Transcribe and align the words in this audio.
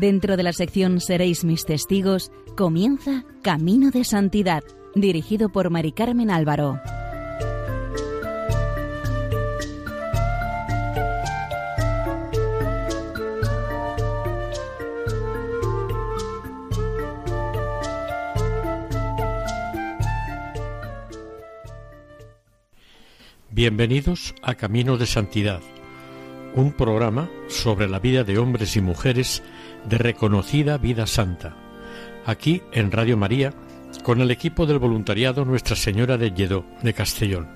Dentro 0.00 0.36
de 0.36 0.42
la 0.42 0.52
sección 0.52 1.00
Seréis 1.00 1.44
mis 1.44 1.66
testigos, 1.66 2.32
comienza 2.56 3.24
Camino 3.42 3.92
de 3.92 4.02
Santidad, 4.02 4.64
dirigido 4.96 5.50
por 5.50 5.70
Mari 5.70 5.92
Carmen 5.92 6.32
Álvaro. 6.32 6.80
Bienvenidos 23.52 24.34
a 24.42 24.56
Camino 24.56 24.96
de 24.96 25.06
Santidad, 25.06 25.60
un 26.54 26.72
programa 26.72 27.28
sobre 27.48 27.88
la 27.88 27.98
vida 27.98 28.24
de 28.24 28.38
hombres 28.38 28.76
y 28.76 28.80
mujeres 28.80 29.42
de 29.88 29.98
reconocida 29.98 30.78
vida 30.78 31.06
santa, 31.06 31.56
aquí 32.26 32.62
en 32.72 32.90
Radio 32.90 33.16
María, 33.16 33.52
con 34.02 34.20
el 34.20 34.30
equipo 34.30 34.66
del 34.66 34.78
voluntariado 34.78 35.44
Nuestra 35.44 35.76
Señora 35.76 36.16
de 36.16 36.32
Lledó, 36.32 36.64
de 36.82 36.94
Castellón. 36.94 37.48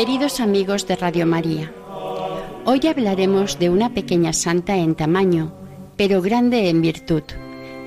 Queridos 0.00 0.40
amigos 0.40 0.86
de 0.86 0.96
Radio 0.96 1.26
María, 1.26 1.70
hoy 2.64 2.80
hablaremos 2.86 3.58
de 3.58 3.68
una 3.68 3.92
pequeña 3.92 4.32
santa 4.32 4.78
en 4.78 4.94
tamaño, 4.94 5.52
pero 5.98 6.22
grande 6.22 6.70
en 6.70 6.80
virtud. 6.80 7.22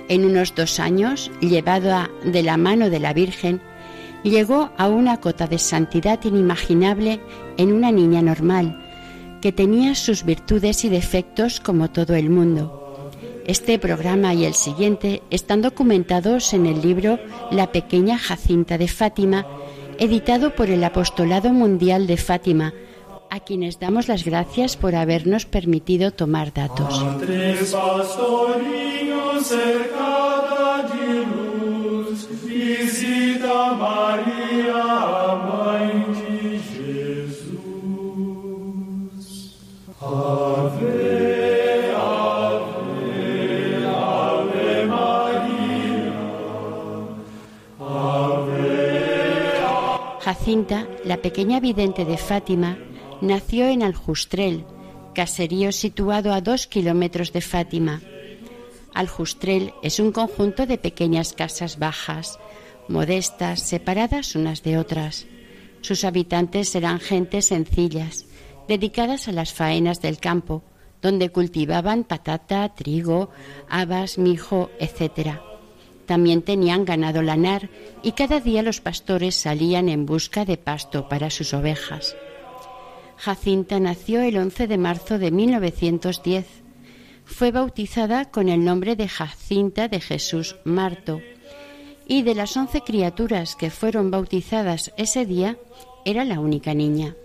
En 0.09 0.23
unos 0.23 0.53
dos 0.53 0.79
años, 0.79 1.31
llevada 1.41 2.11
de 2.23 2.43
la 2.43 2.55
mano 2.55 2.91
de 2.91 2.99
la 2.99 3.13
Virgen, 3.13 3.63
llegó 4.21 4.69
a 4.77 4.89
una 4.89 5.21
cota 5.21 5.47
de 5.47 5.57
santidad 5.57 6.23
inimaginable 6.23 7.19
en 7.57 7.73
una 7.73 7.91
niña 7.91 8.21
normal, 8.21 8.79
que 9.41 9.51
tenía 9.51 9.95
sus 9.95 10.23
virtudes 10.23 10.85
y 10.85 10.89
defectos 10.89 11.59
como 11.59 11.89
todo 11.89 12.13
el 12.13 12.29
mundo. 12.29 13.09
Este 13.47 13.79
programa 13.79 14.35
y 14.35 14.45
el 14.45 14.53
siguiente 14.53 15.23
están 15.31 15.63
documentados 15.63 16.53
en 16.53 16.67
el 16.67 16.79
libro 16.79 17.17
La 17.49 17.71
pequeña 17.71 18.19
Jacinta 18.19 18.77
de 18.77 18.87
Fátima, 18.87 19.47
editado 20.03 20.53
por 20.53 20.69
el 20.69 20.83
Apostolado 20.83 21.53
Mundial 21.53 22.07
de 22.07 22.17
Fátima, 22.17 22.73
a 23.29 23.39
quienes 23.39 23.79
damos 23.79 24.09
las 24.09 24.25
gracias 24.25 24.75
por 24.75 24.95
habernos 24.95 25.45
permitido 25.45 26.11
tomar 26.11 26.53
datos. 26.53 27.01
La 51.05 51.21
pequeña 51.21 51.61
vidente 51.61 52.03
de 52.03 52.17
Fátima, 52.17 52.77
nació 53.21 53.65
en 53.67 53.81
Aljustrel, 53.81 54.65
caserío 55.15 55.71
situado 55.71 56.33
a 56.33 56.41
dos 56.41 56.67
kilómetros 56.67 57.31
de 57.31 57.39
Fátima. 57.39 58.01
Aljustrel 58.93 59.73
es 59.83 60.01
un 60.01 60.11
conjunto 60.11 60.65
de 60.65 60.77
pequeñas 60.77 61.31
casas 61.31 61.79
bajas, 61.79 62.39
modestas, 62.89 63.61
separadas 63.61 64.35
unas 64.35 64.63
de 64.63 64.77
otras. 64.77 65.27
Sus 65.79 66.03
habitantes 66.03 66.75
eran 66.75 66.99
gentes 66.99 67.45
sencillas, 67.45 68.25
dedicadas 68.67 69.29
a 69.29 69.31
las 69.31 69.53
faenas 69.53 70.01
del 70.01 70.17
campo, 70.17 70.61
donde 71.01 71.29
cultivaban 71.29 72.03
patata, 72.03 72.67
trigo, 72.75 73.29
habas, 73.69 74.17
mijo, 74.17 74.71
etc. 74.77 75.39
También 76.05 76.41
tenían 76.41 76.85
ganado 76.85 77.21
lanar 77.21 77.69
y 78.01 78.11
cada 78.11 78.39
día 78.39 78.61
los 78.61 78.81
pastores 78.81 79.35
salían 79.35 79.89
en 79.89 80.05
busca 80.05 80.45
de 80.45 80.57
pasto 80.57 81.07
para 81.07 81.29
sus 81.29 81.53
ovejas. 81.53 82.15
Jacinta 83.17 83.79
nació 83.79 84.21
el 84.21 84.37
11 84.37 84.67
de 84.67 84.77
marzo 84.77 85.17
de 85.17 85.31
1910. 85.31 86.45
Fue 87.25 87.51
bautizada 87.51 88.31
con 88.31 88.49
el 88.49 88.65
nombre 88.65 88.95
de 88.95 89.07
Jacinta 89.07 89.87
de 89.87 90.01
Jesús 90.01 90.57
Marto 90.65 91.21
y 92.05 92.23
de 92.23 92.35
las 92.35 92.57
once 92.57 92.81
criaturas 92.81 93.55
que 93.55 93.69
fueron 93.69 94.11
bautizadas 94.11 94.91
ese 94.97 95.25
día 95.25 95.57
era 96.03 96.25
la 96.25 96.41
única 96.41 96.73
niña. 96.73 97.15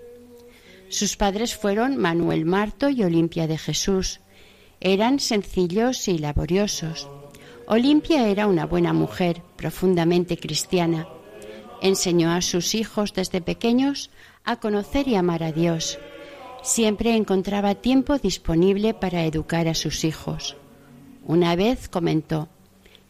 Sus 0.88 1.16
padres 1.16 1.56
fueron 1.56 1.96
Manuel 1.96 2.44
Marto 2.44 2.88
y 2.88 3.02
Olimpia 3.02 3.46
de 3.46 3.58
Jesús. 3.58 4.20
Eran 4.80 5.18
sencillos 5.18 6.06
y 6.06 6.18
laboriosos. 6.18 7.08
Olimpia 7.70 8.26
era 8.28 8.46
una 8.46 8.64
buena 8.64 8.94
mujer, 8.94 9.42
profundamente 9.56 10.38
cristiana. 10.38 11.06
Enseñó 11.82 12.30
a 12.30 12.40
sus 12.40 12.74
hijos 12.74 13.12
desde 13.12 13.42
pequeños 13.42 14.08
a 14.42 14.56
conocer 14.56 15.06
y 15.06 15.16
amar 15.16 15.42
a 15.42 15.52
Dios. 15.52 15.98
Siempre 16.62 17.14
encontraba 17.14 17.74
tiempo 17.74 18.16
disponible 18.16 18.94
para 18.94 19.26
educar 19.26 19.68
a 19.68 19.74
sus 19.74 20.04
hijos. 20.04 20.56
Una 21.26 21.56
vez 21.56 21.90
comentó, 21.90 22.48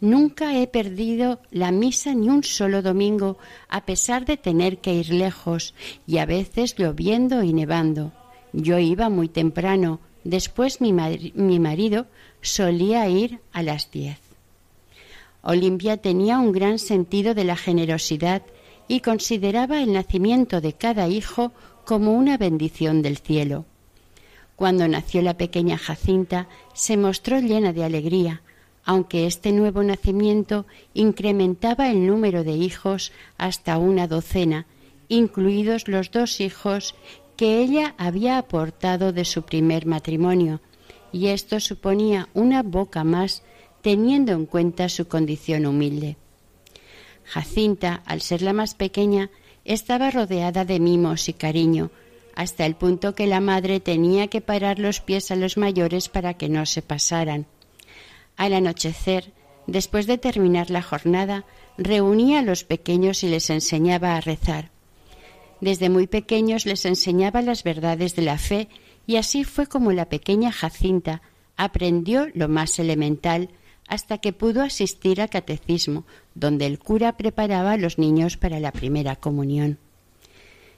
Nunca 0.01 0.59
he 0.59 0.67
perdido 0.67 1.39
la 1.53 1.71
misa 1.71 2.13
ni 2.15 2.29
un 2.29 2.43
solo 2.43 2.83
domingo, 2.83 3.39
a 3.69 3.87
pesar 3.87 4.25
de 4.25 4.37
tener 4.37 4.79
que 4.79 4.93
ir 4.93 5.11
lejos 5.11 5.73
y 6.05 6.19
a 6.19 6.27
veces 6.27 6.75
lloviendo 6.77 7.45
y 7.45 7.53
nevando. 7.53 8.13
Yo 8.53 8.81
iba 8.81 9.09
muy 9.09 9.29
temprano, 9.29 10.01
después 10.25 10.81
mi, 10.81 10.93
mi 10.93 11.61
marido 11.61 12.07
solía 12.43 13.09
ir 13.09 13.39
a 13.53 13.63
las 13.63 13.93
diez. 13.93 14.28
Olimpia 15.51 15.97
tenía 15.97 16.39
un 16.41 16.53
gran 16.53 16.79
sentido 16.79 17.33
de 17.33 17.43
la 17.43 17.57
generosidad 17.57 18.43
y 18.87 19.01
consideraba 19.01 19.83
el 19.83 19.95
nacimiento 19.95 20.61
de 20.61 20.75
cada 20.75 21.09
hijo 21.09 21.53
como 21.87 22.13
una 22.13 22.37
bendición 22.37 23.01
del 23.01 23.17
cielo. 23.17 23.65
Cuando 24.57 24.87
nació 24.89 25.23
la 25.23 25.39
pequeña 25.39 25.79
Jacinta, 25.79 26.49
se 26.75 26.99
mostró 26.99 27.41
llena 27.41 27.73
de 27.73 27.83
alegría, 27.83 28.43
aunque 28.85 29.27
este 29.27 29.53
nuevo 29.53 29.83
nacimiento 29.83 30.67
incrementaba 30.93 31.89
el 31.91 32.07
número 32.07 32.45
de 32.45 32.53
hijos 32.53 33.11
hasta 33.39 33.79
una 33.79 34.07
docena, 34.07 34.67
incluidos 35.09 35.89
los 35.89 36.11
dos 36.11 36.43
hijos 36.43 36.95
que 37.39 37.63
ella 37.63 37.95
había 37.97 38.37
aportado 38.37 39.15
de 39.15 39.25
su 39.25 39.45
primer 39.45 39.87
matrimonio, 39.87 40.61
y 41.11 41.29
esto 41.29 41.59
suponía 41.59 42.29
una 42.35 42.63
boca 42.63 43.03
más 43.03 43.43
teniendo 43.83 44.33
en 44.33 44.47
cuenta 44.47 44.89
su 44.89 45.09
condición 45.09 45.67
humilde. 45.67 46.17
Jacinta, 47.25 48.03
al 48.07 48.21
ser 48.23 48.43
la 48.43 48.53
más 48.53 48.75
pequeña, 48.75 49.31
estaba 49.65 50.11
rodeada 50.11 50.65
de 50.65 50.81
mimos 50.81 51.29
y 51.29 51.35
cariño, 51.35 51.91
hasta 52.35 52.65
el 52.65 52.75
punto 52.75 53.15
que 53.15 53.27
la 53.27 53.41
madre 53.41 53.81
tenía 53.81 54.29
que 54.29 54.41
parar 54.41 54.79
los 54.79 55.01
pies 55.01 55.31
a 55.31 55.37
los 55.37 55.57
mayores 55.57 56.09
para 56.09 56.35
que 56.35 56.49
no 56.49 56.65
se 56.67 56.83
pasaran. 56.83 57.47
Al 58.37 58.55
anochecer, 58.55 59.33
después 59.67 60.07
de 60.07 60.19
terminar 60.19 60.71
la 60.71 60.83
jornada, 60.83 61.45
reunía 61.77 62.39
a 62.39 62.43
los 62.43 62.65
pequeños 62.65 63.25
y 63.25 63.29
les 63.29 63.51
enseñaba 63.51 64.17
a 64.17 64.21
rezar. 64.21 64.71
Desde 65.61 65.91
muy 65.91 66.07
pequeños 66.07 66.65
les 66.65 66.85
enseñaba 66.85 67.43
las 67.43 67.65
verdades 67.65 68.15
de 68.15 68.23
la 68.23 68.39
fe 68.39 68.69
y 69.07 69.17
así 69.17 69.45
fue 69.45 69.67
como 69.67 69.93
la 69.93 70.09
pequeña 70.09 70.53
Jacinta 70.53 71.23
aprendió 71.57 72.29
lo 72.35 72.49
más 72.49 72.79
elemental 72.79 73.51
hasta 73.89 74.19
que 74.19 74.33
pudo 74.33 74.63
asistir 74.63 75.21
al 75.21 75.31
catecismo, 75.31 76.05
donde 76.35 76.67
el 76.67 76.79
cura 76.79 77.17
preparaba 77.17 77.73
a 77.73 77.77
los 77.79 77.99
niños 77.99 78.37
para 78.37 78.61
la 78.61 78.71
primera 78.71 79.17
comunión. 79.17 79.79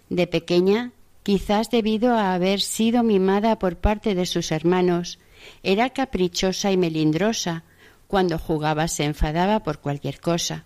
De 0.09 0.27
pequeña, 0.27 0.93
quizás 1.23 1.71
debido 1.71 2.15
a 2.15 2.35
haber 2.35 2.61
sido 2.61 3.03
mimada 3.03 3.59
por 3.59 3.77
parte 3.77 4.15
de 4.15 4.27
sus 4.27 4.53
hermanos, 4.53 5.19
era 5.63 5.91
caprichosa 5.91 6.71
y 6.71 6.77
melindrosa. 6.77 7.65
Cuando 8.07 8.39
jugaba 8.39 8.89
se 8.89 9.05
enfadaba 9.05 9.61
por 9.61 9.79
cualquier 9.79 10.21
cosa. 10.21 10.65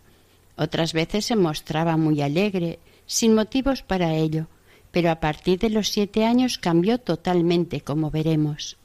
Otras 0.57 0.93
veces 0.93 1.27
se 1.27 1.37
mostraba 1.37 1.97
muy 1.97 2.23
alegre, 2.23 2.79
sin 3.07 3.35
motivos 3.35 3.83
para 3.83 4.15
ello, 4.15 4.47
pero 4.91 5.11
a 5.11 5.21
partir 5.21 5.59
de 5.59 5.71
los 5.71 5.89
siete 5.89 6.25
años 6.25 6.59
cambió 6.59 6.99
totalmente, 6.99 7.81
como 7.81 8.11
veremos. 8.11 8.77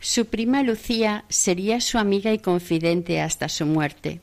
Su 0.00 0.26
prima 0.26 0.62
Lucía 0.62 1.24
sería 1.28 1.80
su 1.80 1.98
amiga 1.98 2.32
y 2.32 2.38
confidente 2.38 3.20
hasta 3.20 3.48
su 3.48 3.66
muerte. 3.66 4.20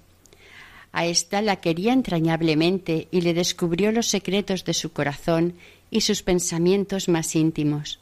A 0.94 1.06
ésta 1.06 1.42
la 1.42 1.58
quería 1.58 1.92
entrañablemente 1.92 3.10
y 3.12 3.22
le 3.22 3.34
descubrió 3.34 3.92
los 3.92 4.08
secretos 4.08 4.64
de 4.64 4.74
su 4.74 4.94
corazón 4.94 5.56
y 5.92 6.02
sus 6.02 6.24
pensamientos 6.24 7.10
más 7.10 7.36
íntimos. 7.36 8.00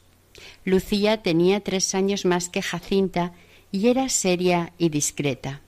Lucía 0.64 1.22
tenía 1.22 1.60
tres 1.60 1.94
años 1.94 2.24
más 2.24 2.48
que 2.48 2.62
Jacinta 2.62 3.32
y 3.72 3.88
era 3.88 4.08
seria 4.08 4.72
y 4.78 4.88
discreta. 4.88 5.60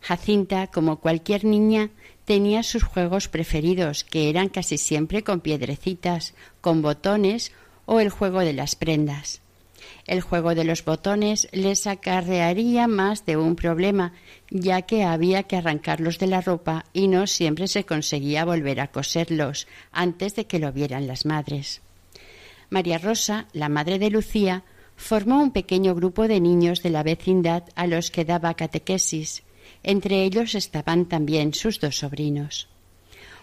Jacinta, 0.00 0.68
como 0.68 1.00
cualquier 1.00 1.44
niña, 1.44 1.90
tenía 2.24 2.62
sus 2.62 2.84
juegos 2.84 3.26
preferidos, 3.26 4.04
que 4.04 4.30
eran 4.30 4.48
casi 4.48 4.78
siempre 4.78 5.24
con 5.24 5.40
piedrecitas, 5.40 6.34
con 6.60 6.80
botones 6.80 7.50
o 7.86 7.98
el 7.98 8.10
juego 8.10 8.40
de 8.40 8.52
las 8.52 8.76
prendas. 8.76 9.40
El 10.06 10.20
juego 10.20 10.54
de 10.54 10.64
los 10.64 10.84
botones 10.84 11.48
les 11.52 11.86
acarrearía 11.86 12.86
más 12.86 13.26
de 13.26 13.36
un 13.36 13.56
problema, 13.56 14.12
ya 14.50 14.82
que 14.82 15.04
había 15.04 15.44
que 15.44 15.56
arrancarlos 15.56 16.18
de 16.18 16.26
la 16.26 16.40
ropa 16.40 16.84
y 16.92 17.08
no 17.08 17.26
siempre 17.26 17.68
se 17.68 17.84
conseguía 17.84 18.44
volver 18.44 18.80
a 18.80 18.88
coserlos 18.88 19.66
antes 19.92 20.34
de 20.36 20.46
que 20.46 20.58
lo 20.58 20.72
vieran 20.72 21.06
las 21.06 21.26
madres. 21.26 21.82
María 22.70 22.98
Rosa, 22.98 23.46
la 23.52 23.68
madre 23.68 23.98
de 23.98 24.10
Lucía, 24.10 24.64
formó 24.96 25.42
un 25.42 25.50
pequeño 25.50 25.94
grupo 25.94 26.28
de 26.28 26.40
niños 26.40 26.82
de 26.82 26.90
la 26.90 27.02
vecindad 27.02 27.64
a 27.74 27.86
los 27.86 28.10
que 28.10 28.24
daba 28.24 28.54
catequesis. 28.54 29.42
Entre 29.82 30.24
ellos 30.24 30.54
estaban 30.54 31.06
también 31.06 31.54
sus 31.54 31.80
dos 31.80 31.98
sobrinos. 31.98 32.68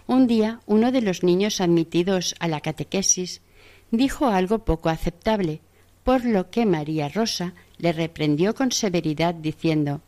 Un 0.06 0.26
día 0.26 0.60
uno 0.66 0.92
de 0.92 1.02
los 1.02 1.22
niños 1.22 1.60
admitidos 1.60 2.34
a 2.38 2.48
la 2.48 2.60
catequesis 2.60 3.42
dijo 3.90 4.28
algo 4.28 4.64
poco 4.64 4.88
aceptable, 4.88 5.60
por 6.08 6.24
lo 6.24 6.48
que 6.48 6.64
María 6.64 7.10
Rosa 7.10 7.52
le 7.76 7.92
reprendió 7.92 8.54
con 8.54 8.72
severidad 8.72 9.34
diciendo 9.34 10.00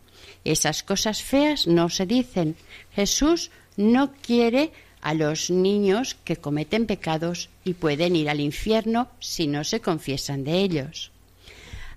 Esas 0.45 0.83
cosas 0.83 1.23
feas 1.23 1.67
no 1.67 1.91
se 1.91 2.07
dicen. 2.07 2.57
Jesús 2.91 3.51
no 3.77 4.11
quiere 4.23 4.73
a 5.03 5.13
los 5.13 5.51
niños 5.51 6.17
que 6.25 6.39
cometen 6.39 6.87
pecados 6.87 7.51
y 7.67 7.75
pueden 7.75 8.17
ir 8.17 8.31
al 8.31 8.41
infierno 8.41 9.09
si 9.19 9.47
no 9.47 9.63
se 9.63 9.81
confiesan 9.81 10.43
de 10.43 10.63
ellos. 10.63 11.13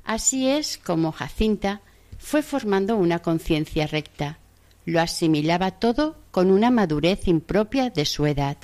Así 0.03 0.49
es 0.49 0.77
como 0.77 1.13
Jacinta 1.13 1.79
fue 2.17 2.41
formando 2.41 2.97
una 2.97 3.19
conciencia 3.19 3.87
recta. 3.87 4.37
Lo 4.85 4.99
asimilaba 4.99 5.71
todo 5.71 6.17
con 6.31 6.51
una 6.51 6.71
madurez 6.71 7.25
impropia 7.29 7.89
de 7.89 8.03
su 8.03 8.25
edad. 8.25 8.57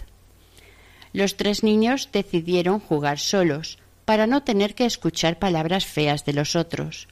Los 1.14 1.38
tres 1.38 1.64
niños 1.64 2.10
decidieron 2.12 2.82
jugar 2.82 3.20
solos, 3.20 3.78
para 4.10 4.26
no 4.26 4.42
tener 4.42 4.74
que 4.74 4.86
escuchar 4.86 5.38
palabras 5.38 5.86
feas 5.86 6.26
de 6.26 6.34
los 6.34 6.56
otros. 6.56 7.08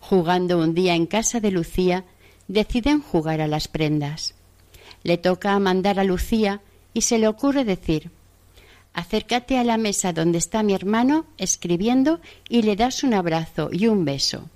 Jugando 0.00 0.58
un 0.58 0.74
día 0.74 0.94
en 0.94 1.06
casa 1.06 1.40
de 1.40 1.50
Lucía, 1.50 2.04
deciden 2.46 3.00
jugar 3.00 3.40
a 3.40 3.46
las 3.46 3.68
prendas. 3.68 4.34
Le 5.02 5.16
toca 5.16 5.58
mandar 5.58 5.98
a 5.98 6.04
Lucía 6.04 6.60
y 6.92 7.00
se 7.00 7.16
le 7.16 7.26
ocurre 7.26 7.64
decir 7.64 8.10
Acércate 8.92 9.56
a 9.56 9.64
la 9.64 9.78
mesa 9.78 10.12
donde 10.12 10.36
está 10.36 10.62
mi 10.62 10.74
hermano 10.74 11.24
escribiendo 11.38 12.20
y 12.50 12.60
le 12.60 12.76
das 12.76 13.02
un 13.02 13.14
abrazo 13.14 13.70
y 13.72 13.86
un 13.86 14.04
beso. 14.04 14.50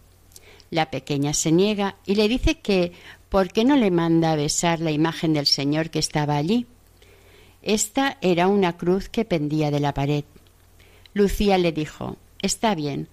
La 0.68 0.90
pequeña 0.90 1.32
se 1.32 1.50
niega 1.50 1.96
y 2.04 2.14
le 2.16 2.28
dice 2.28 2.58
que 2.58 2.92
¿por 3.30 3.54
qué 3.54 3.64
no 3.64 3.76
le 3.76 3.90
manda 3.90 4.32
a 4.32 4.36
besar 4.36 4.80
la 4.80 4.90
imagen 4.90 5.32
del 5.32 5.46
Señor 5.46 5.88
que 5.88 6.00
estaba 6.00 6.36
allí? 6.36 6.66
Esta 7.62 8.18
era 8.20 8.48
una 8.48 8.76
cruz 8.76 9.08
que 9.08 9.24
pendía 9.24 9.70
de 9.70 9.80
la 9.80 9.94
pared. 9.94 10.24
Lucía 11.14 11.58
le 11.58 11.72
dijo 11.72 12.16
Está 12.42 12.74
bien, 12.74 13.08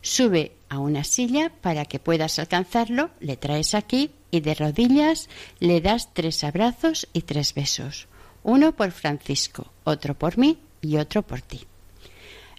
sube 0.00 0.52
a 0.68 0.78
una 0.78 1.04
silla 1.04 1.52
para 1.60 1.84
que 1.84 1.98
puedas 1.98 2.38
alcanzarlo, 2.38 3.10
le 3.20 3.36
traes 3.36 3.74
aquí 3.74 4.10
y 4.30 4.40
de 4.40 4.54
rodillas 4.54 5.28
le 5.60 5.80
das 5.80 6.12
tres 6.14 6.42
abrazos 6.42 7.08
y 7.12 7.22
tres 7.22 7.54
besos, 7.54 8.08
uno 8.42 8.74
por 8.74 8.90
Francisco, 8.90 9.72
otro 9.84 10.14
por 10.18 10.38
mí 10.38 10.58
y 10.80 10.96
otro 10.96 11.22
por 11.22 11.42
ti. 11.42 11.66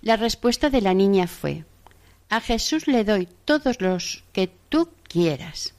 La 0.02 0.16
respuesta 0.16 0.70
de 0.70 0.82
la 0.82 0.94
niña 0.94 1.28
fue 1.28 1.66
A 2.30 2.40
Jesús 2.40 2.88
le 2.88 3.04
doy 3.04 3.28
todos 3.46 3.82
los 3.82 4.24
que 4.32 4.50
tú 4.70 4.90
quieras. 5.08 5.74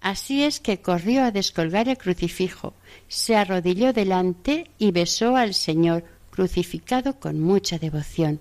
Así 0.00 0.42
es 0.42 0.60
que 0.60 0.82
corrió 0.82 1.24
a 1.24 1.30
descolgar 1.30 1.88
el 1.88 1.96
crucifijo, 1.96 2.74
se 3.08 3.36
arrodilló 3.36 3.94
delante 3.94 4.70
y 4.78 4.90
besó 4.90 5.34
al 5.34 5.54
Señor 5.54 6.04
crucificado 6.34 7.20
con 7.20 7.40
mucha 7.40 7.78
devoción. 7.78 8.40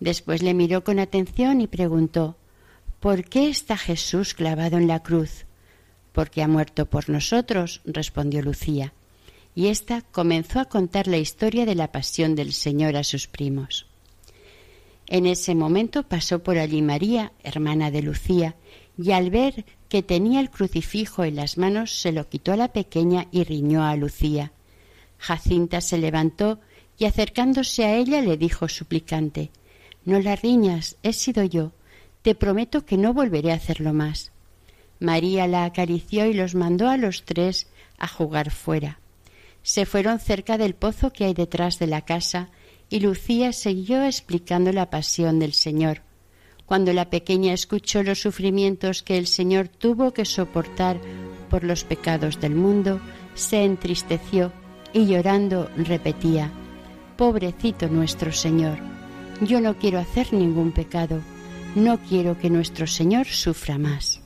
Después 0.00 0.42
le 0.42 0.54
miró 0.54 0.84
con 0.84 0.98
atención 0.98 1.60
y 1.60 1.66
preguntó 1.66 2.38
¿Por 2.98 3.24
qué 3.24 3.50
está 3.50 3.76
Jesús 3.76 4.32
clavado 4.32 4.78
en 4.78 4.88
la 4.88 5.02
cruz? 5.02 5.44
Porque 6.12 6.42
ha 6.42 6.48
muerto 6.48 6.86
por 6.86 7.10
nosotros, 7.10 7.82
respondió 7.84 8.40
Lucía. 8.40 8.94
Y 9.54 9.66
ésta 9.66 10.00
comenzó 10.00 10.60
a 10.60 10.64
contar 10.64 11.06
la 11.06 11.18
historia 11.18 11.66
de 11.66 11.74
la 11.74 11.92
pasión 11.92 12.34
del 12.34 12.54
Señor 12.54 12.96
a 12.96 13.04
sus 13.04 13.26
primos. 13.26 13.86
En 15.06 15.26
ese 15.26 15.54
momento 15.54 16.04
pasó 16.04 16.42
por 16.42 16.56
allí 16.56 16.80
María, 16.80 17.32
hermana 17.42 17.90
de 17.90 18.00
Lucía, 18.00 18.56
y 18.96 19.10
al 19.10 19.28
ver 19.28 19.66
que 19.90 20.02
tenía 20.02 20.40
el 20.40 20.48
crucifijo 20.48 21.22
en 21.24 21.36
las 21.36 21.58
manos 21.58 22.00
se 22.00 22.12
lo 22.12 22.30
quitó 22.30 22.52
a 22.52 22.56
la 22.56 22.72
pequeña 22.72 23.26
y 23.30 23.44
riñó 23.44 23.84
a 23.84 23.94
Lucía. 23.94 24.52
Jacinta 25.18 25.82
se 25.82 25.98
levantó 25.98 26.60
y 26.98 27.06
acercándose 27.06 27.84
a 27.84 27.96
ella 27.96 28.20
le 28.20 28.36
dijo 28.36 28.68
suplicante 28.68 29.50
No 30.04 30.20
la 30.20 30.36
riñas, 30.36 30.96
he 31.02 31.12
sido 31.12 31.42
yo. 31.44 31.72
Te 32.22 32.34
prometo 32.34 32.86
que 32.86 32.96
no 32.96 33.12
volveré 33.12 33.52
a 33.52 33.56
hacerlo 33.56 33.92
más. 33.92 34.32
María 35.00 35.46
la 35.46 35.64
acarició 35.64 36.26
y 36.26 36.34
los 36.34 36.54
mandó 36.54 36.88
a 36.88 36.96
los 36.96 37.24
tres 37.24 37.68
a 37.98 38.08
jugar 38.08 38.50
fuera. 38.50 39.00
Se 39.62 39.86
fueron 39.86 40.20
cerca 40.20 40.56
del 40.56 40.74
pozo 40.74 41.12
que 41.12 41.24
hay 41.24 41.34
detrás 41.34 41.78
de 41.78 41.86
la 41.86 42.02
casa 42.02 42.50
y 42.88 43.00
Lucía 43.00 43.52
siguió 43.52 44.04
explicando 44.04 44.72
la 44.72 44.90
pasión 44.90 45.38
del 45.38 45.52
Señor. 45.52 46.02
Cuando 46.66 46.92
la 46.92 47.10
pequeña 47.10 47.52
escuchó 47.52 48.02
los 48.02 48.20
sufrimientos 48.20 49.02
que 49.02 49.18
el 49.18 49.26
Señor 49.26 49.68
tuvo 49.68 50.12
que 50.12 50.24
soportar 50.24 50.98
por 51.50 51.64
los 51.64 51.84
pecados 51.84 52.40
del 52.40 52.54
mundo, 52.54 53.00
se 53.34 53.64
entristeció 53.64 54.52
y 54.92 55.06
llorando 55.06 55.68
repetía 55.76 56.52
Pobrecito 57.16 57.86
nuestro 57.88 58.32
Señor, 58.32 58.78
yo 59.40 59.60
no 59.60 59.76
quiero 59.76 60.00
hacer 60.00 60.32
ningún 60.32 60.72
pecado, 60.72 61.20
no 61.76 61.98
quiero 61.98 62.38
que 62.38 62.50
nuestro 62.50 62.86
Señor 62.88 63.26
sufra 63.26 63.78
más. 63.78 64.23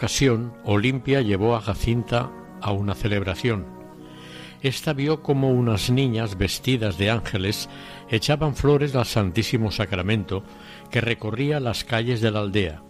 Ocasión, 0.00 0.54
Olimpia 0.64 1.20
llevó 1.20 1.54
a 1.54 1.60
Jacinta 1.60 2.30
a 2.62 2.72
una 2.72 2.94
celebración. 2.94 3.66
Esta 4.62 4.94
vio 4.94 5.22
como 5.22 5.50
unas 5.50 5.90
niñas 5.90 6.38
vestidas 6.38 6.96
de 6.96 7.10
ángeles 7.10 7.68
echaban 8.08 8.56
flores 8.56 8.96
al 8.96 9.04
Santísimo 9.04 9.70
Sacramento 9.70 10.42
que 10.90 11.02
recorría 11.02 11.60
las 11.60 11.84
calles 11.84 12.22
de 12.22 12.30
la 12.30 12.40
aldea. 12.40 12.82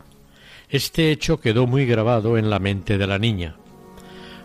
Este 0.69 1.11
hecho 1.11 1.41
quedó 1.41 1.67
muy 1.67 1.85
grabado 1.85 2.39
en 2.39 2.49
la 2.49 2.61
mente 2.61 2.97
de 2.97 3.09
la 3.09 3.19
niña. 3.19 3.57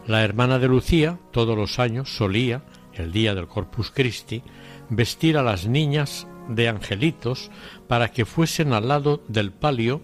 La 0.07 0.23
hermana 0.23 0.57
de 0.57 0.67
Lucía 0.67 1.19
todos 1.29 1.55
los 1.55 1.77
años 1.77 2.15
solía, 2.17 2.63
el 2.95 3.11
día 3.11 3.35
del 3.35 3.45
Corpus 3.45 3.91
Christi, 3.91 4.41
vestir 4.89 5.37
a 5.37 5.43
las 5.43 5.67
niñas 5.67 6.25
de 6.49 6.67
angelitos 6.67 7.51
para 7.87 8.09
que 8.09 8.25
fuesen 8.25 8.73
al 8.73 8.87
lado 8.87 9.23
del 9.27 9.51
palio 9.51 10.01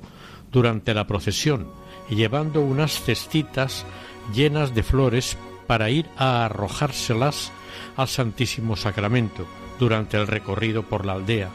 durante 0.52 0.94
la 0.94 1.08
procesión 1.08 1.81
llevando 2.16 2.62
unas 2.62 3.02
cestitas 3.02 3.86
llenas 4.34 4.74
de 4.76 4.84
flores 4.84 5.38
para 5.68 5.90
ir 5.90 6.06
a 6.18 6.46
arrojárselas 6.46 7.52
al 7.96 8.08
Santísimo 8.08 8.76
Sacramento 8.76 9.46
durante 9.80 10.18
el 10.18 10.28
recorrido 10.28 10.84
por 10.84 11.06
la 11.06 11.14
aldea. 11.14 11.50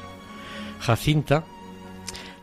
Jacinta, 0.81 1.45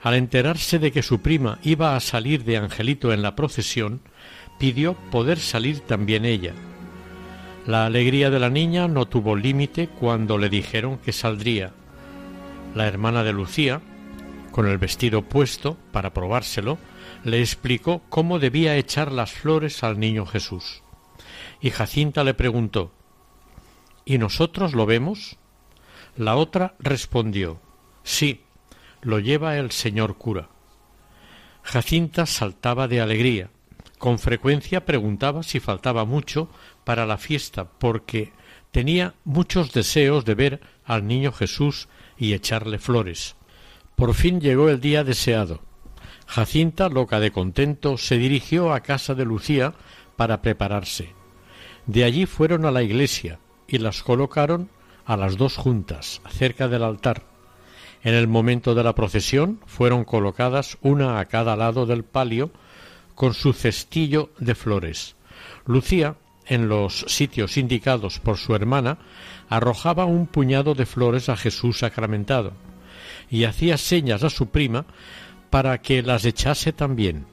al 0.01 0.15
enterarse 0.15 0.79
de 0.79 0.91
que 0.91 1.03
su 1.03 1.21
prima 1.21 1.59
iba 1.63 1.95
a 1.95 1.99
salir 1.99 2.43
de 2.43 2.57
Angelito 2.57 3.13
en 3.13 3.21
la 3.21 3.35
procesión, 3.35 4.01
pidió 4.59 4.93
poder 5.11 5.39
salir 5.39 5.79
también 5.81 6.25
ella. 6.25 6.53
La 7.65 7.85
alegría 7.85 8.29
de 8.29 8.39
la 8.39 8.49
niña 8.49 8.87
no 8.87 9.05
tuvo 9.05 9.35
límite 9.35 9.87
cuando 9.87 10.37
le 10.37 10.49
dijeron 10.49 10.97
que 10.97 11.13
saldría. 11.13 11.71
La 12.75 12.87
hermana 12.87 13.23
de 13.23 13.33
Lucía, 13.33 13.81
con 14.51 14.67
el 14.67 14.77
vestido 14.77 15.21
puesto 15.21 15.77
para 15.91 16.13
probárselo, 16.13 16.77
le 17.23 17.39
explicó 17.39 18.01
cómo 18.09 18.39
debía 18.39 18.75
echar 18.75 19.11
las 19.11 19.31
flores 19.31 19.83
al 19.83 19.99
niño 19.99 20.25
Jesús. 20.25 20.83
Y 21.61 21.69
Jacinta 21.69 22.23
le 22.23 22.33
preguntó 22.33 22.91
¿Y 24.05 24.17
nosotros 24.17 24.73
lo 24.73 24.85
vemos? 24.85 25.37
La 26.17 26.35
otra 26.35 26.75
respondió 26.79 27.61
Sí, 28.03 28.41
lo 29.01 29.19
lleva 29.19 29.57
el 29.57 29.71
señor 29.71 30.17
cura. 30.17 30.49
Jacinta 31.61 32.25
saltaba 32.25 32.89
de 32.89 32.99
alegría. 32.99 33.49
Con 33.97 34.19
frecuencia 34.19 34.85
preguntaba 34.85 35.43
si 35.43 35.61
faltaba 35.61 36.03
mucho 36.03 36.49
para 36.83 37.05
la 37.05 37.17
fiesta, 37.17 37.69
porque 37.79 38.33
tenía 38.71 39.15
muchos 39.23 39.71
deseos 39.71 40.25
de 40.25 40.35
ver 40.35 40.61
al 40.83 41.07
niño 41.07 41.31
Jesús 41.31 41.87
y 42.17 42.33
echarle 42.33 42.79
flores. 42.79 43.37
Por 43.95 44.13
fin 44.13 44.41
llegó 44.41 44.69
el 44.69 44.81
día 44.81 45.05
deseado. 45.05 45.61
Jacinta, 46.27 46.89
loca 46.89 47.19
de 47.19 47.31
contento, 47.31 47.97
se 47.97 48.17
dirigió 48.17 48.73
a 48.73 48.81
casa 48.81 49.15
de 49.15 49.25
Lucía 49.25 49.73
para 50.15 50.41
prepararse. 50.41 51.13
De 51.85 52.03
allí 52.03 52.25
fueron 52.25 52.65
a 52.65 52.71
la 52.71 52.83
iglesia 52.83 53.39
y 53.67 53.77
las 53.77 54.03
colocaron 54.03 54.69
a 55.05 55.17
las 55.17 55.37
dos 55.37 55.57
juntas, 55.57 56.21
cerca 56.29 56.67
del 56.67 56.83
altar. 56.83 57.23
En 58.03 58.13
el 58.13 58.27
momento 58.27 58.75
de 58.75 58.83
la 58.83 58.95
procesión 58.95 59.59
fueron 59.65 60.03
colocadas 60.03 60.77
una 60.81 61.19
a 61.19 61.25
cada 61.25 61.55
lado 61.55 61.85
del 61.85 62.03
palio 62.03 62.51
con 63.15 63.33
su 63.33 63.53
cestillo 63.53 64.31
de 64.39 64.55
flores. 64.55 65.15
Lucía, 65.65 66.15
en 66.45 66.67
los 66.67 67.05
sitios 67.07 67.57
indicados 67.57 68.19
por 68.19 68.37
su 68.37 68.55
hermana, 68.55 68.97
arrojaba 69.49 70.05
un 70.05 70.27
puñado 70.27 70.73
de 70.73 70.85
flores 70.85 71.29
a 71.29 71.37
Jesús 71.37 71.79
sacramentado 71.79 72.53
y 73.29 73.45
hacía 73.45 73.77
señas 73.77 74.23
a 74.23 74.29
su 74.29 74.47
prima 74.47 74.85
para 75.53 75.83
que 75.83 76.01
las 76.01 76.25
echase 76.25 76.73
también. 76.73 77.27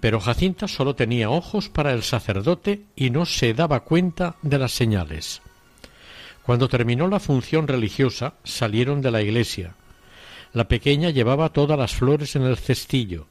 Pero 0.00 0.18
Jacinta 0.18 0.66
sólo 0.66 0.96
tenía 0.96 1.30
ojos 1.30 1.68
para 1.68 1.92
el 1.92 2.02
sacerdote 2.02 2.82
y 2.96 3.10
no 3.10 3.26
se 3.26 3.54
daba 3.54 3.84
cuenta 3.84 4.34
de 4.42 4.58
las 4.58 4.72
señales. 4.72 5.40
Cuando 6.42 6.68
terminó 6.68 7.06
la 7.06 7.20
función 7.20 7.68
religiosa, 7.68 8.34
salieron 8.42 9.02
de 9.02 9.12
la 9.12 9.22
iglesia. 9.22 9.76
La 10.52 10.66
pequeña 10.66 11.10
llevaba 11.10 11.52
todas 11.52 11.78
las 11.78 11.94
flores 11.94 12.34
en 12.34 12.42
el 12.42 12.56
cestillo. 12.56 13.28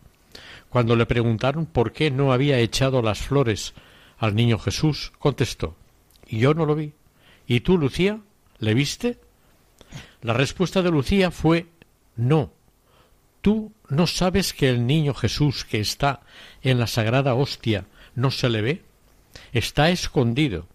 Cuando 0.69 0.95
le 0.95 1.05
preguntaron 1.05 1.65
por 1.65 1.91
qué 1.91 2.12
no 2.12 2.31
había 2.31 2.60
echado 2.60 3.01
las 3.01 3.19
flores 3.19 3.74
al 4.17 4.36
niño 4.36 4.57
Jesús, 4.57 5.12
contestó 5.19 5.75
Yo 6.29 6.53
no 6.53 6.65
lo 6.65 6.75
vi. 6.75 6.93
¿Y 7.45 7.60
tú, 7.60 7.77
Lucía? 7.77 8.21
¿Le 8.57 8.74
viste? 8.74 9.19
La 10.21 10.31
respuesta 10.31 10.81
de 10.81 10.91
Lucía 10.91 11.29
fue 11.29 11.65
No. 12.15 12.53
¿Tú 13.41 13.74
no 13.89 14.07
sabes 14.07 14.53
que 14.53 14.69
el 14.69 14.86
niño 14.86 15.13
Jesús 15.13 15.65
que 15.65 15.79
está 15.79 16.21
en 16.62 16.79
la 16.79 16.88
sagrada 16.88 17.33
hostia 17.33 17.86
no 18.15 18.31
se 18.31 18.50
le 18.50 18.62
ve? 18.62 18.81
Está 19.51 19.89
escondido 19.89 20.67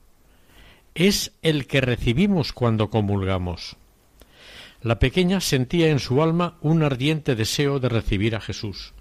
es 0.97 1.33
el 1.43 1.67
que 1.67 1.83
recibimos 1.83 2.53
cuando 2.55 2.89
comulgamos. 2.89 3.77
La 4.83 4.99
pequeña 4.99 5.41
sentía 5.41 5.91
en 5.91 5.99
su 5.99 6.23
alma 6.23 6.57
un 6.63 6.83
ardiente 6.83 7.37
deseo 7.37 7.79
de 7.79 7.91
recibir 7.91 8.35
a 8.35 8.41
Jesús. 8.41 8.95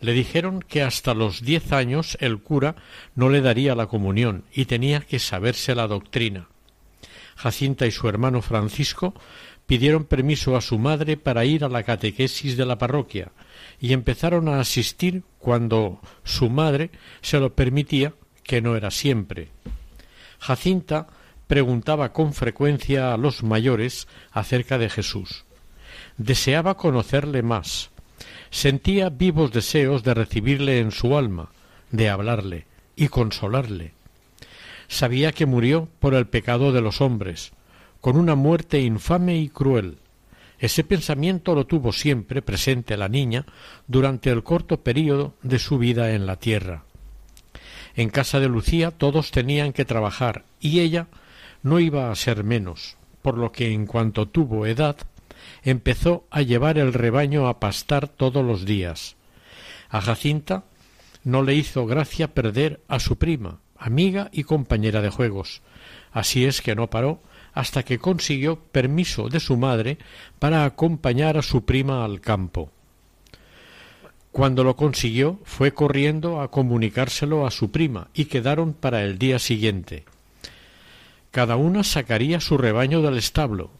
Le 0.00 0.12
dijeron 0.12 0.62
que 0.62 0.82
hasta 0.82 1.14
los 1.14 1.42
diez 1.42 1.72
años 1.72 2.16
el 2.20 2.38
cura 2.38 2.76
no 3.16 3.30
le 3.30 3.40
daría 3.40 3.74
la 3.74 3.88
comunión 3.88 4.44
y 4.52 4.66
tenía 4.66 5.00
que 5.00 5.18
saberse 5.18 5.74
la 5.74 5.88
doctrina. 5.88 6.48
Jacinta 7.34 7.86
y 7.86 7.90
su 7.90 8.08
hermano 8.08 8.40
Francisco 8.40 9.14
pidieron 9.68 10.04
permiso 10.04 10.56
a 10.56 10.62
su 10.62 10.78
madre 10.78 11.18
para 11.18 11.44
ir 11.44 11.62
a 11.62 11.68
la 11.68 11.82
catequesis 11.82 12.56
de 12.56 12.64
la 12.64 12.78
parroquia 12.78 13.32
y 13.78 13.92
empezaron 13.92 14.48
a 14.48 14.60
asistir 14.60 15.24
cuando 15.38 16.00
su 16.24 16.48
madre 16.48 16.90
se 17.20 17.38
lo 17.38 17.52
permitía, 17.52 18.14
que 18.42 18.62
no 18.62 18.76
era 18.76 18.90
siempre. 18.90 19.50
Jacinta 20.38 21.06
preguntaba 21.46 22.14
con 22.14 22.32
frecuencia 22.32 23.12
a 23.12 23.18
los 23.18 23.42
mayores 23.42 24.08
acerca 24.32 24.78
de 24.78 24.88
Jesús. 24.88 25.44
Deseaba 26.16 26.78
conocerle 26.78 27.42
más. 27.42 27.90
Sentía 28.48 29.10
vivos 29.10 29.52
deseos 29.52 30.02
de 30.02 30.14
recibirle 30.14 30.80
en 30.80 30.92
su 30.92 31.18
alma, 31.18 31.50
de 31.90 32.08
hablarle 32.08 32.64
y 32.96 33.08
consolarle. 33.08 33.92
Sabía 34.88 35.32
que 35.32 35.44
murió 35.44 35.90
por 36.00 36.14
el 36.14 36.26
pecado 36.26 36.72
de 36.72 36.80
los 36.80 37.02
hombres, 37.02 37.52
con 38.00 38.16
una 38.16 38.34
muerte 38.34 38.80
infame 38.80 39.38
y 39.38 39.48
cruel. 39.48 39.98
Ese 40.58 40.82
pensamiento 40.82 41.54
lo 41.54 41.66
tuvo 41.66 41.92
siempre 41.92 42.42
presente 42.42 42.96
la 42.96 43.08
niña 43.08 43.46
durante 43.86 44.30
el 44.30 44.42
corto 44.42 44.80
período 44.82 45.34
de 45.42 45.58
su 45.58 45.78
vida 45.78 46.12
en 46.14 46.26
la 46.26 46.36
tierra. 46.36 46.84
En 47.94 48.10
casa 48.10 48.40
de 48.40 48.48
Lucía 48.48 48.90
todos 48.90 49.30
tenían 49.30 49.72
que 49.72 49.84
trabajar 49.84 50.44
y 50.60 50.80
ella 50.80 51.06
no 51.62 51.80
iba 51.80 52.10
a 52.10 52.14
ser 52.14 52.44
menos, 52.44 52.96
por 53.22 53.38
lo 53.38 53.52
que 53.52 53.72
en 53.72 53.86
cuanto 53.86 54.26
tuvo 54.26 54.66
edad 54.66 54.96
empezó 55.62 56.26
a 56.30 56.42
llevar 56.42 56.78
el 56.78 56.92
rebaño 56.92 57.48
a 57.48 57.60
pastar 57.60 58.08
todos 58.08 58.44
los 58.44 58.64
días. 58.64 59.16
A 59.88 60.00
Jacinta 60.00 60.64
no 61.24 61.42
le 61.42 61.54
hizo 61.54 61.86
gracia 61.86 62.34
perder 62.34 62.80
a 62.88 63.00
su 63.00 63.16
prima, 63.16 63.60
amiga 63.76 64.28
y 64.32 64.44
compañera 64.44 65.02
de 65.02 65.10
juegos. 65.10 65.62
Así 66.12 66.44
es 66.44 66.62
que 66.62 66.74
no 66.74 66.90
paró 66.90 67.20
hasta 67.58 67.82
que 67.82 67.98
consiguió 67.98 68.60
permiso 68.70 69.28
de 69.28 69.40
su 69.40 69.56
madre 69.56 69.98
para 70.38 70.64
acompañar 70.64 71.36
a 71.36 71.42
su 71.42 71.64
prima 71.64 72.04
al 72.04 72.20
campo. 72.20 72.70
Cuando 74.30 74.62
lo 74.62 74.76
consiguió, 74.76 75.40
fue 75.42 75.74
corriendo 75.74 76.40
a 76.40 76.52
comunicárselo 76.52 77.48
a 77.48 77.50
su 77.50 77.72
prima 77.72 78.10
y 78.14 78.26
quedaron 78.26 78.74
para 78.74 79.02
el 79.02 79.18
día 79.18 79.40
siguiente. 79.40 80.04
Cada 81.32 81.56
una 81.56 81.82
sacaría 81.82 82.38
su 82.38 82.58
rebaño 82.58 83.02
del 83.02 83.18
establo, 83.18 83.72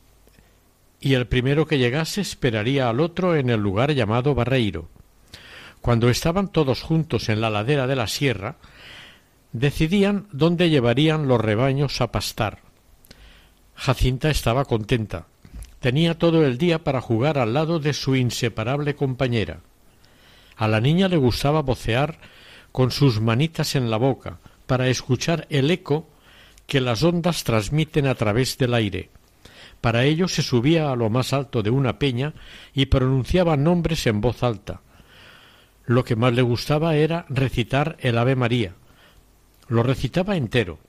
y 0.98 1.14
el 1.14 1.28
primero 1.28 1.68
que 1.68 1.78
llegase 1.78 2.20
esperaría 2.20 2.88
al 2.88 2.98
otro 2.98 3.36
en 3.36 3.48
el 3.48 3.60
lugar 3.60 3.92
llamado 3.92 4.34
Barreiro. 4.34 4.88
Cuando 5.80 6.10
estaban 6.10 6.48
todos 6.48 6.82
juntos 6.82 7.28
en 7.28 7.40
la 7.40 7.48
ladera 7.48 7.86
de 7.86 7.94
la 7.94 8.08
sierra, 8.08 8.56
decidían 9.52 10.26
dónde 10.32 10.68
llevarían 10.68 11.28
los 11.28 11.40
rebaños 11.40 12.00
a 12.00 12.10
pastar. 12.10 12.67
Jacinta 13.78 14.28
estaba 14.28 14.64
contenta. 14.64 15.26
Tenía 15.78 16.18
todo 16.18 16.44
el 16.44 16.58
día 16.58 16.82
para 16.82 17.00
jugar 17.00 17.38
al 17.38 17.54
lado 17.54 17.78
de 17.78 17.92
su 17.92 18.16
inseparable 18.16 18.96
compañera. 18.96 19.60
A 20.56 20.66
la 20.66 20.80
niña 20.80 21.06
le 21.06 21.16
gustaba 21.16 21.62
vocear 21.62 22.18
con 22.72 22.90
sus 22.90 23.20
manitas 23.20 23.76
en 23.76 23.88
la 23.88 23.96
boca 23.96 24.40
para 24.66 24.88
escuchar 24.88 25.46
el 25.48 25.70
eco 25.70 26.08
que 26.66 26.80
las 26.80 27.04
ondas 27.04 27.44
transmiten 27.44 28.08
a 28.08 28.16
través 28.16 28.58
del 28.58 28.74
aire. 28.74 29.10
Para 29.80 30.04
ello 30.04 30.26
se 30.26 30.42
subía 30.42 30.90
a 30.90 30.96
lo 30.96 31.08
más 31.08 31.32
alto 31.32 31.62
de 31.62 31.70
una 31.70 32.00
peña 32.00 32.34
y 32.74 32.86
pronunciaba 32.86 33.56
nombres 33.56 34.08
en 34.08 34.20
voz 34.20 34.42
alta. 34.42 34.80
Lo 35.86 36.02
que 36.02 36.16
más 36.16 36.32
le 36.32 36.42
gustaba 36.42 36.96
era 36.96 37.26
recitar 37.28 37.96
el 38.00 38.18
Ave 38.18 38.34
María. 38.34 38.74
Lo 39.68 39.84
recitaba 39.84 40.36
entero. 40.36 40.80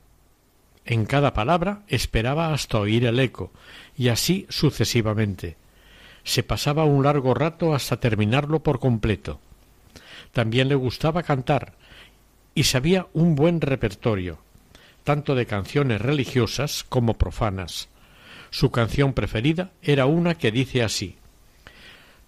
En 0.84 1.04
cada 1.04 1.34
palabra 1.34 1.82
esperaba 1.88 2.52
hasta 2.52 2.78
oír 2.78 3.04
el 3.04 3.20
eco, 3.20 3.52
y 3.96 4.08
así 4.08 4.46
sucesivamente. 4.48 5.56
Se 6.24 6.42
pasaba 6.42 6.84
un 6.84 7.04
largo 7.04 7.34
rato 7.34 7.74
hasta 7.74 8.00
terminarlo 8.00 8.62
por 8.62 8.78
completo. 8.78 9.40
También 10.32 10.68
le 10.68 10.74
gustaba 10.74 11.22
cantar 11.22 11.74
y 12.54 12.64
sabía 12.64 13.06
un 13.12 13.34
buen 13.34 13.60
repertorio, 13.60 14.38
tanto 15.04 15.34
de 15.34 15.46
canciones 15.46 16.00
religiosas 16.00 16.84
como 16.88 17.14
profanas. 17.14 17.88
Su 18.50 18.70
canción 18.70 19.12
preferida 19.12 19.70
era 19.82 20.06
una 20.06 20.34
que 20.34 20.50
dice 20.50 20.82
así 20.82 21.16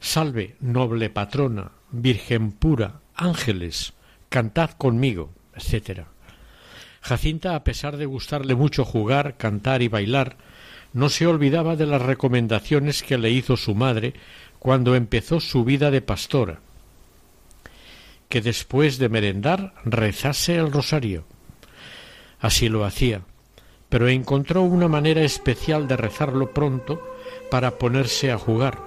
Salve, 0.01 0.57
noble 0.61 1.11
patrona, 1.11 1.73
Virgen 1.91 2.53
pura, 2.53 3.01
ángeles, 3.15 3.93
cantad 4.29 4.71
conmigo, 4.71 5.31
etc. 5.55 6.07
Jacinta, 7.03 7.55
a 7.55 7.65
pesar 7.65 7.99
de 7.99 8.07
gustarle 8.07 8.55
mucho 8.55 8.85
jugar, 8.85 9.37
cantar 9.37 9.83
y 9.83 9.89
bailar, 9.89 10.37
no 10.95 11.11
se 11.11 11.27
olvidaba 11.27 11.77
de 11.77 11.87
las 11.87 12.01
recomendaciones 12.01 13.03
que 13.03 13.19
le 13.19 13.31
hizo 13.31 13.57
su 13.59 13.75
madre 13.75 14.15
cuando 14.59 14.95
empezó 14.95 15.41
su 15.41 15.65
vida 15.65 15.91
de 15.91 16.01
pastora 16.01 16.61
que 18.33 18.41
después 18.41 18.97
de 18.97 19.11
merendar 19.11 19.75
rezase 19.85 20.57
el 20.57 20.73
rosario. 20.73 21.25
Así 22.41 22.71
lo 22.71 22.87
hacía, 22.87 23.21
pero 23.91 24.09
encontró 24.09 24.63
una 24.63 24.89
manera 24.89 25.21
especial 25.21 25.87
de 25.87 25.99
rezarlo 25.99 26.55
pronto 26.55 26.99
para 27.51 27.73
ponerse 27.77 28.33
a 28.33 28.39
jugar. 28.39 28.79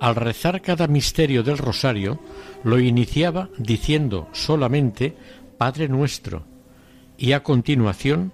Al 0.00 0.16
rezar 0.16 0.60
cada 0.60 0.88
misterio 0.88 1.44
del 1.44 1.58
rosario, 1.58 2.18
lo 2.64 2.80
iniciaba 2.80 3.48
diciendo 3.58 4.28
solamente 4.32 5.14
Padre 5.56 5.86
nuestro 5.86 6.44
y 7.24 7.32
a 7.32 7.42
continuación 7.42 8.32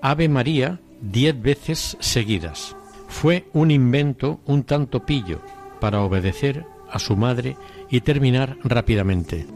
Ave 0.00 0.26
María 0.26 0.80
diez 1.02 1.38
veces 1.38 1.98
seguidas. 2.00 2.74
Fue 3.06 3.44
un 3.52 3.70
invento 3.70 4.40
un 4.46 4.64
tanto 4.64 5.04
pillo 5.04 5.42
para 5.80 6.00
obedecer 6.00 6.64
a 6.90 6.98
su 6.98 7.14
madre 7.14 7.58
y 7.90 8.00
terminar 8.00 8.56
rápidamente. 8.64 9.46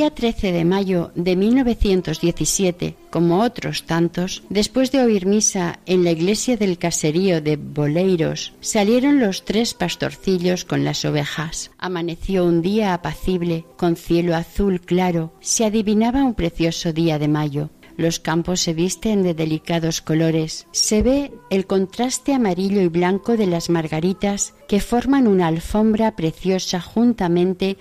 Día 0.00 0.14
13 0.14 0.52
de 0.52 0.64
mayo 0.64 1.12
de 1.14 1.36
1917, 1.36 2.96
como 3.10 3.42
otros 3.42 3.84
tantos, 3.84 4.42
después 4.48 4.90
de 4.92 5.02
oír 5.02 5.26
misa 5.26 5.80
en 5.84 6.04
la 6.04 6.10
iglesia 6.10 6.56
del 6.56 6.78
caserío 6.78 7.42
de 7.42 7.56
Boleiros, 7.56 8.54
salieron 8.60 9.20
los 9.20 9.44
tres 9.44 9.74
pastorcillos 9.74 10.64
con 10.64 10.84
las 10.84 11.04
ovejas. 11.04 11.70
Amaneció 11.76 12.46
un 12.46 12.62
día 12.62 12.94
apacible, 12.94 13.66
con 13.76 13.94
cielo 13.94 14.34
azul 14.34 14.80
claro, 14.80 15.34
se 15.40 15.66
adivinaba 15.66 16.24
un 16.24 16.32
precioso 16.32 16.94
día 16.94 17.18
de 17.18 17.28
mayo. 17.28 17.68
Los 17.98 18.20
campos 18.20 18.60
se 18.60 18.72
visten 18.72 19.22
de 19.22 19.34
delicados 19.34 20.00
colores. 20.00 20.66
Se 20.72 21.02
ve 21.02 21.30
el 21.50 21.66
contraste 21.66 22.32
amarillo 22.32 22.80
y 22.80 22.88
blanco 22.88 23.36
de 23.36 23.46
las 23.46 23.68
margaritas 23.68 24.54
que 24.66 24.80
forman 24.80 25.26
una 25.26 25.48
alfombra 25.48 26.16
preciosa 26.16 26.80
juntamente 26.80 27.76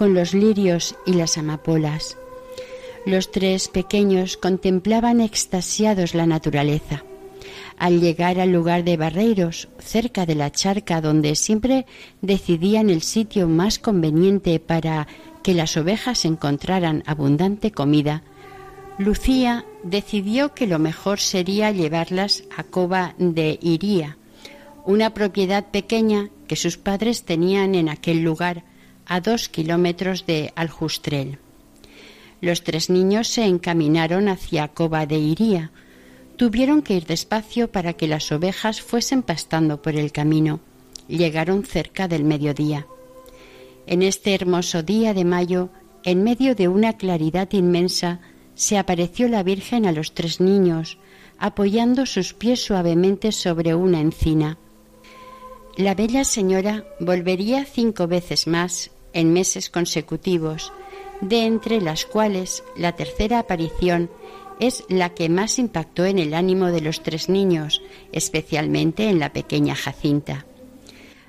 con 0.00 0.14
los 0.14 0.32
lirios 0.32 0.96
y 1.04 1.12
las 1.12 1.36
amapolas. 1.36 2.16
Los 3.04 3.30
tres 3.30 3.68
pequeños 3.68 4.38
contemplaban 4.38 5.20
extasiados 5.20 6.14
la 6.14 6.24
naturaleza. 6.24 7.04
Al 7.76 8.00
llegar 8.00 8.40
al 8.40 8.50
lugar 8.50 8.82
de 8.82 8.96
Barreiros, 8.96 9.68
cerca 9.78 10.24
de 10.24 10.36
la 10.36 10.50
charca 10.50 11.02
donde 11.02 11.34
siempre 11.34 11.84
decidían 12.22 12.88
el 12.88 13.02
sitio 13.02 13.46
más 13.46 13.78
conveniente 13.78 14.58
para 14.58 15.06
que 15.42 15.52
las 15.52 15.76
ovejas 15.76 16.24
encontraran 16.24 17.02
abundante 17.04 17.70
comida, 17.70 18.22
Lucía 18.96 19.66
decidió 19.82 20.54
que 20.54 20.66
lo 20.66 20.78
mejor 20.78 21.20
sería 21.20 21.72
llevarlas 21.72 22.44
a 22.56 22.62
Cova 22.62 23.14
de 23.18 23.58
Iría, 23.60 24.16
una 24.86 25.12
propiedad 25.12 25.66
pequeña 25.66 26.30
que 26.48 26.56
sus 26.56 26.78
padres 26.78 27.24
tenían 27.24 27.74
en 27.74 27.90
aquel 27.90 28.22
lugar, 28.22 28.64
a 29.10 29.20
dos 29.20 29.48
kilómetros 29.48 30.24
de 30.24 30.52
Aljustrel. 30.54 31.40
Los 32.40 32.62
tres 32.62 32.90
niños 32.90 33.26
se 33.26 33.44
encaminaron 33.44 34.28
hacia 34.28 34.68
Cova 34.68 35.04
de 35.04 35.18
Iría. 35.18 35.72
Tuvieron 36.36 36.80
que 36.80 36.94
ir 36.94 37.06
despacio 37.06 37.72
para 37.72 37.94
que 37.94 38.06
las 38.06 38.30
ovejas 38.30 38.80
fuesen 38.80 39.24
pastando 39.24 39.82
por 39.82 39.96
el 39.96 40.12
camino. 40.12 40.60
Llegaron 41.08 41.64
cerca 41.64 42.06
del 42.06 42.22
mediodía. 42.22 42.86
En 43.88 44.02
este 44.02 44.32
hermoso 44.32 44.84
día 44.84 45.12
de 45.12 45.24
mayo, 45.24 45.70
en 46.04 46.22
medio 46.22 46.54
de 46.54 46.68
una 46.68 46.92
claridad 46.92 47.48
inmensa, 47.50 48.20
se 48.54 48.78
apareció 48.78 49.26
la 49.26 49.42
Virgen 49.42 49.86
a 49.86 49.92
los 49.92 50.14
tres 50.14 50.40
niños, 50.40 50.98
apoyando 51.36 52.06
sus 52.06 52.32
pies 52.32 52.62
suavemente 52.62 53.32
sobre 53.32 53.74
una 53.74 54.00
encina. 54.00 54.56
La 55.76 55.96
bella 55.96 56.22
señora 56.22 56.84
volvería 57.00 57.64
cinco 57.64 58.06
veces 58.06 58.46
más 58.46 58.92
en 59.12 59.32
meses 59.32 59.70
consecutivos, 59.70 60.72
de 61.20 61.44
entre 61.44 61.80
las 61.80 62.06
cuales 62.06 62.62
la 62.76 62.92
tercera 62.96 63.38
aparición 63.38 64.10
es 64.58 64.84
la 64.88 65.10
que 65.10 65.28
más 65.28 65.58
impactó 65.58 66.04
en 66.04 66.18
el 66.18 66.34
ánimo 66.34 66.66
de 66.66 66.82
los 66.82 67.02
tres 67.02 67.28
niños, 67.28 67.82
especialmente 68.12 69.08
en 69.08 69.18
la 69.18 69.32
pequeña 69.32 69.74
Jacinta. 69.74 70.46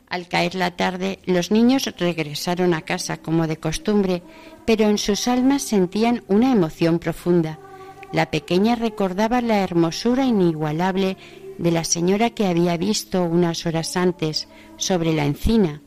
Al 0.09 0.27
caer 0.27 0.55
la 0.55 0.75
tarde, 0.75 1.19
los 1.25 1.51
niños 1.51 1.89
regresaron 1.97 2.73
a 2.73 2.81
casa 2.81 3.17
como 3.17 3.47
de 3.47 3.55
costumbre, 3.55 4.21
pero 4.65 4.89
en 4.89 4.97
sus 4.97 5.29
almas 5.29 5.61
sentían 5.61 6.23
una 6.27 6.51
emoción 6.51 6.99
profunda. 6.99 7.59
La 8.11 8.29
pequeña 8.29 8.75
recordaba 8.75 9.39
la 9.39 9.59
hermosura 9.59 10.25
inigualable 10.25 11.15
de 11.57 11.71
la 11.71 11.85
señora 11.85 12.31
que 12.31 12.47
había 12.47 12.75
visto 12.75 13.23
unas 13.23 13.65
horas 13.65 13.95
antes 13.95 14.49
sobre 14.75 15.13
la 15.13 15.23
encina 15.23 15.81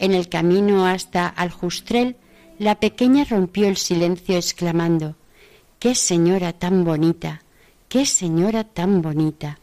en 0.00 0.14
el 0.14 0.28
camino 0.30 0.86
hasta 0.86 1.28
Aljustrel, 1.28 2.16
la 2.58 2.80
pequeña 2.80 3.24
rompió 3.24 3.68
el 3.68 3.76
silencio 3.76 4.36
exclamando 4.36 5.14
Qué 5.78 5.94
señora 5.94 6.54
tan 6.54 6.84
bonita, 6.84 7.42
qué 7.88 8.06
señora 8.06 8.64
tan 8.64 9.02
bonita. 9.02 9.58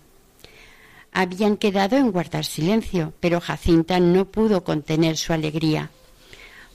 Habían 1.11 1.57
quedado 1.57 1.97
en 1.97 2.11
guardar 2.11 2.45
silencio, 2.45 3.13
pero 3.19 3.41
Jacinta 3.41 3.99
no 3.99 4.25
pudo 4.25 4.63
contener 4.63 5.17
su 5.17 5.33
alegría. 5.33 5.89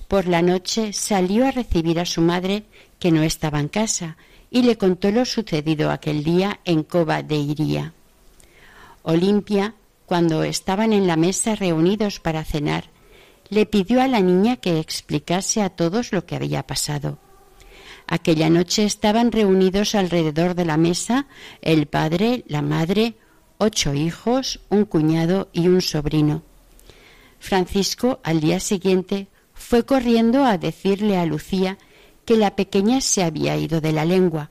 Por 0.09 0.27
la 0.27 0.43
noche 0.43 0.93
salió 0.93 1.47
a 1.47 1.53
recibir 1.53 2.01
a 2.01 2.05
su 2.05 2.21
madre, 2.21 2.65
que 2.99 3.13
no 3.13 3.23
estaba 3.23 3.61
en 3.61 3.69
casa, 3.69 4.17
y 4.51 4.63
le 4.63 4.77
contó 4.77 5.13
lo 5.13 5.25
sucedido 5.25 5.93
aquel 5.93 6.25
día 6.25 6.59
en 6.65 6.83
Cova 6.83 7.23
de 7.23 7.37
Iría. 7.37 7.93
Olimpia, 9.05 9.75
cuando 10.05 10.43
estaban 10.43 10.93
en 10.93 11.07
la 11.07 11.17
mesa 11.17 11.55
reunidos 11.55 12.19
para 12.19 12.45
cenar, 12.45 12.92
le 13.49 13.67
pidió 13.67 14.01
a 14.01 14.09
la 14.09 14.21
niña 14.21 14.57
que 14.57 14.79
explicase 14.79 15.63
a 15.63 15.71
todos 15.71 16.13
lo 16.13 16.27
que 16.27 16.37
había 16.37 16.67
pasado. 16.67 17.19
Aquella 18.07 18.51
noche 18.51 18.85
estaban 18.85 19.33
reunidos 19.33 19.95
alrededor 19.95 20.55
de 20.55 20.65
la 20.65 20.77
mesa 20.77 21.27
el 21.61 21.87
padre, 21.87 22.45
la 22.47 22.63
madre, 22.63 23.15
ocho 23.59 23.95
hijos, 23.95 24.61
un 24.69 24.85
cuñado 24.85 25.49
y 25.53 25.69
un 25.69 25.81
sobrino. 25.81 26.43
Francisco 27.39 28.21
al 28.23 28.41
día 28.41 28.61
siguiente 28.61 29.29
fue 29.55 29.85
corriendo 29.85 30.45
a 30.45 30.59
decirle 30.59 31.17
a 31.17 31.27
Lucía 31.27 31.79
que 32.25 32.37
la 32.37 32.57
pequeña 32.57 33.01
se 33.01 33.23
había 33.23 33.57
ido 33.57 33.81
de 33.81 33.93
la 33.93 34.05
lengua. 34.05 34.51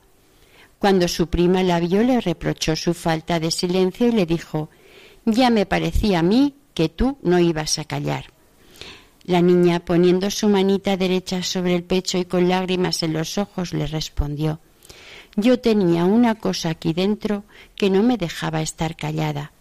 Cuando 0.78 1.06
su 1.08 1.28
prima 1.28 1.62
la 1.62 1.78
vio 1.80 2.02
le 2.02 2.20
reprochó 2.20 2.74
su 2.74 2.94
falta 2.94 3.38
de 3.38 3.50
silencio 3.50 4.08
y 4.08 4.12
le 4.12 4.26
dijo 4.26 4.68
Ya 5.24 5.50
me 5.50 5.66
parecía 5.66 6.18
a 6.18 6.22
mí 6.22 6.54
que 6.74 6.88
tú 6.88 7.18
no 7.22 7.38
ibas 7.38 7.78
a 7.78 7.84
callar. 7.84 8.26
La 9.24 9.40
niña, 9.40 9.80
poniendo 9.80 10.30
su 10.30 10.48
manita 10.48 10.96
derecha 10.96 11.42
sobre 11.42 11.76
el 11.76 11.84
pecho 11.84 12.18
y 12.18 12.24
con 12.24 12.48
lágrimas 12.48 13.02
en 13.02 13.12
los 13.12 13.38
ojos, 13.38 13.72
le 13.72 13.86
respondió 13.86 14.58
Yo 15.36 15.60
tenía 15.60 16.04
una 16.04 16.34
cosa 16.34 16.70
aquí 16.70 16.92
dentro 16.92 17.44
que 17.76 17.88
no 17.88 18.02
me 18.02 18.16
dejaba 18.16 18.62
estar 18.62 18.96
callada. 18.96 19.52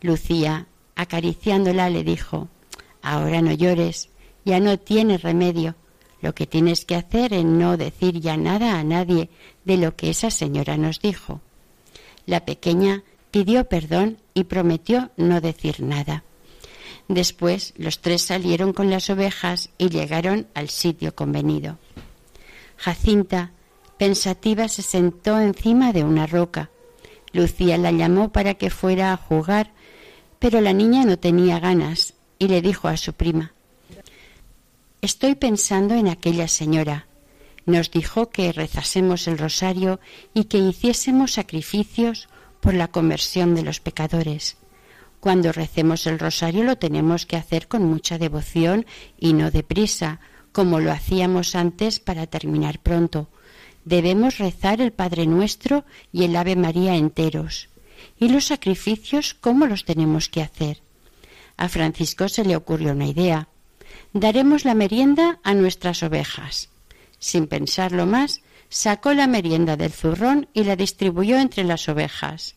Lucía, 0.00 0.66
acariciándola, 0.96 1.90
le 1.90 2.02
dijo 2.02 2.48
Ahora 3.00 3.40
no 3.40 3.52
llores, 3.52 4.10
ya 4.44 4.58
no 4.58 4.78
tienes 4.78 5.22
remedio. 5.22 5.76
Lo 6.20 6.34
que 6.34 6.48
tienes 6.48 6.84
que 6.84 6.96
hacer 6.96 7.32
es 7.32 7.44
no 7.44 7.76
decir 7.76 8.20
ya 8.20 8.36
nada 8.36 8.78
a 8.78 8.84
nadie 8.84 9.30
de 9.64 9.76
lo 9.76 9.94
que 9.94 10.10
esa 10.10 10.30
señora 10.30 10.76
nos 10.76 11.00
dijo. 11.00 11.40
La 12.26 12.44
pequeña 12.44 13.04
pidió 13.30 13.68
perdón 13.68 14.18
y 14.34 14.44
prometió 14.44 15.10
no 15.16 15.40
decir 15.40 15.80
nada. 15.80 16.24
Después 17.08 17.72
los 17.76 18.00
tres 18.00 18.22
salieron 18.22 18.74
con 18.74 18.90
las 18.90 19.08
ovejas 19.08 19.70
y 19.78 19.88
llegaron 19.88 20.46
al 20.54 20.68
sitio 20.68 21.14
convenido. 21.14 21.78
Jacinta, 22.76 23.52
pensativa, 23.96 24.68
se 24.68 24.82
sentó 24.82 25.40
encima 25.40 25.92
de 25.92 26.04
una 26.04 26.26
roca. 26.26 26.70
Lucía 27.32 27.78
la 27.78 27.92
llamó 27.92 28.30
para 28.30 28.54
que 28.54 28.70
fuera 28.70 29.12
a 29.12 29.16
jugar, 29.16 29.72
pero 30.38 30.60
la 30.60 30.72
niña 30.74 31.04
no 31.04 31.18
tenía 31.18 31.58
ganas 31.58 32.14
y 32.38 32.48
le 32.48 32.62
dijo 32.62 32.88
a 32.88 32.96
su 32.96 33.14
prima 33.14 33.52
Estoy 35.00 35.34
pensando 35.34 35.94
en 35.94 36.08
aquella 36.08 36.48
señora. 36.48 37.06
Nos 37.66 37.90
dijo 37.90 38.30
que 38.30 38.52
rezásemos 38.52 39.28
el 39.28 39.38
rosario 39.38 40.00
y 40.34 40.44
que 40.44 40.58
hiciésemos 40.58 41.32
sacrificios 41.32 42.28
por 42.60 42.74
la 42.74 42.88
conversión 42.88 43.54
de 43.54 43.62
los 43.62 43.80
pecadores. 43.80 44.56
Cuando 45.20 45.52
recemos 45.52 46.06
el 46.06 46.18
rosario 46.18 46.64
lo 46.64 46.76
tenemos 46.76 47.26
que 47.26 47.36
hacer 47.36 47.66
con 47.68 47.84
mucha 47.84 48.18
devoción 48.18 48.86
y 49.18 49.32
no 49.32 49.50
deprisa, 49.50 50.20
como 50.52 50.80
lo 50.80 50.92
hacíamos 50.92 51.54
antes 51.54 51.98
para 52.00 52.26
terminar 52.26 52.78
pronto. 52.78 53.28
Debemos 53.84 54.38
rezar 54.38 54.80
el 54.80 54.92
Padre 54.92 55.26
Nuestro 55.26 55.84
y 56.12 56.24
el 56.24 56.36
Ave 56.36 56.56
María 56.56 56.96
enteros. 56.96 57.68
¿Y 58.18 58.28
los 58.28 58.46
sacrificios 58.46 59.34
cómo 59.34 59.66
los 59.66 59.84
tenemos 59.84 60.28
que 60.28 60.42
hacer? 60.42 60.82
A 61.56 61.68
Francisco 61.68 62.28
se 62.28 62.44
le 62.44 62.54
ocurrió 62.54 62.92
una 62.92 63.06
idea. 63.06 63.48
Daremos 64.12 64.64
la 64.64 64.74
merienda 64.74 65.40
a 65.42 65.54
nuestras 65.54 66.02
ovejas. 66.02 66.68
Sin 67.18 67.48
pensarlo 67.48 68.06
más, 68.06 68.42
sacó 68.68 69.14
la 69.14 69.26
merienda 69.26 69.76
del 69.76 69.92
zurrón 69.92 70.48
y 70.52 70.64
la 70.64 70.76
distribuyó 70.76 71.38
entre 71.38 71.64
las 71.64 71.88
ovejas, 71.88 72.54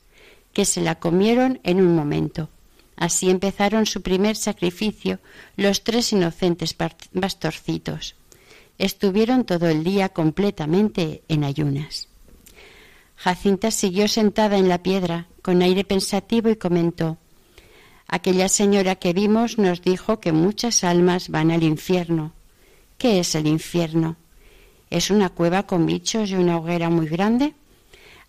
que 0.54 0.66
se 0.66 0.82
la 0.82 0.96
comieron 0.96 1.60
en 1.64 1.80
un 1.80 1.96
momento. 1.96 2.50
Así 2.96 3.30
empezaron 3.30 3.86
su 3.86 4.02
primer 4.02 4.36
sacrificio 4.36 5.20
los 5.56 5.84
tres 5.84 6.14
inocentes 6.14 6.74
pastorcitos. 6.74 8.16
Estuvieron 8.78 9.46
todo 9.46 9.68
el 9.70 9.84
día 9.84 10.10
completamente 10.10 11.24
en 11.28 11.44
ayunas. 11.44 12.08
Jacinta 13.16 13.72
siguió 13.72 14.08
sentada 14.08 14.58
en 14.58 14.68
la 14.68 14.82
piedra, 14.82 15.28
con 15.42 15.62
aire 15.62 15.84
pensativo, 15.84 16.50
y 16.50 16.56
comentó 16.56 17.18
Aquella 18.12 18.50
señora 18.50 18.96
que 18.96 19.14
vimos 19.14 19.58
nos 19.58 19.82
dijo 19.82 20.20
que 20.20 20.34
muchas 20.34 20.84
almas 20.84 21.30
van 21.30 21.50
al 21.50 21.64
infierno. 21.64 22.34
¿Qué 22.98 23.20
es 23.20 23.36
el 23.36 23.48
infierno? 23.48 24.18
¿Es 24.90 25.10
una 25.12 25.30
cueva 25.30 25.64
con 25.64 25.86
bichos 25.86 26.30
y 26.30 26.36
una 26.36 26.58
hoguera 26.58 26.90
muy 26.90 27.08
grande? 27.08 27.54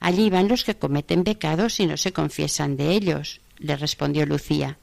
Allí 0.03 0.31
van 0.31 0.49
los 0.49 0.65
que 0.65 0.75
cometen 0.75 1.23
pecados 1.23 1.79
y 1.79 1.87
no 1.87 1.97
se 1.97 2.13
confiesan 2.13 2.77
de 2.77 2.91
ellos, 2.91 3.41
le 3.59 3.77
respondió 3.77 4.27
Lucía. 4.27 4.77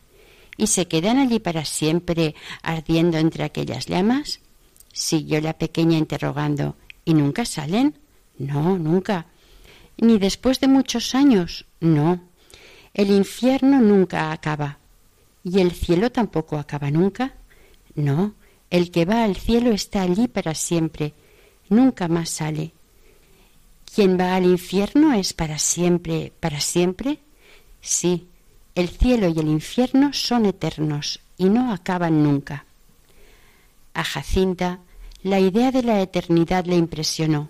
¿Y 0.55 0.67
se 0.67 0.87
quedan 0.87 1.17
allí 1.17 1.39
para 1.39 1.65
siempre 1.65 2.35
ardiendo 2.63 3.17
entre 3.17 3.43
aquellas 3.43 3.85
llamas? 3.87 4.39
siguió 4.93 5.41
la 5.41 5.57
pequeña 5.57 5.97
interrogando. 5.97 6.77
¿Y 7.03 7.15
nunca 7.15 7.43
salen? 7.43 7.97
No, 8.37 8.77
nunca. 8.77 9.25
¿Ni 9.97 10.19
después 10.19 10.61
de 10.61 10.69
muchos 10.69 11.13
años? 11.13 11.65
No. 11.81 12.21
El 12.93 13.11
infierno 13.11 13.81
nunca 13.81 14.31
acaba. 14.31 14.79
¿Y 15.43 15.59
el 15.59 15.71
cielo 15.71 16.13
tampoco 16.13 16.57
acaba 16.57 16.91
nunca? 16.91 17.33
No, 17.93 18.35
el 18.69 18.89
que 18.89 19.03
va 19.03 19.25
al 19.25 19.35
cielo 19.35 19.71
está 19.71 20.01
allí 20.01 20.29
para 20.29 20.55
siempre, 20.55 21.13
nunca 21.67 22.07
más 22.07 22.29
sale. 22.29 22.71
¿Quien 23.93 24.19
va 24.19 24.35
al 24.35 24.45
infierno 24.45 25.13
es 25.13 25.33
para 25.33 25.57
siempre, 25.57 26.31
para 26.39 26.59
siempre? 26.59 27.19
Sí, 27.81 28.27
el 28.75 28.89
cielo 28.89 29.27
y 29.27 29.39
el 29.39 29.47
infierno 29.47 30.13
son 30.13 30.45
eternos 30.45 31.21
y 31.37 31.45
no 31.45 31.73
acaban 31.73 32.23
nunca. 32.23 32.65
A 33.93 34.03
Jacinta 34.03 34.79
la 35.21 35.39
idea 35.39 35.71
de 35.71 35.83
la 35.83 36.01
eternidad 36.01 36.65
le 36.65 36.75
impresionó. 36.75 37.49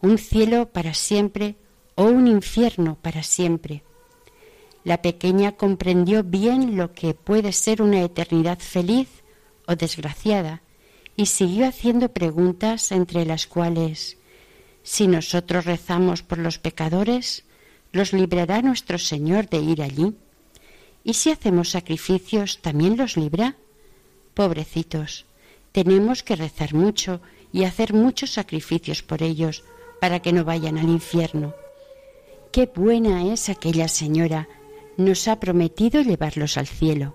Un 0.00 0.18
cielo 0.18 0.68
para 0.68 0.94
siempre 0.94 1.56
o 1.94 2.04
un 2.04 2.26
infierno 2.26 2.96
para 3.00 3.22
siempre. 3.22 3.82
La 4.84 5.02
pequeña 5.02 5.52
comprendió 5.52 6.24
bien 6.24 6.76
lo 6.76 6.92
que 6.92 7.14
puede 7.14 7.52
ser 7.52 7.82
una 7.82 8.02
eternidad 8.02 8.58
feliz 8.58 9.08
o 9.66 9.76
desgraciada 9.76 10.62
y 11.14 11.26
siguió 11.26 11.68
haciendo 11.68 12.08
preguntas 12.12 12.90
entre 12.90 13.24
las 13.24 13.46
cuales 13.46 14.17
si 14.82 15.06
nosotros 15.06 15.64
rezamos 15.64 16.22
por 16.22 16.38
los 16.38 16.58
pecadores, 16.58 17.44
¿los 17.92 18.12
librará 18.12 18.62
nuestro 18.62 18.98
Señor 18.98 19.48
de 19.48 19.58
ir 19.58 19.82
allí? 19.82 20.14
¿Y 21.04 21.14
si 21.14 21.30
hacemos 21.30 21.70
sacrificios, 21.70 22.60
también 22.60 22.96
los 22.96 23.16
libra? 23.16 23.56
Pobrecitos, 24.34 25.26
tenemos 25.72 26.22
que 26.22 26.36
rezar 26.36 26.74
mucho 26.74 27.20
y 27.52 27.64
hacer 27.64 27.94
muchos 27.94 28.30
sacrificios 28.30 29.02
por 29.02 29.22
ellos 29.22 29.64
para 30.00 30.20
que 30.20 30.32
no 30.32 30.44
vayan 30.44 30.78
al 30.78 30.88
infierno. 30.88 31.54
Qué 32.52 32.70
buena 32.72 33.32
es 33.32 33.48
aquella 33.48 33.88
señora, 33.88 34.48
nos 34.96 35.28
ha 35.28 35.38
prometido 35.38 36.02
llevarlos 36.02 36.56
al 36.56 36.66
cielo. 36.66 37.14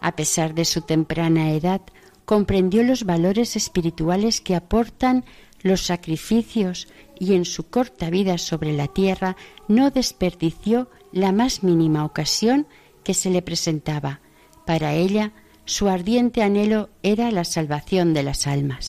A 0.00 0.14
pesar 0.16 0.54
de 0.54 0.64
su 0.64 0.82
temprana 0.82 1.52
edad, 1.52 1.80
comprendió 2.24 2.82
los 2.82 3.04
valores 3.04 3.56
espirituales 3.56 4.40
que 4.40 4.54
aportan 4.54 5.24
los 5.62 5.82
sacrificios 5.86 6.88
y 7.18 7.34
en 7.34 7.44
su 7.44 7.68
corta 7.68 8.10
vida 8.10 8.38
sobre 8.38 8.72
la 8.72 8.88
tierra 8.88 9.36
no 9.68 9.90
desperdició 9.90 10.90
la 11.12 11.32
más 11.32 11.62
mínima 11.62 12.04
ocasión 12.04 12.66
que 13.04 13.14
se 13.14 13.30
le 13.30 13.42
presentaba. 13.42 14.20
Para 14.66 14.94
ella, 14.94 15.32
su 15.64 15.88
ardiente 15.88 16.42
anhelo 16.42 16.90
era 17.02 17.30
la 17.30 17.44
salvación 17.44 18.14
de 18.14 18.22
las 18.22 18.46
almas. 18.46 18.88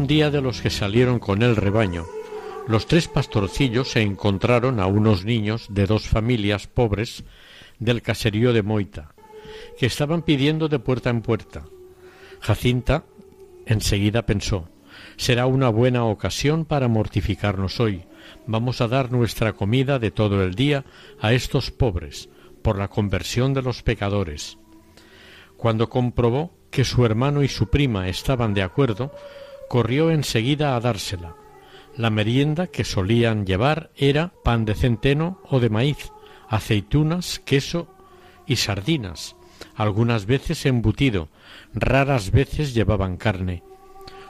Día 0.00 0.30
de 0.30 0.40
los 0.40 0.60
que 0.60 0.70
salieron 0.70 1.18
con 1.18 1.42
el 1.42 1.56
rebaño, 1.56 2.06
los 2.66 2.86
tres 2.86 3.08
pastorcillos 3.08 3.90
se 3.90 4.02
encontraron 4.02 4.80
a 4.80 4.86
unos 4.86 5.24
niños 5.24 5.66
de 5.70 5.86
dos 5.86 6.08
familias 6.08 6.66
pobres 6.66 7.24
del 7.78 8.02
caserío 8.02 8.52
de 8.52 8.62
Moita, 8.62 9.14
que 9.78 9.86
estaban 9.86 10.22
pidiendo 10.22 10.68
de 10.68 10.78
puerta 10.78 11.10
en 11.10 11.22
puerta. 11.22 11.64
Jacinta 12.40 13.04
enseguida 13.66 14.26
pensó 14.26 14.68
será 15.16 15.46
una 15.46 15.68
buena 15.68 16.04
ocasión 16.04 16.64
para 16.64 16.88
mortificarnos 16.88 17.80
hoy. 17.80 18.04
Vamos 18.46 18.80
a 18.80 18.88
dar 18.88 19.12
nuestra 19.12 19.52
comida 19.52 19.98
de 19.98 20.10
todo 20.10 20.42
el 20.42 20.54
día 20.54 20.84
a 21.20 21.32
estos 21.32 21.70
pobres, 21.70 22.28
por 22.62 22.78
la 22.78 22.88
conversión 22.88 23.54
de 23.54 23.62
los 23.62 23.82
pecadores. 23.82 24.58
Cuando 25.56 25.88
comprobó 25.88 26.52
que 26.70 26.84
su 26.84 27.04
hermano 27.04 27.42
y 27.42 27.48
su 27.48 27.68
prima 27.68 28.08
estaban 28.08 28.54
de 28.54 28.62
acuerdo, 28.62 29.12
corrió 29.68 30.10
enseguida 30.10 30.76
a 30.76 30.80
dársela. 30.80 31.34
La 31.96 32.10
merienda 32.10 32.68
que 32.68 32.84
solían 32.84 33.44
llevar 33.44 33.90
era 33.96 34.32
pan 34.44 34.64
de 34.64 34.74
centeno 34.74 35.40
o 35.44 35.60
de 35.60 35.68
maíz, 35.68 36.10
aceitunas, 36.48 37.38
queso 37.38 37.88
y 38.46 38.56
sardinas, 38.56 39.36
algunas 39.74 40.26
veces 40.26 40.64
embutido, 40.66 41.28
raras 41.74 42.30
veces 42.30 42.74
llevaban 42.74 43.16
carne. 43.16 43.62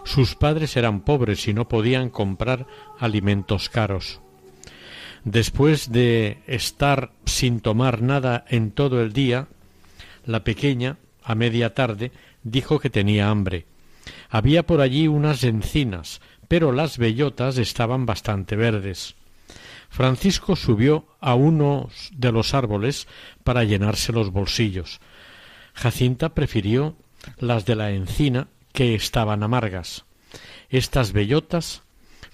Sus 0.05 0.35
padres 0.35 0.77
eran 0.77 1.03
pobres 1.03 1.47
y 1.47 1.55
no 1.55 1.69
podían 1.69 2.11
comprar 2.11 2.67
alimentos 2.99 3.69
caros. 3.69 4.21
Después 5.25 5.93
de 5.93 6.43
estar 6.49 7.13
sin 7.25 7.61
tomar 7.61 8.03
nada 8.03 8.45
en 8.49 8.73
todo 8.73 9.01
el 9.01 9.13
día, 9.13 9.47
la 10.27 10.43
pequeña, 10.43 10.99
a 11.23 11.37
media 11.37 11.75
tarde, 11.75 12.11
dijo 12.43 12.81
que 12.81 12.91
tenía 12.91 13.31
hambre 13.31 13.67
había 14.33 14.63
por 14.63 14.81
allí 14.81 15.09
unas 15.09 15.45
encinas, 15.45 16.23
pero 16.49 16.73
las 16.73 16.97
bellotas 16.97 17.59
estaban 17.59 18.07
bastante 18.07 18.57
verdes. 18.57 19.15
Francisco 19.91 20.57
subió 20.57 21.07
a 21.21 21.35
uno 21.35 21.91
de 22.13 22.33
los 22.33 22.55
árboles 22.55 23.09
para 23.45 23.63
llenarse 23.65 24.11
los 24.11 24.33
bolsillos. 24.33 25.01
Jacinta 25.75 26.31
prefirió 26.31 26.97
las 27.37 27.67
de 27.67 27.77
la 27.77 27.91
encina, 27.91 28.49
que 28.73 28.95
estaban 28.95 29.43
amargas. 29.43 30.07
Estas 30.71 31.13
bellotas 31.13 31.83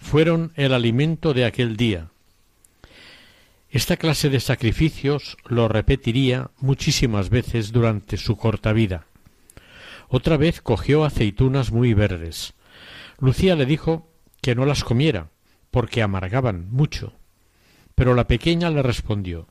fueron 0.00 0.52
el 0.54 0.74
alimento 0.74 1.34
de 1.34 1.46
aquel 1.46 1.76
día. 1.76 2.10
Esta 3.70 3.96
clase 3.96 4.30
de 4.30 4.38
sacrificios 4.38 5.36
lo 5.46 5.66
repetiría 5.66 6.52
muchísimas 6.60 7.28
veces 7.28 7.72
durante 7.72 8.18
su 8.18 8.36
corta 8.36 8.72
vida. 8.72 9.07
Otra 10.08 10.36
vez 10.36 10.60
cogió 10.62 11.04
aceitunas 11.04 11.70
muy 11.70 11.94
verdes. 11.94 12.54
Lucía 13.18 13.56
le 13.56 13.66
dijo 13.66 14.10
que 14.40 14.54
no 14.54 14.64
las 14.64 14.84
comiera, 14.84 15.28
porque 15.70 16.02
amargaban 16.02 16.68
mucho. 16.70 17.12
Pero 17.94 18.14
la 18.14 18.26
pequeña 18.26 18.70
le 18.70 18.82
respondió 18.82 19.46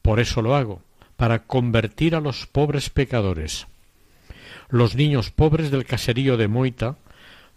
Por 0.00 0.18
eso 0.18 0.40
lo 0.40 0.56
hago, 0.56 0.82
para 1.16 1.44
convertir 1.44 2.14
a 2.14 2.20
los 2.20 2.46
pobres 2.46 2.90
pecadores. 2.90 3.66
Los 4.68 4.96
niños 4.96 5.30
pobres 5.30 5.70
del 5.70 5.84
caserío 5.84 6.36
de 6.36 6.48
Moita 6.48 6.96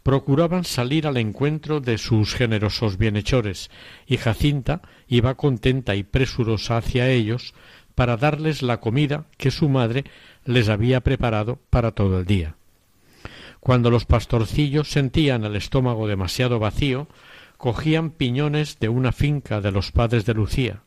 procuraban 0.03 0.65
salir 0.65 1.07
al 1.07 1.17
encuentro 1.17 1.79
de 1.79 1.97
sus 1.97 2.35
generosos 2.35 2.97
bienhechores, 2.97 3.71
y 4.05 4.17
Jacinta 4.17 4.81
iba 5.07 5.33
contenta 5.33 5.95
y 5.95 6.03
presurosa 6.03 6.77
hacia 6.77 7.09
ellos 7.09 7.55
para 7.95 8.17
darles 8.17 8.61
la 8.61 8.79
comida 8.79 9.25
que 9.37 9.51
su 9.51 9.69
madre 9.69 10.03
les 10.43 10.69
había 10.69 11.01
preparado 11.01 11.59
para 11.69 11.91
todo 11.91 12.19
el 12.19 12.25
día. 12.25 12.55
Cuando 13.59 13.89
los 13.89 14.05
pastorcillos 14.05 14.91
sentían 14.91 15.43
el 15.43 15.55
estómago 15.55 16.07
demasiado 16.07 16.59
vacío, 16.59 17.07
cogían 17.57 18.11
piñones 18.11 18.77
de 18.79 18.89
una 18.89 19.11
finca 19.11 19.61
de 19.61 19.71
los 19.71 19.91
padres 19.91 20.25
de 20.25 20.35
Lucía. 20.35 20.83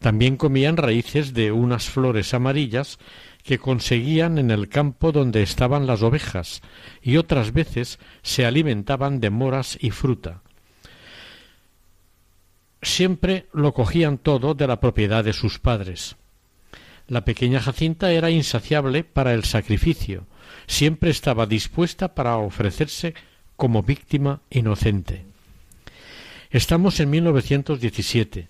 También 0.00 0.36
comían 0.36 0.76
raíces 0.76 1.34
de 1.34 1.52
unas 1.52 1.88
flores 1.88 2.34
amarillas 2.34 2.98
que 3.44 3.58
conseguían 3.58 4.38
en 4.38 4.50
el 4.50 4.68
campo 4.68 5.12
donde 5.12 5.42
estaban 5.42 5.86
las 5.86 6.02
ovejas, 6.02 6.62
y 7.00 7.16
otras 7.16 7.52
veces 7.52 8.00
se 8.22 8.44
alimentaban 8.44 9.20
de 9.20 9.30
moras 9.30 9.78
y 9.80 9.90
fruta. 9.90 10.41
Siempre 12.82 13.46
lo 13.52 13.72
cogían 13.72 14.18
todo 14.18 14.54
de 14.54 14.66
la 14.66 14.80
propiedad 14.80 15.24
de 15.24 15.32
sus 15.32 15.58
padres. 15.58 16.16
La 17.06 17.24
pequeña 17.24 17.60
Jacinta 17.60 18.12
era 18.12 18.30
insaciable 18.30 19.04
para 19.04 19.34
el 19.34 19.44
sacrificio, 19.44 20.26
siempre 20.66 21.10
estaba 21.10 21.46
dispuesta 21.46 22.14
para 22.14 22.36
ofrecerse 22.36 23.14
como 23.56 23.82
víctima 23.82 24.40
inocente. 24.50 25.24
Estamos 26.50 27.00
en 27.00 27.10
1917. 27.10 28.48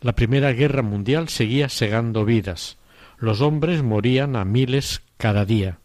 La 0.00 0.14
Primera 0.14 0.52
Guerra 0.52 0.82
Mundial 0.82 1.28
seguía 1.28 1.68
segando 1.68 2.24
vidas. 2.24 2.78
Los 3.18 3.40
hombres 3.40 3.82
morían 3.82 4.34
a 4.36 4.44
miles 4.44 5.02
cada 5.16 5.44
día. 5.44 5.78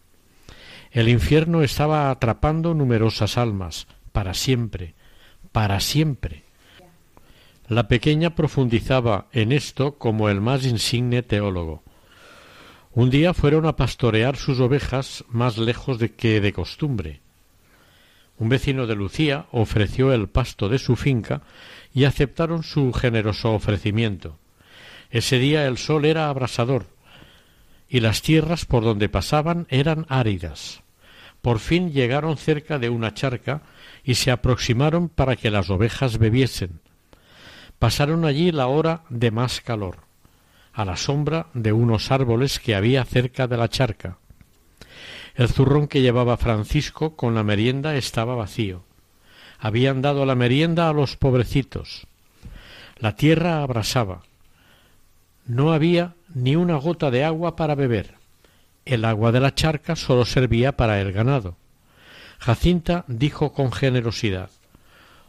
El 0.90 1.08
infierno 1.08 1.62
estaba 1.62 2.10
atrapando 2.10 2.72
numerosas 2.74 3.36
almas, 3.36 3.86
para 4.12 4.32
siempre, 4.32 4.94
para 5.52 5.80
siempre. 5.80 6.45
La 7.68 7.88
pequeña 7.88 8.36
profundizaba 8.36 9.26
en 9.32 9.50
esto 9.50 9.98
como 9.98 10.28
el 10.28 10.40
más 10.40 10.64
insigne 10.64 11.24
teólogo. 11.24 11.82
Un 12.92 13.10
día 13.10 13.34
fueron 13.34 13.66
a 13.66 13.74
pastorear 13.74 14.36
sus 14.36 14.60
ovejas 14.60 15.24
más 15.28 15.58
lejos 15.58 15.98
de 15.98 16.12
que 16.12 16.40
de 16.40 16.52
costumbre. 16.52 17.20
Un 18.38 18.48
vecino 18.50 18.86
de 18.86 18.94
Lucía 18.94 19.46
ofreció 19.50 20.12
el 20.12 20.28
pasto 20.28 20.68
de 20.68 20.78
su 20.78 20.94
finca 20.94 21.42
y 21.92 22.04
aceptaron 22.04 22.62
su 22.62 22.92
generoso 22.92 23.52
ofrecimiento. 23.52 24.38
Ese 25.10 25.40
día 25.40 25.66
el 25.66 25.76
sol 25.76 26.04
era 26.04 26.28
abrasador 26.28 26.86
y 27.88 27.98
las 27.98 28.22
tierras 28.22 28.64
por 28.64 28.84
donde 28.84 29.08
pasaban 29.08 29.66
eran 29.70 30.06
áridas. 30.08 30.82
Por 31.42 31.58
fin 31.58 31.92
llegaron 31.92 32.36
cerca 32.36 32.78
de 32.78 32.90
una 32.90 33.12
charca 33.12 33.62
y 34.04 34.14
se 34.14 34.30
aproximaron 34.30 35.08
para 35.08 35.34
que 35.34 35.50
las 35.50 35.68
ovejas 35.68 36.18
bebiesen. 36.18 36.80
Pasaron 37.78 38.24
allí 38.24 38.52
la 38.52 38.68
hora 38.68 39.02
de 39.10 39.30
más 39.30 39.60
calor, 39.60 39.98
a 40.72 40.84
la 40.84 40.96
sombra 40.96 41.48
de 41.52 41.72
unos 41.72 42.10
árboles 42.10 42.58
que 42.58 42.74
había 42.74 43.04
cerca 43.04 43.46
de 43.46 43.58
la 43.58 43.68
charca. 43.68 44.18
El 45.34 45.48
zurrón 45.48 45.86
que 45.86 46.00
llevaba 46.00 46.38
Francisco 46.38 47.16
con 47.16 47.34
la 47.34 47.42
merienda 47.42 47.94
estaba 47.96 48.34
vacío. 48.34 48.84
Habían 49.58 50.00
dado 50.00 50.24
la 50.24 50.34
merienda 50.34 50.88
a 50.88 50.94
los 50.94 51.16
pobrecitos. 51.16 52.06
La 52.96 53.14
tierra 53.14 53.62
abrasaba. 53.62 54.22
No 55.44 55.72
había 55.72 56.14
ni 56.34 56.56
una 56.56 56.76
gota 56.76 57.10
de 57.10 57.24
agua 57.24 57.56
para 57.56 57.74
beber. 57.74 58.14
El 58.86 59.04
agua 59.04 59.32
de 59.32 59.40
la 59.40 59.54
charca 59.54 59.96
sólo 59.96 60.24
servía 60.24 60.76
para 60.76 61.00
el 61.00 61.12
ganado. 61.12 61.56
Jacinta 62.38 63.04
dijo 63.06 63.52
con 63.52 63.72
generosidad 63.72 64.50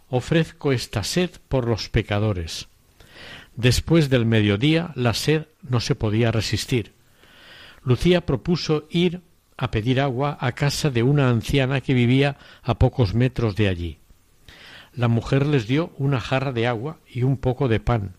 Ofrezco 0.09 0.71
esta 0.71 1.03
sed 1.03 1.31
por 1.49 1.67
los 1.67 1.89
pecadores. 1.89 2.69
Después 3.55 4.09
del 4.09 4.25
mediodía 4.25 4.91
la 4.95 5.13
sed 5.13 5.47
no 5.61 5.79
se 5.79 5.95
podía 5.95 6.31
resistir. 6.31 6.93
Lucía 7.83 8.25
propuso 8.25 8.87
ir 8.89 9.21
a 9.57 9.71
pedir 9.71 9.99
agua 9.99 10.37
a 10.39 10.51
casa 10.53 10.91
de 10.91 11.03
una 11.03 11.29
anciana 11.29 11.81
que 11.81 11.93
vivía 11.93 12.37
a 12.61 12.75
pocos 12.75 13.15
metros 13.15 13.55
de 13.55 13.67
allí. 13.67 13.99
La 14.93 15.07
mujer 15.07 15.45
les 15.45 15.67
dio 15.67 15.91
una 15.97 16.19
jarra 16.19 16.53
de 16.53 16.67
agua 16.67 16.99
y 17.07 17.23
un 17.23 17.37
poco 17.37 17.67
de 17.67 17.79
pan. 17.79 18.15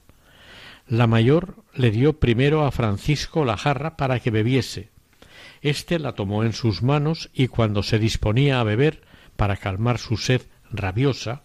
La 0.87 1.07
mayor 1.07 1.57
le 1.75 1.91
dio 1.91 2.19
primero 2.19 2.65
a 2.65 2.71
Francisco 2.71 3.45
la 3.45 3.57
jarra 3.57 3.97
para 3.97 4.21
que 4.21 4.31
bebiese. 4.31 4.91
Este 5.63 5.99
la 5.99 6.13
tomó 6.13 6.45
en 6.45 6.53
sus 6.53 6.83
manos 6.83 7.31
y 7.33 7.49
cuando 7.49 7.83
se 7.83 7.99
disponía 7.99 8.61
a 8.61 8.65
beber 8.65 9.03
para 9.37 9.57
calmar 9.57 9.99
su 9.99 10.17
sed 10.17 10.43
rabiosa, 10.71 11.43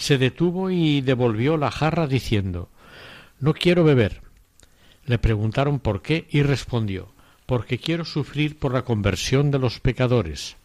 se 0.00 0.16
detuvo 0.16 0.70
y 0.70 1.02
devolvió 1.02 1.58
la 1.58 1.70
jarra 1.70 2.06
diciendo 2.06 2.70
No 3.38 3.52
quiero 3.52 3.84
beber. 3.84 4.22
Le 5.04 5.18
preguntaron 5.18 5.78
por 5.78 6.00
qué 6.00 6.26
y 6.30 6.42
respondió 6.42 7.12
Porque 7.44 7.78
quiero 7.78 8.06
sufrir 8.06 8.58
por 8.58 8.72
la 8.72 8.82
conversión 8.82 9.50
de 9.50 9.58
los 9.58 9.78
pecadores. 9.78 10.56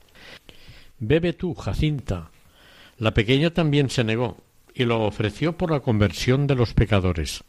Bebe 1.00 1.34
tú, 1.34 1.54
Jacinta. 1.54 2.32
La 2.98 3.14
pequeña 3.14 3.50
también 3.50 3.90
se 3.90 4.06
negó 4.06 4.38
y 4.74 4.86
lo 4.86 5.04
ofreció 5.04 5.58
por 5.58 5.70
la 5.70 5.82
conversión 5.82 6.48
de 6.48 6.56
los 6.56 6.74
pecadores. 6.74 7.44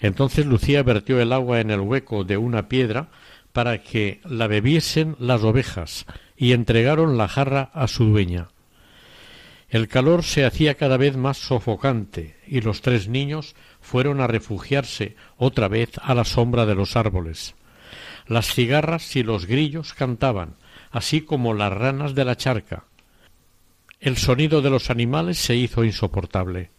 Entonces 0.00 0.44
Lucía 0.44 0.82
vertió 0.82 1.20
el 1.22 1.32
agua 1.32 1.60
en 1.60 1.70
el 1.70 1.80
hueco 1.80 2.24
de 2.24 2.36
una 2.36 2.68
piedra 2.68 3.08
para 3.54 3.82
que 3.82 4.20
la 4.24 4.46
bebiesen 4.46 5.16
las 5.18 5.42
ovejas 5.42 6.04
y 6.36 6.52
entregaron 6.52 7.16
la 7.16 7.28
jarra 7.28 7.70
a 7.72 7.88
su 7.88 8.04
dueña. 8.04 8.48
El 9.74 9.88
calor 9.88 10.22
se 10.22 10.44
hacía 10.44 10.76
cada 10.76 10.96
vez 10.96 11.16
más 11.16 11.36
sofocante 11.36 12.36
y 12.46 12.60
los 12.60 12.80
tres 12.80 13.08
niños 13.08 13.56
fueron 13.80 14.20
a 14.20 14.28
refugiarse 14.28 15.16
otra 15.36 15.66
vez 15.66 15.98
a 16.00 16.14
la 16.14 16.24
sombra 16.24 16.64
de 16.64 16.76
los 16.76 16.94
árboles. 16.94 17.56
Las 18.28 18.54
cigarras 18.54 19.16
y 19.16 19.24
los 19.24 19.46
grillos 19.46 19.92
cantaban, 19.92 20.54
así 20.92 21.22
como 21.22 21.54
las 21.54 21.72
ranas 21.72 22.14
de 22.14 22.24
la 22.24 22.36
charca. 22.36 22.84
El 23.98 24.16
sonido 24.16 24.62
de 24.62 24.70
los 24.70 24.90
animales 24.90 25.38
se 25.38 25.56
hizo 25.56 25.82
insoportable. 25.82 26.70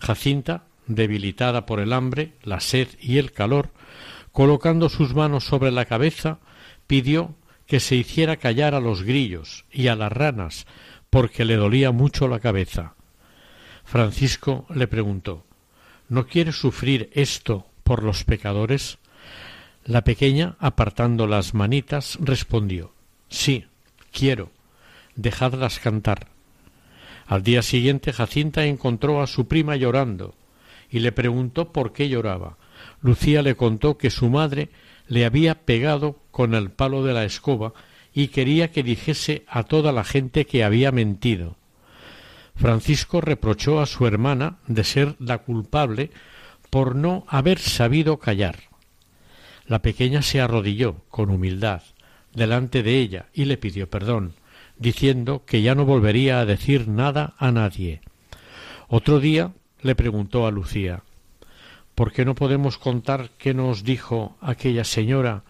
Jacinta 0.00 0.64
debilitada 0.88 1.64
por 1.64 1.78
el 1.78 1.92
hambre, 1.92 2.32
la 2.42 2.58
sed 2.58 2.88
y 3.00 3.18
el 3.18 3.30
calor, 3.30 3.70
colocando 4.32 4.88
sus 4.88 5.14
manos 5.14 5.44
sobre 5.44 5.70
la 5.70 5.84
cabeza, 5.84 6.40
pidió 6.88 7.36
que 7.66 7.78
se 7.78 7.94
hiciera 7.94 8.36
callar 8.36 8.74
a 8.74 8.80
los 8.80 9.02
grillos 9.02 9.64
y 9.70 9.88
a 9.88 9.96
las 9.96 10.10
ranas, 10.10 10.66
porque 11.16 11.46
le 11.46 11.56
dolía 11.56 11.92
mucho 11.92 12.28
la 12.28 12.40
cabeza. 12.40 12.92
Francisco 13.86 14.66
le 14.68 14.86
preguntó 14.86 15.46
¿No 16.10 16.26
quieres 16.26 16.56
sufrir 16.56 17.08
esto 17.14 17.64
por 17.84 18.02
los 18.02 18.24
pecadores? 18.24 18.98
La 19.86 20.04
pequeña, 20.04 20.56
apartando 20.58 21.26
las 21.26 21.54
manitas, 21.54 22.18
respondió 22.20 22.92
Sí, 23.30 23.64
quiero. 24.12 24.50
Dejadlas 25.14 25.78
cantar. 25.78 26.26
Al 27.26 27.42
día 27.42 27.62
siguiente 27.62 28.12
Jacinta 28.12 28.66
encontró 28.66 29.22
a 29.22 29.26
su 29.26 29.48
prima 29.48 29.74
llorando, 29.76 30.34
y 30.90 30.98
le 30.98 31.12
preguntó 31.12 31.72
por 31.72 31.94
qué 31.94 32.10
lloraba. 32.10 32.58
Lucía 33.00 33.40
le 33.40 33.56
contó 33.56 33.96
que 33.96 34.10
su 34.10 34.28
madre 34.28 34.68
le 35.08 35.24
había 35.24 35.62
pegado 35.64 36.20
con 36.30 36.54
el 36.54 36.70
palo 36.70 37.02
de 37.02 37.14
la 37.14 37.24
escoba 37.24 37.72
y 38.16 38.28
quería 38.28 38.72
que 38.72 38.82
dijese 38.82 39.44
a 39.46 39.64
toda 39.64 39.92
la 39.92 40.02
gente 40.02 40.46
que 40.46 40.64
había 40.64 40.90
mentido. 40.90 41.58
Francisco 42.54 43.20
reprochó 43.20 43.78
a 43.78 43.84
su 43.84 44.06
hermana 44.06 44.56
de 44.66 44.84
ser 44.84 45.16
la 45.18 45.36
culpable 45.36 46.10
por 46.70 46.96
no 46.96 47.26
haber 47.28 47.58
sabido 47.58 48.18
callar. 48.18 48.56
La 49.66 49.82
pequeña 49.82 50.22
se 50.22 50.40
arrodilló 50.40 51.02
con 51.10 51.28
humildad 51.28 51.82
delante 52.32 52.82
de 52.82 52.98
ella 52.98 53.26
y 53.34 53.44
le 53.44 53.58
pidió 53.58 53.90
perdón, 53.90 54.32
diciendo 54.78 55.42
que 55.44 55.60
ya 55.60 55.74
no 55.74 55.84
volvería 55.84 56.40
a 56.40 56.46
decir 56.46 56.88
nada 56.88 57.34
a 57.36 57.52
nadie. 57.52 58.00
Otro 58.88 59.20
día 59.20 59.52
le 59.82 59.94
preguntó 59.94 60.46
a 60.46 60.50
Lucía 60.50 61.02
¿Por 61.94 62.12
qué 62.12 62.24
no 62.24 62.34
podemos 62.34 62.78
contar 62.78 63.28
qué 63.36 63.52
nos 63.52 63.84
dijo 63.84 64.38
aquella 64.40 64.84
señora 64.84 65.44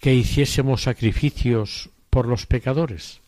que 0.00 0.14
hiciésemos 0.14 0.84
sacrificios 0.84 1.90
por 2.10 2.26
los 2.26 2.46
pecadores? 2.46 3.20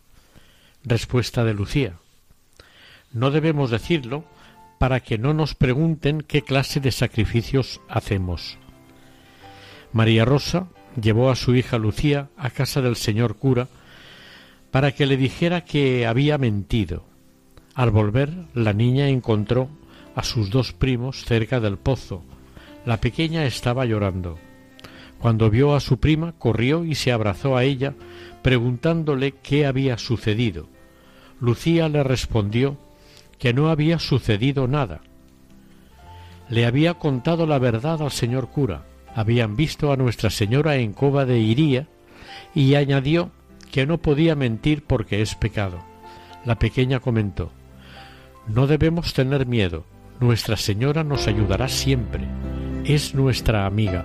Respuesta 0.85 1.45
de 1.45 1.55
Lucía 1.55 1.95
No 3.13 3.31
debemos 3.31 3.71
decirlo 3.71 4.25
para 4.79 5.01
que 5.01 5.19
no 5.19 5.35
nos 5.35 5.55
pregunten 5.55 6.23
qué 6.23 6.43
clase 6.43 6.81
de 6.81 6.91
sacrificios 6.91 7.81
hacemos. 7.89 8.57
María 9.93 10.25
Rosa 10.25 10.69
llevó 11.01 11.31
a 11.31 11.37
su 11.37 11.55
hija 11.55 11.79
Lucía 11.79 12.29
a 12.37 12.51
casa 12.51 12.81
del 12.81 12.97
señor 12.97 13.37
cura 13.37 13.69
para 14.71 14.93
que 14.93 15.07
le 15.07 15.17
dijera 15.17 15.65
que 15.65 16.07
había 16.07 16.39
mentido. 16.39 17.05
Al 17.75 17.91
volver, 17.91 18.31
la 18.55 18.73
niña 18.73 19.09
encontró 19.09 19.69
a 20.15 20.23
sus 20.23 20.51
dos 20.51 20.73
primos 20.73 21.25
cerca 21.25 21.61
del 21.61 21.77
pozo. 21.77 22.23
La 22.87 23.01
pequeña 23.01 23.45
estaba 23.45 23.85
llorando. 23.85 24.39
Cuando 25.19 25.51
vio 25.51 25.75
a 25.75 25.81
su 25.81 25.99
prima, 25.99 26.33
corrió 26.39 26.85
y 26.85 26.95
se 26.95 27.13
abrazó 27.13 27.57
a 27.57 27.65
ella, 27.65 27.95
preguntándole 28.43 29.33
qué 29.33 29.67
había 29.67 29.99
sucedido. 29.99 30.69
Lucía 31.41 31.89
le 31.89 32.03
respondió 32.03 32.77
que 33.39 33.55
no 33.55 33.71
había 33.71 33.99
sucedido 33.99 34.69
nada. 34.69 35.01
Le 36.49 36.67
había 36.67 36.95
contado 36.95 37.47
la 37.47 37.59
verdad 37.59 38.03
al 38.03 38.11
señor 38.11 38.49
cura. 38.51 38.85
Habían 39.15 39.57
visto 39.57 39.93
a 39.93 39.97
Nuestra 39.97 40.31
Señora 40.31 40.77
en 40.77 40.93
Cova 40.93 41.25
de 41.25 41.39
Iría 41.39 41.87
y 42.55 42.75
añadió 42.75 43.31
que 43.73 43.87
no 43.87 43.99
podía 43.99 44.35
mentir 44.35 44.85
porque 44.85 45.23
es 45.23 45.35
pecado. 45.35 45.79
La 46.45 46.59
pequeña 46.59 47.01
comentó 47.01 47.51
No 48.47 48.67
debemos 48.67 49.15
tener 49.15 49.47
miedo. 49.47 49.85
Nuestra 50.21 50.57
Señora 50.57 51.03
nos 51.05 51.27
ayudará 51.27 51.69
siempre. 51.69 52.25
Es 52.85 53.15
nuestra 53.15 53.67
amiga. 53.67 54.05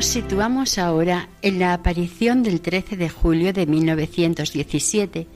Nos 0.00 0.06
situamos 0.06 0.78
ahora 0.78 1.28
en 1.42 1.58
la 1.58 1.74
aparición 1.74 2.42
del 2.42 2.62
13 2.62 2.96
de 2.96 3.10
julio 3.10 3.52
de 3.52 3.66
1917, 3.66 5.26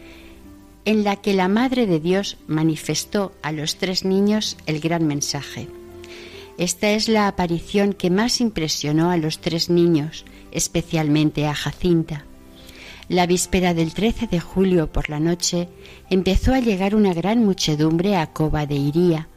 en 0.86 1.04
la 1.04 1.16
que 1.16 1.34
la 1.34 1.48
Madre 1.48 1.86
de 1.86 2.00
Dios 2.00 2.38
manifestó 2.46 3.32
a 3.42 3.52
los 3.52 3.76
tres 3.76 4.06
niños 4.06 4.56
el 4.64 4.80
gran 4.80 5.06
mensaje. 5.06 5.68
Esta 6.56 6.92
es 6.92 7.10
la 7.10 7.28
aparición 7.28 7.92
que 7.92 8.08
más 8.08 8.40
impresionó 8.40 9.10
a 9.10 9.18
los 9.18 9.38
tres 9.42 9.68
niños, 9.68 10.24
especialmente 10.50 11.46
a 11.46 11.54
Jacinta. 11.54 12.24
La 13.10 13.26
víspera 13.26 13.74
del 13.74 13.92
13 13.92 14.28
de 14.28 14.40
julio 14.40 14.90
por 14.90 15.10
la 15.10 15.20
noche 15.20 15.68
empezó 16.08 16.54
a 16.54 16.60
llegar 16.60 16.94
una 16.94 17.12
gran 17.12 17.44
muchedumbre 17.44 18.16
a 18.16 18.28
Cova 18.28 18.64
de 18.64 18.76
Iría. 18.76 19.28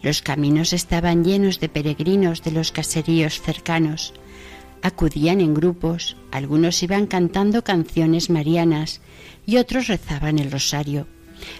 Los 0.00 0.22
caminos 0.22 0.72
estaban 0.72 1.24
llenos 1.24 1.60
de 1.60 1.68
peregrinos 1.68 2.42
de 2.42 2.52
los 2.52 2.72
caseríos 2.72 3.42
cercanos. 3.42 4.14
Acudían 4.82 5.40
en 5.40 5.54
grupos, 5.54 6.16
algunos 6.32 6.82
iban 6.82 7.06
cantando 7.06 7.62
canciones 7.62 8.30
marianas 8.30 9.00
y 9.46 9.56
otros 9.56 9.86
rezaban 9.86 10.38
el 10.38 10.50
rosario. 10.50 11.06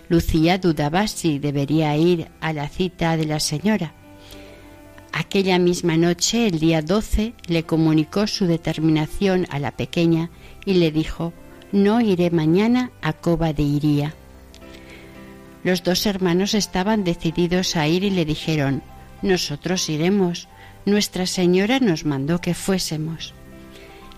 Lucía 0.09 0.59
dudaba 0.59 1.07
si 1.07 1.39
debería 1.39 1.97
ir 1.97 2.29
a 2.41 2.53
la 2.53 2.69
cita 2.69 3.17
de 3.17 3.27
la 3.27 3.41
señora. 3.41 3.95
Aquella 5.13 5.59
misma 5.59 5.97
noche, 5.97 6.47
el 6.47 6.59
día 6.59 6.83
12, 6.83 7.35
le 7.47 7.65
comunicó 7.65 8.27
su 8.27 8.47
determinación 8.47 9.47
a 9.51 9.59
la 9.59 9.73
pequeña 9.73 10.31
y 10.65 10.75
le 10.75 10.91
dijo, 10.91 11.33
no 11.71 12.01
iré 12.01 12.31
mañana 12.31 12.91
a 13.03 13.13
Cova 13.13 13.53
de 13.53 13.63
Iría. 13.63 14.15
Los 15.65 15.83
dos 15.85 16.07
hermanos 16.07 16.55
estaban 16.55 17.05
decididos 17.05 17.77
a 17.77 17.87
ir 17.87 18.05
y 18.05 18.11
le 18.11 18.25
dijeron, 18.25 18.83
nosotros 19.23 19.89
iremos, 19.89 20.49
nuestra 20.85 21.27
Señora 21.27 21.79
nos 21.79 22.05
mandó 22.05 22.41
que 22.41 22.55
fuésemos. 22.55 23.35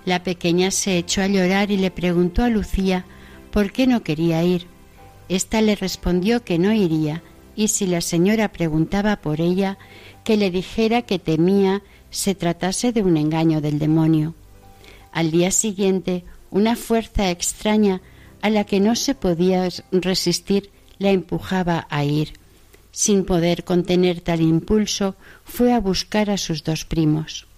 La 0.04 0.22
pequeña 0.22 0.70
se 0.70 0.98
echó 0.98 1.22
a 1.22 1.26
llorar 1.26 1.70
y 1.70 1.76
le 1.76 1.90
preguntó 1.90 2.42
a 2.42 2.48
Lucía 2.48 3.04
por 3.50 3.72
qué 3.72 3.86
no 3.86 4.02
quería 4.02 4.42
ir. 4.42 4.66
Esta 5.28 5.62
le 5.62 5.76
respondió 5.76 6.44
que 6.44 6.58
no 6.58 6.72
iría 6.72 7.22
y 7.56 7.68
si 7.68 7.86
la 7.86 8.00
señora 8.00 8.50
preguntaba 8.50 9.16
por 9.16 9.40
ella, 9.40 9.78
que 10.24 10.36
le 10.36 10.50
dijera 10.50 11.02
que 11.02 11.18
temía 11.18 11.82
se 12.10 12.34
tratase 12.34 12.92
de 12.92 13.02
un 13.02 13.16
engaño 13.16 13.60
del 13.60 13.78
demonio. 13.78 14.34
Al 15.12 15.30
día 15.30 15.50
siguiente, 15.50 16.24
una 16.50 16.76
fuerza 16.76 17.30
extraña 17.30 18.02
a 18.42 18.50
la 18.50 18.64
que 18.64 18.80
no 18.80 18.96
se 18.96 19.14
podía 19.14 19.68
resistir 19.92 20.70
la 20.98 21.10
empujaba 21.10 21.86
a 21.90 22.04
ir 22.04 22.32
sin 22.94 23.24
poder 23.24 23.64
contener 23.64 24.20
tal 24.20 24.40
impulso, 24.40 25.16
fue 25.44 25.72
a 25.72 25.80
buscar 25.80 26.30
a 26.30 26.38
sus 26.38 26.62
dos 26.62 26.84
primos. 26.84 27.48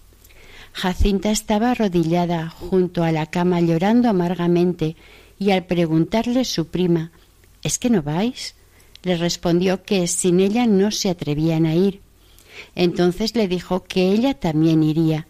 Jacinta 0.73 1.29
estaba 1.29 1.71
arrodillada 1.71 2.49
junto 2.49 3.03
a 3.03 3.11
la 3.11 3.27
cama 3.27 3.61
llorando 3.61 4.09
amargamente 4.09 4.95
y 5.37 5.51
al 5.51 5.65
preguntarle 5.65 6.43
su 6.43 6.67
prima 6.67 7.11
¿Es 7.61 7.77
que 7.77 7.91
no 7.91 8.01
vais? 8.01 8.55
le 9.03 9.15
respondió 9.15 9.83
que 9.83 10.07
sin 10.07 10.39
ella 10.39 10.65
no 10.65 10.89
se 10.89 11.09
atrevían 11.09 11.67
a 11.67 11.75
ir. 11.75 12.01
Entonces 12.73 13.35
le 13.35 13.47
dijo 13.47 13.83
que 13.83 14.11
ella 14.11 14.33
también 14.33 14.81
iría, 14.81 15.27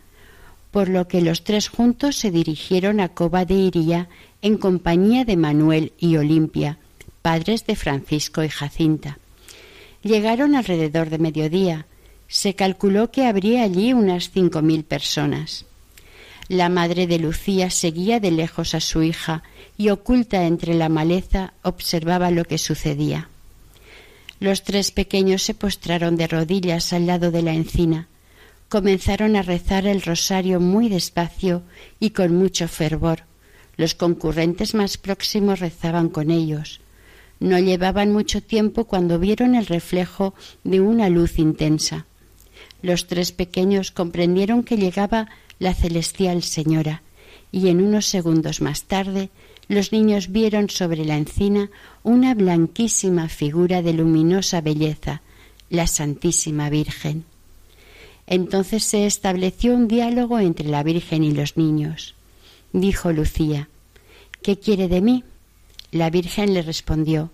por 0.71 0.87
lo 0.87 1.09
que 1.09 1.21
los 1.21 1.43
tres 1.43 1.67
juntos 1.67 2.15
se 2.15 2.31
dirigieron 2.31 3.01
a 3.01 3.09
Coba 3.09 3.43
de 3.43 3.55
Iría 3.55 4.07
en 4.41 4.57
compañía 4.57 5.25
de 5.25 5.35
Manuel 5.35 5.91
y 5.99 6.15
Olimpia, 6.15 6.77
padres 7.21 7.67
de 7.67 7.75
Francisco 7.75 8.43
y 8.43 8.49
Jacinta. 8.49 9.19
Llegaron 10.07 10.55
alrededor 10.55 11.09
de 11.09 11.17
mediodía. 11.17 11.85
Se 12.29 12.55
calculó 12.55 13.11
que 13.11 13.25
habría 13.25 13.63
allí 13.63 13.91
unas 13.91 14.31
cinco 14.31 14.61
mil 14.61 14.85
personas. 14.85 15.65
La 16.47 16.69
madre 16.69 17.07
de 17.07 17.19
Lucía 17.19 17.69
seguía 17.69 18.21
de 18.21 18.31
lejos 18.31 18.73
a 18.73 18.79
su 18.79 19.03
hija 19.03 19.43
y 19.77 19.89
oculta 19.89 20.45
entre 20.45 20.75
la 20.75 20.87
maleza 20.87 21.55
observaba 21.61 22.31
lo 22.31 22.45
que 22.45 22.57
sucedía. 22.57 23.29
Los 24.39 24.63
tres 24.63 24.91
pequeños 24.91 25.41
se 25.41 25.53
postraron 25.53 26.15
de 26.15 26.27
rodillas 26.27 26.93
al 26.93 27.05
lado 27.05 27.29
de 27.29 27.41
la 27.41 27.53
encina. 27.53 28.07
Comenzaron 28.69 29.35
a 29.35 29.41
rezar 29.41 29.85
el 29.87 30.01
rosario 30.01 30.61
muy 30.61 30.87
despacio 30.87 31.63
y 31.99 32.11
con 32.11 32.33
mucho 32.33 32.69
fervor. 32.69 33.23
Los 33.75 33.93
concurrentes 33.93 34.73
más 34.73 34.97
próximos 34.97 35.59
rezaban 35.59 36.07
con 36.07 36.31
ellos. 36.31 36.79
No 37.39 37.59
llevaban 37.59 38.11
mucho 38.11 38.41
tiempo 38.41 38.85
cuando 38.85 39.19
vieron 39.19 39.55
el 39.55 39.65
reflejo 39.65 40.33
de 40.63 40.81
una 40.81 41.09
luz 41.09 41.39
intensa. 41.39 42.05
Los 42.81 43.07
tres 43.07 43.31
pequeños 43.31 43.91
comprendieron 43.91 44.63
que 44.63 44.77
llegaba 44.77 45.27
la 45.59 45.73
celestial 45.73 46.43
señora, 46.43 47.01
y 47.51 47.69
en 47.69 47.81
unos 47.81 48.05
segundos 48.05 48.61
más 48.61 48.83
tarde 48.83 49.29
los 49.67 49.91
niños 49.91 50.31
vieron 50.31 50.69
sobre 50.69 51.05
la 51.05 51.17
encina 51.17 51.69
una 52.03 52.33
blanquísima 52.33 53.29
figura 53.29 53.81
de 53.81 53.93
luminosa 53.93 54.61
belleza, 54.61 55.21
la 55.69 55.87
Santísima 55.87 56.69
Virgen. 56.69 57.25
Entonces 58.27 58.83
se 58.83 59.05
estableció 59.05 59.73
un 59.73 59.87
diálogo 59.87 60.39
entre 60.39 60.67
la 60.67 60.83
Virgen 60.83 61.23
y 61.23 61.31
los 61.31 61.57
niños. 61.57 62.15
Dijo 62.73 63.11
Lucía, 63.11 63.69
¿Qué 64.41 64.57
quiere 64.59 64.87
de 64.87 65.01
mí? 65.01 65.23
La 65.91 66.09
Virgen 66.09 66.53
le 66.53 66.61
respondió, 66.61 67.31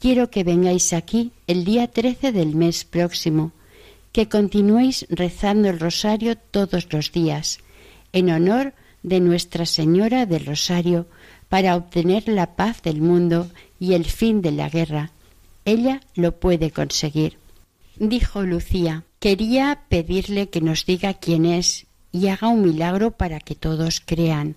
Quiero 0.00 0.30
que 0.30 0.44
vengáis 0.44 0.92
aquí 0.92 1.32
el 1.46 1.64
día 1.64 1.88
trece 1.88 2.30
del 2.30 2.54
mes 2.54 2.84
próximo, 2.84 3.52
que 4.12 4.28
continuéis 4.28 5.06
rezando 5.10 5.68
el 5.68 5.80
rosario 5.80 6.36
todos 6.36 6.92
los 6.92 7.10
días, 7.12 7.58
en 8.12 8.30
honor 8.30 8.74
de 9.02 9.20
Nuestra 9.20 9.66
Señora 9.66 10.26
del 10.26 10.46
Rosario, 10.46 11.06
para 11.48 11.76
obtener 11.76 12.28
la 12.28 12.56
paz 12.56 12.82
del 12.82 13.00
mundo 13.00 13.50
y 13.80 13.94
el 13.94 14.04
fin 14.04 14.42
de 14.42 14.52
la 14.52 14.68
guerra. 14.68 15.12
Ella 15.64 16.00
lo 16.14 16.38
puede 16.38 16.70
conseguir. 16.70 17.38
Dijo 17.96 18.42
Lucía, 18.42 19.04
quería 19.18 19.80
pedirle 19.88 20.48
que 20.48 20.60
nos 20.60 20.86
diga 20.86 21.14
quién 21.14 21.44
es 21.44 21.86
y 22.12 22.28
haga 22.28 22.48
un 22.48 22.62
milagro 22.62 23.10
para 23.10 23.40
que 23.40 23.54
todos 23.54 24.00
crean. 24.04 24.56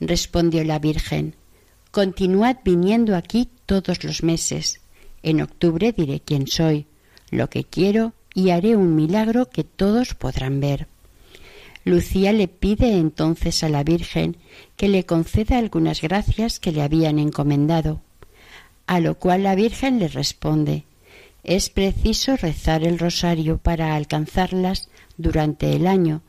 Respondió 0.00 0.62
la 0.64 0.78
Virgen, 0.78 1.34
Continuad 1.90 2.58
viniendo 2.64 3.16
aquí 3.16 3.48
todos 3.64 4.04
los 4.04 4.22
meses. 4.22 4.80
En 5.22 5.40
octubre 5.40 5.92
diré 5.92 6.20
quién 6.20 6.46
soy, 6.46 6.86
lo 7.30 7.48
que 7.48 7.64
quiero 7.64 8.12
y 8.34 8.50
haré 8.50 8.76
un 8.76 8.94
milagro 8.94 9.48
que 9.48 9.64
todos 9.64 10.14
podrán 10.14 10.60
ver. 10.60 10.86
Lucía 11.84 12.34
le 12.34 12.48
pide 12.48 12.98
entonces 12.98 13.64
a 13.64 13.70
la 13.70 13.82
Virgen 13.82 14.36
que 14.76 14.88
le 14.88 15.06
conceda 15.06 15.56
algunas 15.56 16.02
gracias 16.02 16.60
que 16.60 16.72
le 16.72 16.82
habían 16.82 17.18
encomendado. 17.18 18.02
A 18.86 19.00
lo 19.00 19.14
cual 19.18 19.42
la 19.42 19.54
Virgen 19.54 19.98
le 19.98 20.08
responde 20.08 20.84
Es 21.42 21.70
preciso 21.70 22.36
rezar 22.36 22.84
el 22.84 22.98
rosario 22.98 23.56
para 23.56 23.96
alcanzarlas 23.96 24.90
durante 25.16 25.74
el 25.74 25.86
año. 25.86 26.20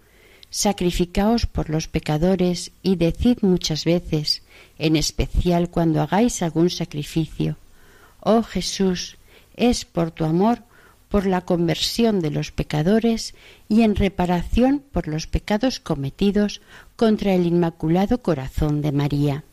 Sacrificaos 0.50 1.46
por 1.46 1.70
los 1.70 1.88
pecadores 1.88 2.72
y 2.82 2.96
decid 2.96 3.38
muchas 3.42 3.86
veces, 3.86 4.42
en 4.78 4.96
especial 4.96 5.70
cuando 5.70 6.02
hagáis 6.02 6.42
algún 6.42 6.70
sacrificio. 6.70 7.58
Oh 8.22 8.42
Jesús, 8.44 9.18
es 9.56 9.86
por 9.86 10.12
tu 10.12 10.26
amor, 10.26 10.64
por 11.10 11.26
la 11.26 11.42
conversión 11.42 12.20
de 12.20 12.32
los 12.32 12.52
pecadores 12.52 13.34
y 13.68 13.82
en 13.82 13.96
reparación 13.96 14.84
por 14.92 15.08
los 15.08 15.28
pecados 15.28 15.80
cometidos 15.80 16.62
contra 16.96 17.34
el 17.34 17.46
Inmaculado 17.46 18.22
Corazón 18.22 18.82
de 18.82 18.92
María. 18.92 19.44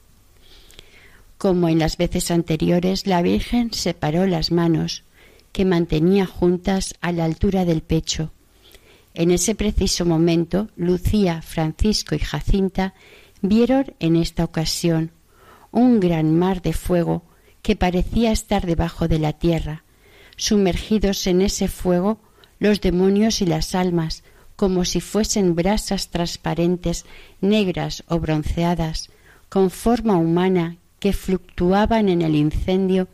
Como 1.38 1.68
en 1.68 1.78
las 1.78 1.96
veces 1.96 2.30
anteriores, 2.30 3.06
la 3.06 3.20
Virgen 3.22 3.72
separó 3.72 4.26
las 4.26 4.50
manos, 4.52 5.02
que 5.52 5.64
mantenía 5.64 6.26
juntas 6.26 6.94
a 7.00 7.12
la 7.12 7.24
altura 7.24 7.64
del 7.64 7.82
pecho. 7.82 8.30
En 9.16 9.30
ese 9.30 9.54
preciso 9.54 10.04
momento, 10.04 10.68
Lucía, 10.76 11.40
Francisco 11.40 12.14
y 12.14 12.18
Jacinta 12.18 12.92
vieron 13.40 13.94
en 13.98 14.14
esta 14.14 14.44
ocasión 14.44 15.10
un 15.72 16.00
gran 16.00 16.38
mar 16.38 16.60
de 16.60 16.74
fuego 16.74 17.22
que 17.62 17.76
parecía 17.76 18.30
estar 18.30 18.66
debajo 18.66 19.08
de 19.08 19.18
la 19.18 19.32
tierra. 19.32 19.84
Sumergidos 20.36 21.26
en 21.26 21.40
ese 21.40 21.66
fuego, 21.66 22.18
los 22.58 22.82
demonios 22.82 23.40
y 23.40 23.46
las 23.46 23.74
almas, 23.74 24.22
como 24.54 24.84
si 24.84 25.00
fuesen 25.00 25.54
brasas 25.54 26.10
transparentes, 26.10 27.06
negras 27.40 28.04
o 28.08 28.20
bronceadas, 28.20 29.08
con 29.48 29.70
forma 29.70 30.18
humana 30.18 30.76
que 30.98 31.14
fluctuaban 31.14 32.10
en 32.10 32.20
el 32.20 32.34
incendio, 32.34 33.08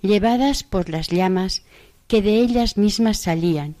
llevadas 0.00 0.62
por 0.62 0.88
las 0.88 1.08
llamas 1.08 1.62
que 2.08 2.22
de 2.22 2.38
ellas 2.38 2.78
mismas 2.78 3.18
salían, 3.18 3.76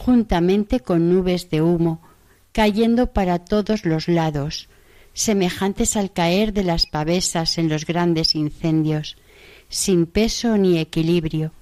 juntamente 0.00 0.80
con 0.80 1.10
nubes 1.12 1.50
de 1.50 1.60
humo, 1.60 2.00
cayendo 2.52 3.12
para 3.12 3.38
todos 3.38 3.84
los 3.84 4.08
lados, 4.08 4.68
semejantes 5.12 5.94
al 5.94 6.10
caer 6.10 6.54
de 6.54 6.64
las 6.64 6.86
pavesas 6.86 7.58
en 7.58 7.68
los 7.68 7.84
grandes 7.84 8.34
incendios, 8.34 9.18
sin 9.68 10.06
peso 10.06 10.56
ni 10.56 10.78
equilibrio, 10.78 11.52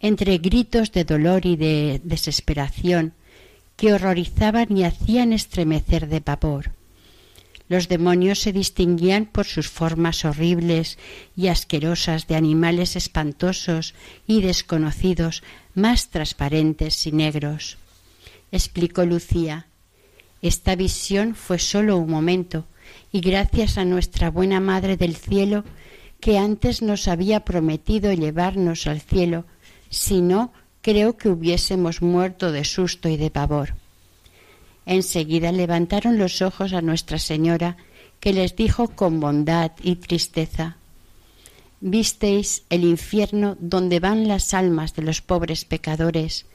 entre 0.00 0.38
gritos 0.38 0.90
de 0.92 1.04
dolor 1.04 1.44
y 1.44 1.56
de 1.56 2.00
desesperación, 2.02 3.12
que 3.76 3.92
horrorizaban 3.92 4.74
y 4.74 4.84
hacían 4.84 5.34
estremecer 5.34 6.08
de 6.08 6.22
pavor. 6.22 6.72
Los 7.68 7.88
demonios 7.88 8.38
se 8.38 8.54
distinguían 8.54 9.26
por 9.26 9.44
sus 9.44 9.68
formas 9.68 10.24
horribles 10.24 10.98
y 11.36 11.48
asquerosas 11.48 12.26
de 12.26 12.36
animales 12.36 12.96
espantosos 12.96 13.94
y 14.26 14.40
desconocidos, 14.40 15.42
más 15.74 16.08
transparentes 16.08 17.06
y 17.06 17.12
negros. 17.12 17.78
Explicó 18.52 19.04
Lucía. 19.04 19.66
Esta 20.42 20.76
visión 20.76 21.34
fue 21.34 21.58
sólo 21.58 21.96
un 21.96 22.10
momento, 22.10 22.66
y 23.10 23.20
gracias 23.20 23.78
a 23.78 23.84
nuestra 23.84 24.30
buena 24.30 24.60
Madre 24.60 24.96
del 24.96 25.16
Cielo, 25.16 25.64
que 26.20 26.38
antes 26.38 26.82
nos 26.82 27.08
había 27.08 27.40
prometido 27.40 28.12
llevarnos 28.12 28.86
al 28.86 29.00
cielo, 29.00 29.44
si 29.90 30.20
no, 30.20 30.52
creo 30.82 31.16
que 31.16 31.28
hubiésemos 31.28 32.02
muerto 32.02 32.52
de 32.52 32.64
susto 32.64 33.08
y 33.08 33.16
de 33.16 33.30
pavor. 33.30 33.74
Enseguida 34.86 35.50
levantaron 35.50 36.18
los 36.18 36.42
ojos 36.42 36.72
a 36.72 36.82
Nuestra 36.82 37.18
Señora, 37.18 37.76
que 38.20 38.32
les 38.32 38.54
dijo 38.54 38.88
con 38.88 39.18
bondad 39.18 39.72
y 39.82 39.96
tristeza 39.96 40.76
Visteis 41.84 42.62
el 42.70 42.84
infierno 42.84 43.56
donde 43.58 43.98
van 43.98 44.28
las 44.28 44.54
almas 44.54 44.94
de 44.94 45.02
los 45.02 45.20
pobres 45.20 45.64
pecadores. 45.64 46.46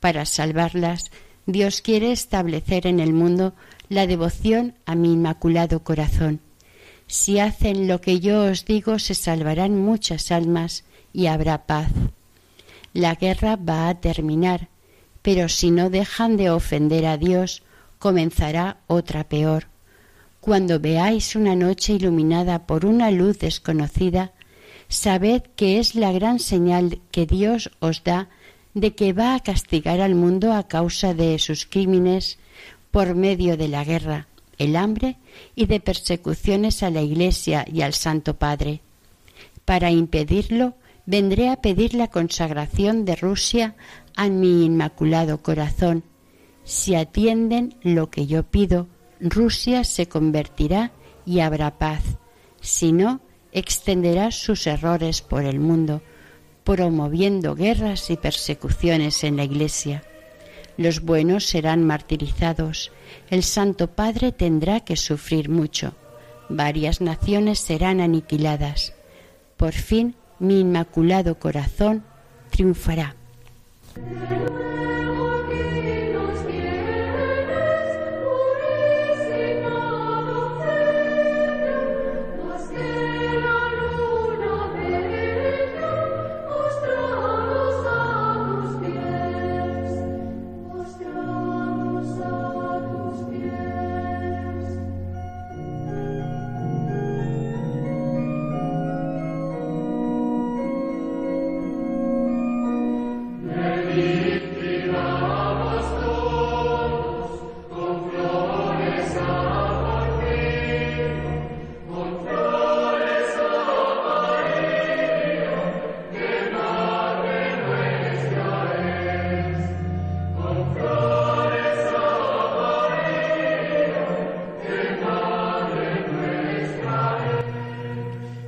Para 0.00 0.26
salvarlas, 0.26 1.12
Dios 1.46 1.82
quiere 1.82 2.12
establecer 2.12 2.86
en 2.86 3.00
el 3.00 3.12
mundo 3.12 3.52
la 3.88 4.06
devoción 4.06 4.74
a 4.86 4.94
mi 4.94 5.12
inmaculado 5.12 5.80
corazón. 5.80 6.40
Si 7.06 7.38
hacen 7.38 7.88
lo 7.88 8.00
que 8.00 8.20
yo 8.20 8.44
os 8.44 8.64
digo, 8.64 8.98
se 8.98 9.14
salvarán 9.14 9.76
muchas 9.76 10.30
almas 10.30 10.84
y 11.12 11.26
habrá 11.26 11.66
paz. 11.66 11.90
La 12.94 13.16
guerra 13.16 13.56
va 13.56 13.88
a 13.88 14.00
terminar, 14.00 14.68
pero 15.20 15.48
si 15.48 15.70
no 15.70 15.90
dejan 15.90 16.36
de 16.36 16.50
ofender 16.50 17.06
a 17.06 17.16
Dios, 17.16 17.62
comenzará 17.98 18.78
otra 18.86 19.24
peor. 19.24 19.66
Cuando 20.40 20.80
veáis 20.80 21.36
una 21.36 21.54
noche 21.54 21.92
iluminada 21.92 22.66
por 22.66 22.84
una 22.84 23.10
luz 23.10 23.38
desconocida, 23.38 24.32
sabed 24.88 25.42
que 25.56 25.78
es 25.78 25.94
la 25.94 26.12
gran 26.12 26.38
señal 26.38 27.00
que 27.10 27.26
Dios 27.26 27.70
os 27.80 28.02
da 28.04 28.28
de 28.74 28.94
que 28.94 29.12
va 29.12 29.34
a 29.34 29.40
castigar 29.40 30.00
al 30.00 30.14
mundo 30.14 30.52
a 30.52 30.66
causa 30.68 31.14
de 31.14 31.38
sus 31.38 31.66
crímenes 31.66 32.38
por 32.90 33.14
medio 33.14 33.56
de 33.56 33.68
la 33.68 33.84
guerra, 33.84 34.28
el 34.58 34.76
hambre 34.76 35.16
y 35.54 35.66
de 35.66 35.80
persecuciones 35.80 36.82
a 36.82 36.90
la 36.90 37.02
Iglesia 37.02 37.64
y 37.70 37.82
al 37.82 37.94
Santo 37.94 38.34
Padre. 38.34 38.80
Para 39.64 39.90
impedirlo, 39.90 40.74
vendré 41.06 41.48
a 41.48 41.56
pedir 41.56 41.94
la 41.94 42.08
consagración 42.08 43.04
de 43.04 43.16
Rusia 43.16 43.74
a 44.16 44.28
mi 44.28 44.64
inmaculado 44.64 45.42
corazón, 45.42 46.04
si 46.64 46.94
atienden 46.94 47.74
lo 47.82 48.10
que 48.10 48.26
yo 48.26 48.44
pido, 48.44 48.86
Rusia 49.20 49.84
se 49.84 50.06
convertirá 50.06 50.92
y 51.26 51.40
habrá 51.40 51.78
paz. 51.78 52.02
Si 52.60 52.92
no, 52.92 53.20
extenderá 53.52 54.30
sus 54.30 54.66
errores 54.66 55.22
por 55.22 55.44
el 55.44 55.58
mundo, 55.58 56.02
promoviendo 56.64 57.54
guerras 57.54 58.10
y 58.10 58.16
persecuciones 58.16 59.24
en 59.24 59.36
la 59.36 59.44
Iglesia. 59.44 60.02
Los 60.76 61.00
buenos 61.00 61.46
serán 61.46 61.84
martirizados, 61.84 62.92
el 63.30 63.42
Santo 63.42 63.88
Padre 63.88 64.32
tendrá 64.32 64.80
que 64.80 64.96
sufrir 64.96 65.48
mucho, 65.48 65.94
varias 66.48 67.00
naciones 67.00 67.58
serán 67.58 68.00
aniquiladas. 68.00 68.94
Por 69.56 69.72
fin 69.72 70.14
mi 70.38 70.60
inmaculado 70.60 71.38
corazón 71.38 72.04
triunfará. 72.50 73.14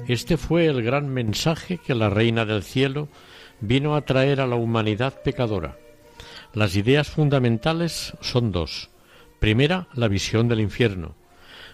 Este 0.06 0.36
fue 0.36 0.66
el 0.66 0.82
gran 0.82 1.08
mensaje 1.08 1.78
que 1.78 1.94
la 1.94 2.10
Reina 2.10 2.44
del 2.44 2.62
Cielo 2.62 3.08
vino 3.60 3.96
a 3.96 4.02
traer 4.02 4.40
a 4.40 4.46
la 4.46 4.56
humanidad 4.56 5.22
pecadora. 5.22 5.78
Las 6.52 6.76
ideas 6.76 7.08
fundamentales 7.08 8.14
son 8.20 8.52
dos. 8.52 8.90
Primera, 9.40 9.88
la 9.94 10.08
visión 10.08 10.48
del 10.48 10.60
infierno. 10.60 11.14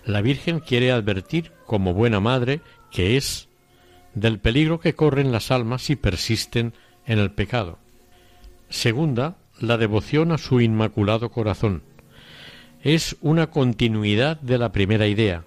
La 0.04 0.22
Virgen 0.22 0.60
quiere 0.60 0.92
advertir, 0.92 1.52
como 1.66 1.92
buena 1.92 2.20
madre 2.20 2.60
que 2.90 3.16
es, 3.16 3.48
del 4.14 4.38
peligro 4.38 4.80
que 4.80 4.94
corren 4.94 5.32
las 5.32 5.50
almas 5.50 5.82
si 5.82 5.96
persisten 5.96 6.72
en 7.06 7.18
el 7.18 7.32
pecado. 7.32 7.78
Segunda, 8.68 9.36
la 9.58 9.76
devoción 9.76 10.32
a 10.32 10.38
su 10.38 10.60
inmaculado 10.60 11.30
corazón. 11.30 11.82
Es 12.82 13.16
una 13.20 13.48
continuidad 13.48 14.40
de 14.40 14.58
la 14.58 14.72
primera 14.72 15.06
idea, 15.06 15.44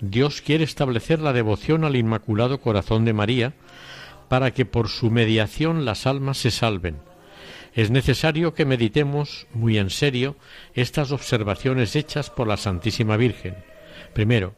Dios 0.00 0.40
quiere 0.40 0.64
establecer 0.64 1.20
la 1.20 1.32
devoción 1.32 1.84
al 1.84 1.96
Inmaculado 1.96 2.60
Corazón 2.60 3.04
de 3.04 3.12
María 3.12 3.52
para 4.28 4.52
que 4.52 4.64
por 4.64 4.88
su 4.88 5.10
mediación 5.10 5.84
las 5.84 6.06
almas 6.06 6.38
se 6.38 6.50
salven. 6.50 6.98
Es 7.74 7.90
necesario 7.90 8.54
que 8.54 8.64
meditemos 8.64 9.46
muy 9.52 9.78
en 9.78 9.90
serio 9.90 10.36
estas 10.74 11.12
observaciones 11.12 11.94
hechas 11.96 12.30
por 12.30 12.48
la 12.48 12.56
Santísima 12.56 13.16
Virgen. 13.16 13.56
Primero, 14.14 14.54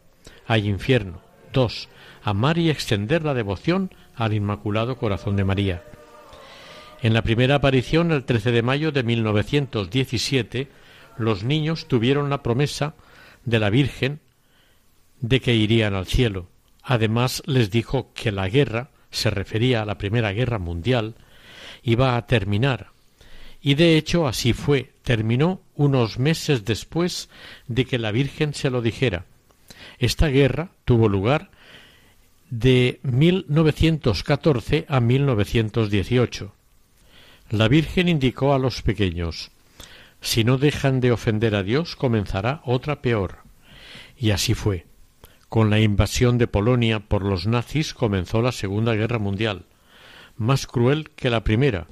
hay 0.46 0.68
infierno. 0.68 1.20
Dos, 1.52 1.88
amar 2.22 2.56
y 2.58 2.70
extender 2.70 3.24
la 3.24 3.34
devoción 3.34 3.90
al 4.14 4.32
Inmaculado 4.32 4.96
Corazón 4.96 5.36
de 5.36 5.44
María. 5.44 5.82
En 7.02 7.14
la 7.14 7.22
primera 7.22 7.56
aparición, 7.56 8.12
el 8.12 8.24
13 8.24 8.52
de 8.52 8.62
mayo 8.62 8.92
de 8.92 9.02
1917, 9.02 10.68
los 11.18 11.42
niños 11.42 11.88
tuvieron 11.88 12.30
la 12.30 12.42
promesa 12.42 12.94
de 13.44 13.58
la 13.58 13.70
Virgen 13.70 14.20
de 15.22 15.40
que 15.40 15.54
irían 15.54 15.94
al 15.94 16.06
cielo. 16.06 16.50
Además 16.82 17.42
les 17.46 17.70
dijo 17.70 18.12
que 18.12 18.30
la 18.30 18.48
guerra, 18.48 18.90
se 19.10 19.30
refería 19.30 19.80
a 19.80 19.86
la 19.86 19.96
Primera 19.96 20.32
Guerra 20.32 20.58
Mundial, 20.58 21.14
iba 21.82 22.16
a 22.16 22.26
terminar. 22.26 22.88
Y 23.62 23.74
de 23.74 23.96
hecho 23.96 24.28
así 24.28 24.52
fue. 24.52 24.92
Terminó 25.02 25.62
unos 25.74 26.18
meses 26.18 26.64
después 26.64 27.30
de 27.66 27.86
que 27.86 27.98
la 27.98 28.12
Virgen 28.12 28.52
se 28.52 28.68
lo 28.68 28.82
dijera. 28.82 29.24
Esta 29.98 30.28
guerra 30.28 30.70
tuvo 30.84 31.08
lugar 31.08 31.50
de 32.50 33.00
1914 33.02 34.84
a 34.88 35.00
1918. 35.00 36.52
La 37.50 37.68
Virgen 37.68 38.08
indicó 38.08 38.52
a 38.52 38.58
los 38.58 38.82
pequeños 38.82 39.50
si 40.22 40.44
no 40.44 40.56
dejan 40.56 41.00
de 41.00 41.12
ofender 41.12 41.54
a 41.54 41.64
Dios 41.64 41.96
comenzará 41.96 42.62
otra 42.64 43.02
peor. 43.02 43.38
Y 44.16 44.30
así 44.30 44.54
fue. 44.54 44.86
Con 45.52 45.68
la 45.68 45.80
invasión 45.80 46.38
de 46.38 46.46
Polonia 46.46 47.00
por 47.00 47.26
los 47.26 47.46
nazis 47.46 47.92
comenzó 47.92 48.40
la 48.40 48.52
Segunda 48.52 48.94
Guerra 48.94 49.18
Mundial, 49.18 49.66
más 50.38 50.66
cruel 50.66 51.10
que 51.10 51.28
la 51.28 51.44
primera, 51.44 51.88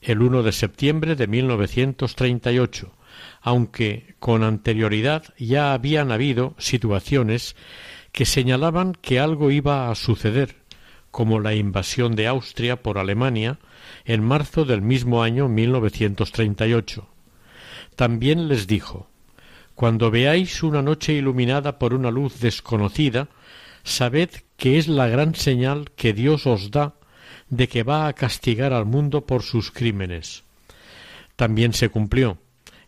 el 0.00 0.20
1 0.20 0.42
de 0.42 0.50
septiembre 0.50 1.14
de 1.14 1.28
1938, 1.28 2.92
aunque 3.40 4.16
con 4.18 4.42
anterioridad 4.42 5.32
ya 5.38 5.74
habían 5.74 6.10
habido 6.10 6.56
situaciones 6.58 7.54
que 8.10 8.26
señalaban 8.26 8.94
que 9.00 9.20
algo 9.20 9.52
iba 9.52 9.88
a 9.88 9.94
suceder, 9.94 10.56
como 11.12 11.38
la 11.38 11.54
invasión 11.54 12.16
de 12.16 12.26
Austria 12.26 12.82
por 12.82 12.98
Alemania 12.98 13.60
en 14.04 14.24
marzo 14.24 14.64
del 14.64 14.82
mismo 14.82 15.22
año 15.22 15.46
1938. 15.46 17.08
También 17.94 18.48
les 18.48 18.66
dijo 18.66 19.08
Cuando 19.76 20.10
veáis 20.10 20.62
una 20.62 20.80
noche 20.80 21.12
iluminada 21.12 21.78
por 21.78 21.92
una 21.92 22.10
luz 22.10 22.40
desconocida, 22.40 23.28
sabed 23.84 24.30
que 24.56 24.78
es 24.78 24.88
la 24.88 25.06
gran 25.06 25.34
señal 25.34 25.90
que 25.94 26.14
Dios 26.14 26.46
os 26.46 26.70
da 26.70 26.94
de 27.50 27.68
que 27.68 27.82
va 27.82 28.08
a 28.08 28.14
castigar 28.14 28.72
al 28.72 28.86
mundo 28.86 29.26
por 29.26 29.42
sus 29.42 29.70
crímenes. 29.70 30.44
También 31.36 31.74
se 31.74 31.90
cumplió. 31.90 32.38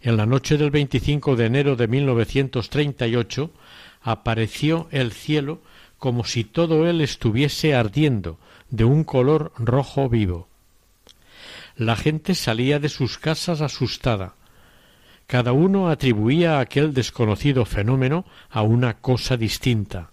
En 0.00 0.16
la 0.16 0.24
noche 0.24 0.56
del 0.56 0.70
25 0.70 1.36
de 1.36 1.44
enero 1.44 1.76
de 1.76 1.88
1938 1.88 3.50
apareció 4.00 4.88
el 4.90 5.12
cielo 5.12 5.60
como 5.98 6.24
si 6.24 6.42
todo 6.42 6.88
él 6.88 7.02
estuviese 7.02 7.74
ardiendo 7.74 8.38
de 8.70 8.84
un 8.84 9.04
color 9.04 9.52
rojo 9.58 10.08
vivo. 10.08 10.48
La 11.76 11.96
gente 11.96 12.34
salía 12.34 12.78
de 12.78 12.88
sus 12.88 13.18
casas 13.18 13.60
asustada, 13.60 14.37
cada 15.28 15.52
uno 15.52 15.90
atribuía 15.90 16.58
aquel 16.58 16.94
desconocido 16.94 17.66
fenómeno 17.66 18.24
a 18.48 18.62
una 18.62 18.94
cosa 18.94 19.36
distinta. 19.36 20.10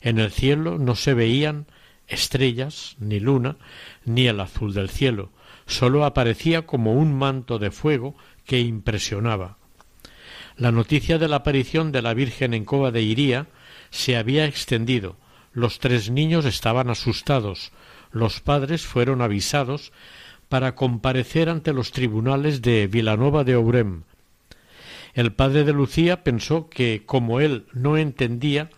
En 0.00 0.20
el 0.20 0.30
cielo 0.30 0.78
no 0.78 0.94
se 0.94 1.14
veían 1.14 1.66
estrellas, 2.06 2.94
ni 3.00 3.18
luna, 3.18 3.56
ni 4.04 4.28
el 4.28 4.38
azul 4.38 4.72
del 4.72 4.88
cielo, 4.88 5.30
sólo 5.66 6.04
aparecía 6.04 6.64
como 6.64 6.92
un 6.92 7.12
manto 7.12 7.58
de 7.58 7.72
fuego 7.72 8.14
que 8.46 8.60
impresionaba. 8.60 9.58
La 10.56 10.70
noticia 10.70 11.18
de 11.18 11.26
la 11.26 11.36
aparición 11.36 11.90
de 11.90 12.02
la 12.02 12.14
Virgen 12.14 12.54
en 12.54 12.64
Cova 12.64 12.92
de 12.92 13.02
Iría 13.02 13.48
se 13.90 14.16
había 14.16 14.44
extendido. 14.46 15.16
Los 15.52 15.80
tres 15.80 16.08
niños 16.08 16.44
estaban 16.44 16.88
asustados. 16.88 17.72
Los 18.12 18.38
padres 18.38 18.86
fueron 18.86 19.22
avisados 19.22 19.92
para 20.48 20.76
comparecer 20.76 21.48
ante 21.48 21.72
los 21.72 21.90
tribunales 21.90 22.62
de 22.62 22.86
Vilanova 22.86 23.42
de 23.42 23.56
Ourem, 23.56 24.04
el 25.14 25.32
padre 25.32 25.64
de 25.64 25.72
Lucía 25.72 26.24
pensó 26.24 26.68
que, 26.68 27.02
como 27.04 27.40
él 27.40 27.66
no 27.72 27.96
entendía 27.96 28.70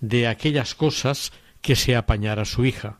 de 0.00 0.26
aquellas 0.28 0.74
cosas, 0.74 1.32
que 1.62 1.76
se 1.76 1.96
apañara 1.96 2.44
su 2.44 2.64
hija. 2.66 2.98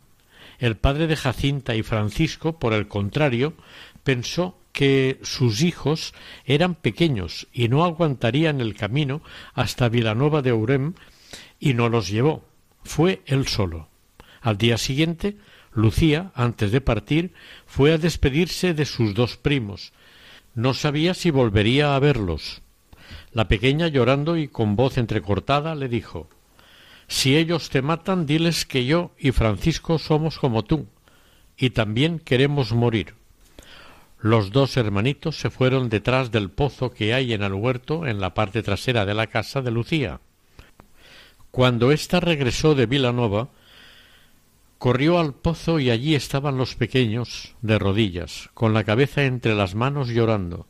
El 0.58 0.76
padre 0.76 1.06
de 1.06 1.16
Jacinta 1.16 1.74
y 1.74 1.82
Francisco, 1.82 2.58
por 2.58 2.72
el 2.72 2.88
contrario, 2.88 3.54
pensó 4.02 4.58
que 4.72 5.20
sus 5.22 5.62
hijos 5.62 6.14
eran 6.44 6.74
pequeños 6.74 7.46
y 7.52 7.68
no 7.68 7.84
aguantarían 7.84 8.60
el 8.60 8.74
camino 8.74 9.22
hasta 9.52 9.88
Vilanova 9.88 10.42
de 10.42 10.52
Urem 10.52 10.94
y 11.60 11.74
no 11.74 11.88
los 11.88 12.08
llevó. 12.08 12.44
Fue 12.82 13.22
él 13.26 13.46
solo. 13.46 13.88
Al 14.40 14.58
día 14.58 14.78
siguiente, 14.78 15.36
Lucía, 15.72 16.32
antes 16.34 16.72
de 16.72 16.80
partir, 16.80 17.34
fue 17.66 17.92
a 17.92 17.98
despedirse 17.98 18.74
de 18.74 18.84
sus 18.84 19.14
dos 19.14 19.36
primos. 19.36 19.92
No 20.54 20.74
sabía 20.74 21.14
si 21.14 21.30
volvería 21.30 21.94
a 21.94 21.98
verlos. 21.98 22.62
La 23.34 23.48
pequeña, 23.48 23.88
llorando 23.88 24.36
y 24.36 24.46
con 24.46 24.76
voz 24.76 24.96
entrecortada, 24.96 25.74
le 25.74 25.88
dijo 25.88 26.28
Si 27.08 27.36
ellos 27.36 27.68
te 27.68 27.82
matan, 27.82 28.26
diles 28.26 28.64
que 28.64 28.86
yo 28.86 29.10
y 29.18 29.32
Francisco 29.32 29.98
somos 29.98 30.38
como 30.38 30.62
tú, 30.62 30.86
y 31.56 31.70
también 31.70 32.20
queremos 32.20 32.72
morir. 32.72 33.14
Los 34.20 34.52
dos 34.52 34.76
hermanitos 34.76 35.36
se 35.36 35.50
fueron 35.50 35.88
detrás 35.88 36.30
del 36.30 36.48
pozo 36.48 36.92
que 36.92 37.12
hay 37.12 37.32
en 37.32 37.42
el 37.42 37.54
huerto 37.54 38.06
en 38.06 38.20
la 38.20 38.34
parte 38.34 38.62
trasera 38.62 39.04
de 39.04 39.14
la 39.14 39.26
casa 39.26 39.60
de 39.62 39.72
Lucía. 39.72 40.20
Cuando 41.50 41.90
ésta 41.90 42.20
regresó 42.20 42.76
de 42.76 42.86
Vilanova, 42.86 43.48
corrió 44.78 45.18
al 45.18 45.34
pozo 45.34 45.80
y 45.80 45.90
allí 45.90 46.14
estaban 46.14 46.56
los 46.56 46.76
pequeños, 46.76 47.54
de 47.62 47.80
rodillas, 47.80 48.50
con 48.54 48.74
la 48.74 48.84
cabeza 48.84 49.24
entre 49.24 49.56
las 49.56 49.74
manos 49.74 50.08
llorando. 50.08 50.68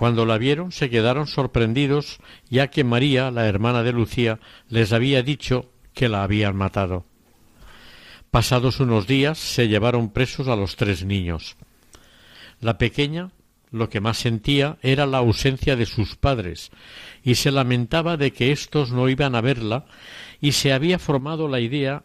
Cuando 0.00 0.24
la 0.24 0.38
vieron 0.38 0.72
se 0.72 0.88
quedaron 0.88 1.26
sorprendidos, 1.26 2.20
ya 2.48 2.68
que 2.68 2.84
María, 2.84 3.30
la 3.30 3.46
hermana 3.46 3.82
de 3.82 3.92
Lucía, 3.92 4.40
les 4.70 4.94
había 4.94 5.22
dicho 5.22 5.70
que 5.92 6.08
la 6.08 6.22
habían 6.22 6.56
matado. 6.56 7.04
Pasados 8.30 8.80
unos 8.80 9.06
días 9.06 9.36
se 9.36 9.68
llevaron 9.68 10.08
presos 10.08 10.48
a 10.48 10.56
los 10.56 10.76
tres 10.76 11.04
niños. 11.04 11.58
La 12.62 12.78
pequeña 12.78 13.32
lo 13.72 13.90
que 13.90 14.00
más 14.00 14.16
sentía 14.16 14.78
era 14.80 15.04
la 15.04 15.18
ausencia 15.18 15.76
de 15.76 15.84
sus 15.84 16.16
padres, 16.16 16.70
y 17.22 17.34
se 17.34 17.50
lamentaba 17.50 18.16
de 18.16 18.32
que 18.32 18.52
éstos 18.52 18.92
no 18.92 19.06
iban 19.10 19.34
a 19.34 19.42
verla, 19.42 19.84
y 20.40 20.52
se 20.52 20.72
había 20.72 20.98
formado 20.98 21.46
la 21.46 21.60
idea 21.60 22.04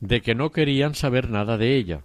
de 0.00 0.20
que 0.20 0.34
no 0.34 0.52
querían 0.52 0.94
saber 0.94 1.30
nada 1.30 1.56
de 1.56 1.76
ella. 1.76 2.02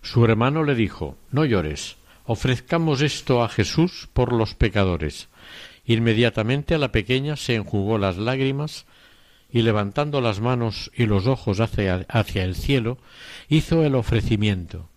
Su 0.00 0.24
hermano 0.24 0.64
le 0.64 0.74
dijo 0.74 1.18
No 1.30 1.44
llores, 1.44 1.98
ofrezcamos 2.28 3.00
esto 3.00 3.42
a 3.42 3.48
Jesús 3.48 4.06
por 4.12 4.34
los 4.34 4.54
pecadores. 4.54 5.28
Inmediatamente 5.86 6.76
la 6.76 6.92
pequeña 6.92 7.36
se 7.36 7.54
enjugó 7.54 7.96
las 7.96 8.18
lágrimas 8.18 8.84
y 9.50 9.62
levantando 9.62 10.20
las 10.20 10.38
manos 10.38 10.90
y 10.94 11.06
los 11.06 11.26
ojos 11.26 11.58
hacia, 11.60 12.04
hacia 12.06 12.44
el 12.44 12.54
cielo, 12.54 12.98
hizo 13.48 13.82
el 13.82 13.94
ofrecimiento. 13.94 14.90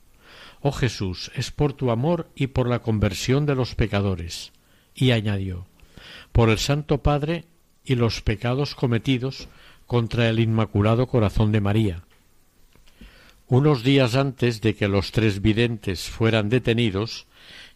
Oh 0.59 0.73
Jesús, 0.73 1.31
es 1.33 1.51
por 1.51 1.71
tu 1.71 1.89
amor 1.89 2.29
y 2.35 2.47
por 2.47 2.67
la 2.67 2.79
conversión 2.79 3.45
de 3.45 3.55
los 3.55 3.75
pecadores. 3.75 4.51
Y 4.93 5.11
añadió, 5.11 5.67
por 6.33 6.49
el 6.49 6.57
Santo 6.57 7.01
Padre 7.01 7.45
y 7.85 7.95
los 7.95 8.21
pecados 8.21 8.75
cometidos 8.75 9.47
contra 9.87 10.27
el 10.27 10.41
Inmaculado 10.41 11.07
Corazón 11.07 11.53
de 11.53 11.61
María, 11.61 12.03
unos 13.51 13.83
días 13.83 14.15
antes 14.15 14.61
de 14.61 14.75
que 14.75 14.87
los 14.87 15.11
tres 15.11 15.41
videntes 15.41 16.09
fueran 16.09 16.47
detenidos, 16.47 17.27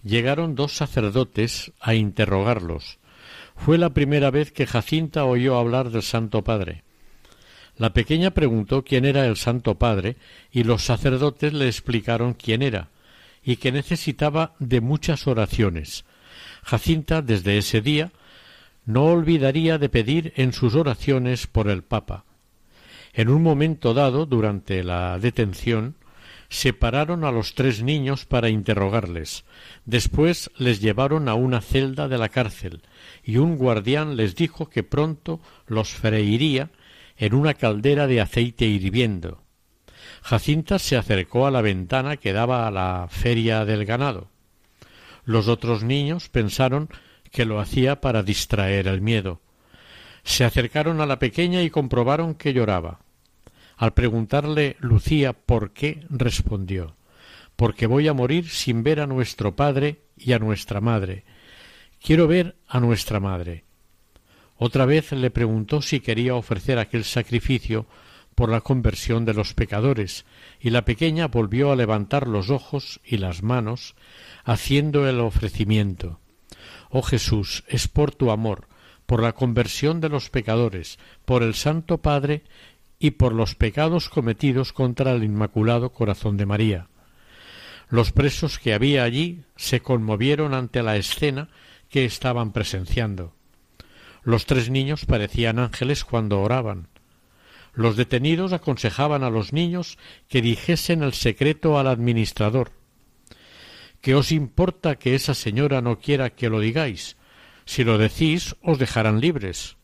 llegaron 0.06 0.56
dos 0.56 0.72
sacerdotes 0.72 1.74
a 1.82 1.96
interrogarlos. 1.96 2.98
Fue 3.58 3.78
la 3.78 3.90
primera 3.90 4.32
vez 4.32 4.54
que 4.54 4.68
Jacinta 4.68 5.26
oyó 5.26 5.58
hablar 5.58 5.90
del 5.90 6.02
Santo 6.02 6.46
Padre. 6.46 6.84
La 7.76 7.92
pequeña 7.92 8.32
preguntó 8.32 8.86
quién 8.86 9.04
era 9.04 9.26
el 9.26 9.36
Santo 9.36 9.76
Padre 9.76 10.16
y 10.50 10.64
los 10.64 10.82
sacerdotes 10.82 11.52
le 11.52 11.68
explicaron 11.68 12.36
quién 12.36 12.62
era 12.62 12.88
y 13.44 13.58
que 13.58 13.74
necesitaba 13.74 14.56
de 14.60 14.80
muchas 14.80 15.28
oraciones. 15.28 16.06
Jacinta 16.64 17.22
desde 17.22 17.58
ese 17.58 17.82
día 17.82 18.14
no 18.86 19.08
olvidaría 19.08 19.78
de 19.78 19.90
pedir 19.90 20.32
en 20.38 20.54
sus 20.54 20.74
oraciones 20.74 21.48
por 21.48 21.70
el 21.70 21.84
Papa. 21.84 22.25
En 23.18 23.30
un 23.30 23.42
momento 23.42 23.94
dado, 23.94 24.26
durante 24.26 24.84
la 24.84 25.18
detención, 25.20 25.96
separaron 26.50 27.24
a 27.24 27.32
los 27.32 27.56
tres 27.56 27.82
niños 27.82 28.26
para 28.26 28.50
interrogarles. 28.50 29.46
Después 29.86 30.52
les 30.58 30.82
llevaron 30.82 31.30
a 31.30 31.34
una 31.34 31.62
celda 31.62 32.10
de 32.10 32.18
la 32.18 32.28
cárcel, 32.28 32.82
y 33.24 33.38
un 33.38 33.56
guardián 33.56 34.18
les 34.18 34.36
dijo 34.36 34.70
que 34.70 34.84
pronto 34.84 35.40
los 35.66 35.94
freiría 35.94 36.72
en 37.16 37.36
una 37.36 37.54
caldera 37.54 38.06
de 38.06 38.20
aceite 38.20 38.66
hirviendo. 38.66 39.42
Jacinta 40.22 40.78
se 40.78 40.98
acercó 40.98 41.48
a 41.48 41.52
la 41.52 41.62
ventana 41.62 42.18
que 42.18 42.34
daba 42.34 42.68
a 42.68 42.72
la 42.72 43.08
feria 43.10 43.64
del 43.64 43.86
ganado. 43.86 44.28
Los 45.24 45.48
otros 45.48 45.84
niños 45.84 46.28
pensaron 46.28 46.90
que 47.32 47.46
lo 47.46 47.62
hacía 47.62 48.02
para 48.02 48.24
distraer 48.24 48.88
el 48.88 49.00
miedo. 49.00 49.40
Se 50.26 50.44
acercaron 50.44 51.00
a 51.00 51.06
la 51.06 51.18
pequeña 51.18 51.62
y 51.62 51.70
comprobaron 51.70 52.36
que 52.36 52.52
lloraba. 52.52 53.05
Al 53.78 53.94
preguntarle 53.94 54.78
Lucía 54.80 55.34
por 55.34 55.72
qué, 55.72 56.06
respondió 56.10 56.96
porque 57.56 57.88
voy 57.88 58.08
a 58.08 58.14
morir 58.14 58.50
sin 58.50 58.84
ver 58.84 59.00
a 59.00 59.08
nuestro 59.08 59.56
padre 59.56 60.02
y 60.18 60.34
a 60.34 60.40
nuestra 60.40 60.82
madre. 60.82 61.24
Quiero 62.02 62.28
ver 62.28 62.56
a 62.68 62.80
nuestra 62.80 63.20
madre. 63.20 63.64
Otra 64.58 64.86
vez 64.86 65.12
le 65.12 65.32
preguntó 65.32 65.82
si 65.82 66.00
quería 66.00 66.36
ofrecer 66.36 66.80
aquel 66.80 67.04
sacrificio 67.04 67.86
por 68.36 68.50
la 68.50 68.62
conversión 68.62 69.24
de 69.24 69.34
los 69.34 69.54
pecadores, 69.54 70.26
y 70.60 70.70
la 70.70 70.84
pequeña 70.84 71.28
volvió 71.28 71.72
a 71.72 71.76
levantar 71.76 72.28
los 72.28 72.50
ojos 72.50 73.00
y 73.06 73.18
las 73.18 73.44
manos, 73.44 73.96
haciendo 74.44 75.08
el 75.08 75.22
ofrecimiento. 75.22 76.20
Oh 76.90 77.02
Jesús, 77.02 77.64
es 77.68 77.88
por 77.88 78.14
tu 78.14 78.32
amor, 78.32 78.68
por 79.06 79.24
la 79.24 79.32
conversión 79.32 80.02
de 80.02 80.10
los 80.10 80.30
pecadores, 80.30 81.00
por 81.24 81.44
el 81.44 81.54
Santo 81.54 82.00
Padre 82.00 82.44
y 83.00 83.12
por 83.12 83.34
los 83.34 83.56
pecados 83.56 84.10
cometidos 84.10 84.74
contra 84.74 85.12
el 85.12 85.24
Inmaculado 85.24 85.92
Corazón 85.92 86.38
de 86.38 86.46
María. 86.46 86.88
Los 87.90 88.12
presos 88.12 88.58
que 88.58 88.74
había 88.74 89.04
allí 89.04 89.44
se 89.56 89.82
conmovieron 89.82 90.54
ante 90.54 90.82
la 90.82 90.98
escena 90.98 91.50
que 91.90 92.06
estaban 92.06 92.52
presenciando. 92.52 93.34
Los 94.24 94.46
tres 94.46 94.70
niños 94.70 95.06
parecían 95.06 95.60
ángeles 95.60 96.04
cuando 96.04 96.42
oraban. 96.42 96.88
Los 97.74 97.96
detenidos 97.96 98.54
aconsejaban 98.54 99.24
a 99.24 99.30
los 99.30 99.54
niños 99.54 99.98
que 100.28 100.42
dijesen 100.42 101.04
el 101.04 101.14
secreto 101.14 101.78
al 101.78 101.88
administrador. 101.88 102.72
¿Qué 104.02 104.16
os 104.16 104.32
importa 104.32 104.96
que 104.96 105.14
esa 105.14 105.34
señora 105.34 105.82
no 105.82 106.00
quiera 106.00 106.32
que 106.32 106.50
lo 106.50 106.60
digáis? 106.60 107.18
Si 107.66 107.84
lo 107.84 107.98
decís, 107.98 108.56
os 108.62 108.80
dejarán 108.80 109.20
libres. 109.20 109.78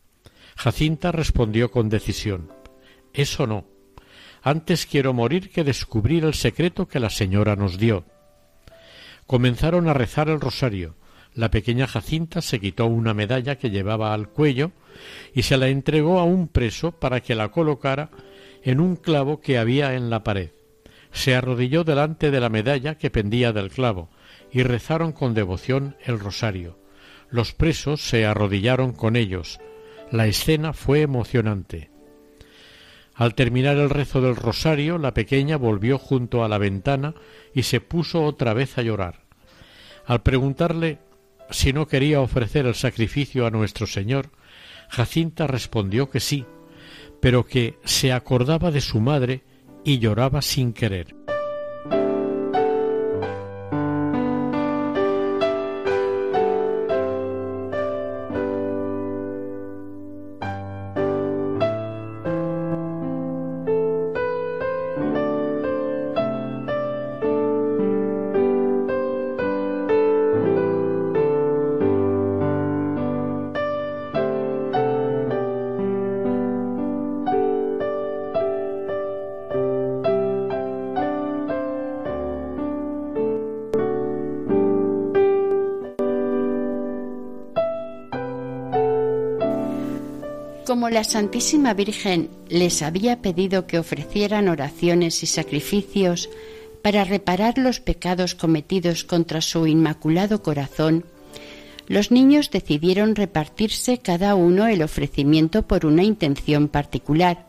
Jacinta 0.55 1.11
respondió 1.11 1.69
con 1.71 1.89
decisión 1.89 2.60
Eso 3.13 3.47
no. 3.47 3.65
Antes 4.41 4.85
quiero 4.85 5.13
morir 5.13 5.51
que 5.51 5.63
descubrir 5.63 6.23
el 6.25 6.33
secreto 6.33 6.87
que 6.87 6.99
la 6.99 7.09
señora 7.09 7.55
nos 7.55 7.77
dio. 7.77 8.05
Comenzaron 9.27 9.87
a 9.87 9.93
rezar 9.93 10.29
el 10.29 10.41
rosario. 10.41 10.95
La 11.33 11.51
pequeña 11.51 11.87
Jacinta 11.87 12.41
se 12.41 12.59
quitó 12.59 12.87
una 12.87 13.13
medalla 13.13 13.57
que 13.57 13.69
llevaba 13.69 14.13
al 14.13 14.29
cuello 14.29 14.71
y 15.33 15.43
se 15.43 15.57
la 15.57 15.67
entregó 15.67 16.19
a 16.19 16.23
un 16.23 16.47
preso 16.47 16.91
para 16.91 17.21
que 17.21 17.35
la 17.35 17.49
colocara 17.49 18.09
en 18.63 18.79
un 18.79 18.95
clavo 18.95 19.39
que 19.39 19.57
había 19.57 19.93
en 19.93 20.09
la 20.09 20.23
pared. 20.23 20.51
Se 21.11 21.35
arrodilló 21.35 21.83
delante 21.83 22.31
de 22.31 22.39
la 22.39 22.49
medalla 22.49 22.97
que 22.97 23.11
pendía 23.11 23.53
del 23.53 23.69
clavo 23.69 24.09
y 24.51 24.63
rezaron 24.63 25.11
con 25.11 25.33
devoción 25.33 25.95
el 26.03 26.19
rosario. 26.19 26.79
Los 27.29 27.53
presos 27.53 28.01
se 28.01 28.25
arrodillaron 28.25 28.91
con 28.91 29.15
ellos. 29.15 29.59
La 30.11 30.27
escena 30.27 30.73
fue 30.73 31.01
emocionante. 31.01 31.90
Al 33.15 33.35
terminar 33.35 33.77
el 33.77 33.89
rezo 33.89 34.21
del 34.21 34.35
rosario, 34.35 34.97
la 34.97 35.13
pequeña 35.13 35.57
volvió 35.57 35.97
junto 35.97 36.43
a 36.43 36.49
la 36.49 36.57
ventana 36.57 37.13
y 37.53 37.63
se 37.63 37.81
puso 37.81 38.23
otra 38.23 38.53
vez 38.53 38.77
a 38.77 38.81
llorar. 38.81 39.21
Al 40.05 40.21
preguntarle 40.21 40.99
si 41.49 41.73
no 41.73 41.87
quería 41.87 42.21
ofrecer 42.21 42.65
el 42.65 42.75
sacrificio 42.75 43.45
a 43.45 43.51
nuestro 43.51 43.85
Señor, 43.85 44.29
Jacinta 44.89 45.47
respondió 45.47 46.09
que 46.09 46.19
sí, 46.19 46.45
pero 47.19 47.45
que 47.45 47.77
se 47.83 48.11
acordaba 48.11 48.71
de 48.71 48.81
su 48.81 48.99
madre 48.99 49.43
y 49.83 49.99
lloraba 49.99 50.41
sin 50.41 50.73
querer. 50.73 51.15
La 90.91 91.05
Santísima 91.05 91.73
Virgen 91.73 92.29
les 92.49 92.81
había 92.81 93.21
pedido 93.21 93.65
que 93.65 93.79
ofrecieran 93.79 94.49
oraciones 94.49 95.23
y 95.23 95.25
sacrificios 95.25 96.29
para 96.81 97.05
reparar 97.05 97.57
los 97.57 97.79
pecados 97.79 98.35
cometidos 98.35 99.05
contra 99.05 99.39
su 99.39 99.67
inmaculado 99.67 100.43
corazón, 100.43 101.05
los 101.87 102.11
niños 102.11 102.51
decidieron 102.51 103.15
repartirse 103.15 103.99
cada 103.99 104.35
uno 104.35 104.67
el 104.67 104.83
ofrecimiento 104.83 105.61
por 105.61 105.85
una 105.85 106.03
intención 106.03 106.67
particular, 106.67 107.45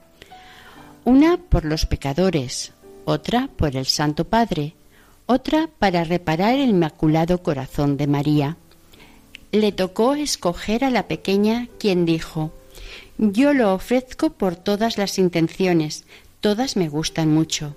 una 1.05 1.37
por 1.37 1.65
los 1.65 1.85
pecadores, 1.85 2.71
otra 3.07 3.49
por 3.57 3.75
el 3.75 3.87
Santo 3.87 4.25
Padre, 4.25 4.77
otra 5.27 5.69
para 5.81 6.05
reparar 6.05 6.61
el 6.61 6.71
inmaculado 6.71 7.43
corazón 7.43 7.97
de 7.97 8.07
María. 8.07 8.57
Le 9.51 9.73
tocó 9.73 10.15
escoger 10.15 10.85
a 10.85 10.91
la 10.91 11.09
pequeña 11.09 11.67
quien 11.81 12.05
dijo 12.05 12.53
yo 13.19 13.53
lo 13.53 13.75
ofrezco 13.75 14.31
por 14.31 14.57
todas 14.57 14.99
las 14.99 15.19
intenciones, 15.19 16.05
todas 16.41 16.77
me 16.77 16.89
gustan 16.89 17.29
mucho. 17.29 17.77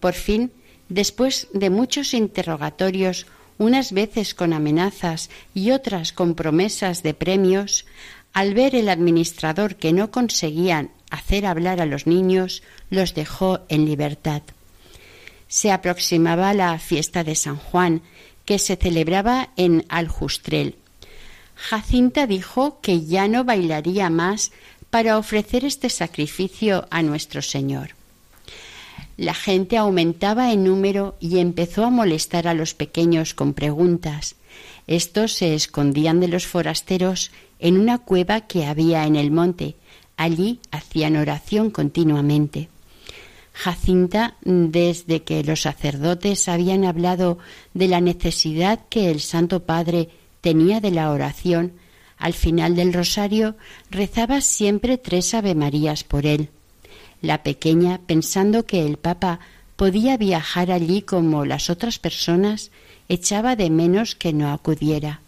Por 0.00 0.14
fin, 0.14 0.52
después 0.88 1.48
de 1.52 1.70
muchos 1.70 2.14
interrogatorios, 2.14 3.26
unas 3.58 3.92
veces 3.92 4.34
con 4.34 4.52
amenazas 4.52 5.30
y 5.54 5.70
otras 5.70 6.12
con 6.12 6.34
promesas 6.34 7.02
de 7.02 7.14
premios, 7.14 7.86
al 8.32 8.54
ver 8.54 8.74
el 8.74 8.88
administrador 8.88 9.76
que 9.76 9.92
no 9.92 10.10
conseguían 10.10 10.90
hacer 11.10 11.46
hablar 11.46 11.80
a 11.80 11.86
los 11.86 12.06
niños, 12.06 12.62
los 12.90 13.14
dejó 13.14 13.60
en 13.68 13.84
libertad. 13.84 14.42
Se 15.46 15.70
aproximaba 15.70 16.52
la 16.52 16.76
fiesta 16.78 17.22
de 17.22 17.36
San 17.36 17.56
Juan, 17.56 18.02
que 18.44 18.58
se 18.58 18.76
celebraba 18.76 19.50
en 19.56 19.84
Aljustrel, 19.88 20.76
Jacinta 21.54 22.26
dijo 22.26 22.80
que 22.80 23.04
ya 23.04 23.28
no 23.28 23.44
bailaría 23.44 24.10
más 24.10 24.52
para 24.90 25.18
ofrecer 25.18 25.64
este 25.64 25.90
sacrificio 25.90 26.86
a 26.90 27.02
nuestro 27.02 27.42
Señor. 27.42 27.90
La 29.16 29.34
gente 29.34 29.76
aumentaba 29.76 30.52
en 30.52 30.64
número 30.64 31.16
y 31.20 31.38
empezó 31.38 31.84
a 31.84 31.90
molestar 31.90 32.48
a 32.48 32.54
los 32.54 32.74
pequeños 32.74 33.34
con 33.34 33.54
preguntas. 33.54 34.34
Estos 34.86 35.32
se 35.32 35.54
escondían 35.54 36.20
de 36.20 36.28
los 36.28 36.46
forasteros 36.46 37.30
en 37.58 37.78
una 37.78 37.98
cueva 37.98 38.42
que 38.42 38.66
había 38.66 39.06
en 39.06 39.16
el 39.16 39.30
monte. 39.30 39.76
Allí 40.16 40.60
hacían 40.70 41.16
oración 41.16 41.70
continuamente. 41.70 42.68
Jacinta, 43.52 44.34
desde 44.44 45.22
que 45.22 45.44
los 45.44 45.62
sacerdotes 45.62 46.48
habían 46.48 46.84
hablado 46.84 47.38
de 47.72 47.86
la 47.86 48.00
necesidad 48.00 48.80
que 48.88 49.10
el 49.10 49.20
Santo 49.20 49.60
Padre 49.60 50.08
tenía 50.44 50.82
de 50.82 50.90
la 50.90 51.10
oración, 51.10 51.72
al 52.18 52.34
final 52.34 52.76
del 52.76 52.92
rosario 52.92 53.56
rezaba 53.90 54.42
siempre 54.42 54.98
tres 54.98 55.32
Avemarías 55.32 56.04
por 56.04 56.26
él. 56.26 56.50
La 57.22 57.42
pequeña, 57.42 58.02
pensando 58.06 58.66
que 58.66 58.84
el 58.84 58.98
Papa 58.98 59.40
podía 59.76 60.18
viajar 60.18 60.70
allí 60.70 61.00
como 61.00 61.46
las 61.46 61.70
otras 61.70 61.98
personas, 61.98 62.70
echaba 63.08 63.56
de 63.56 63.70
menos 63.70 64.14
que 64.14 64.34
no 64.34 64.52
acudiera. 64.52 65.22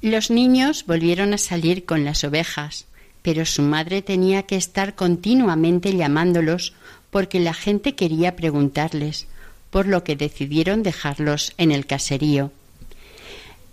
Los 0.00 0.30
niños 0.30 0.86
volvieron 0.86 1.34
a 1.34 1.38
salir 1.38 1.84
con 1.84 2.04
las 2.04 2.22
ovejas, 2.22 2.86
pero 3.22 3.44
su 3.44 3.62
madre 3.62 4.00
tenía 4.00 4.44
que 4.44 4.54
estar 4.54 4.94
continuamente 4.94 5.92
llamándolos 5.92 6.72
porque 7.10 7.40
la 7.40 7.52
gente 7.52 7.96
quería 7.96 8.36
preguntarles, 8.36 9.26
por 9.70 9.88
lo 9.88 10.04
que 10.04 10.14
decidieron 10.14 10.84
dejarlos 10.84 11.52
en 11.58 11.72
el 11.72 11.84
caserío. 11.84 12.52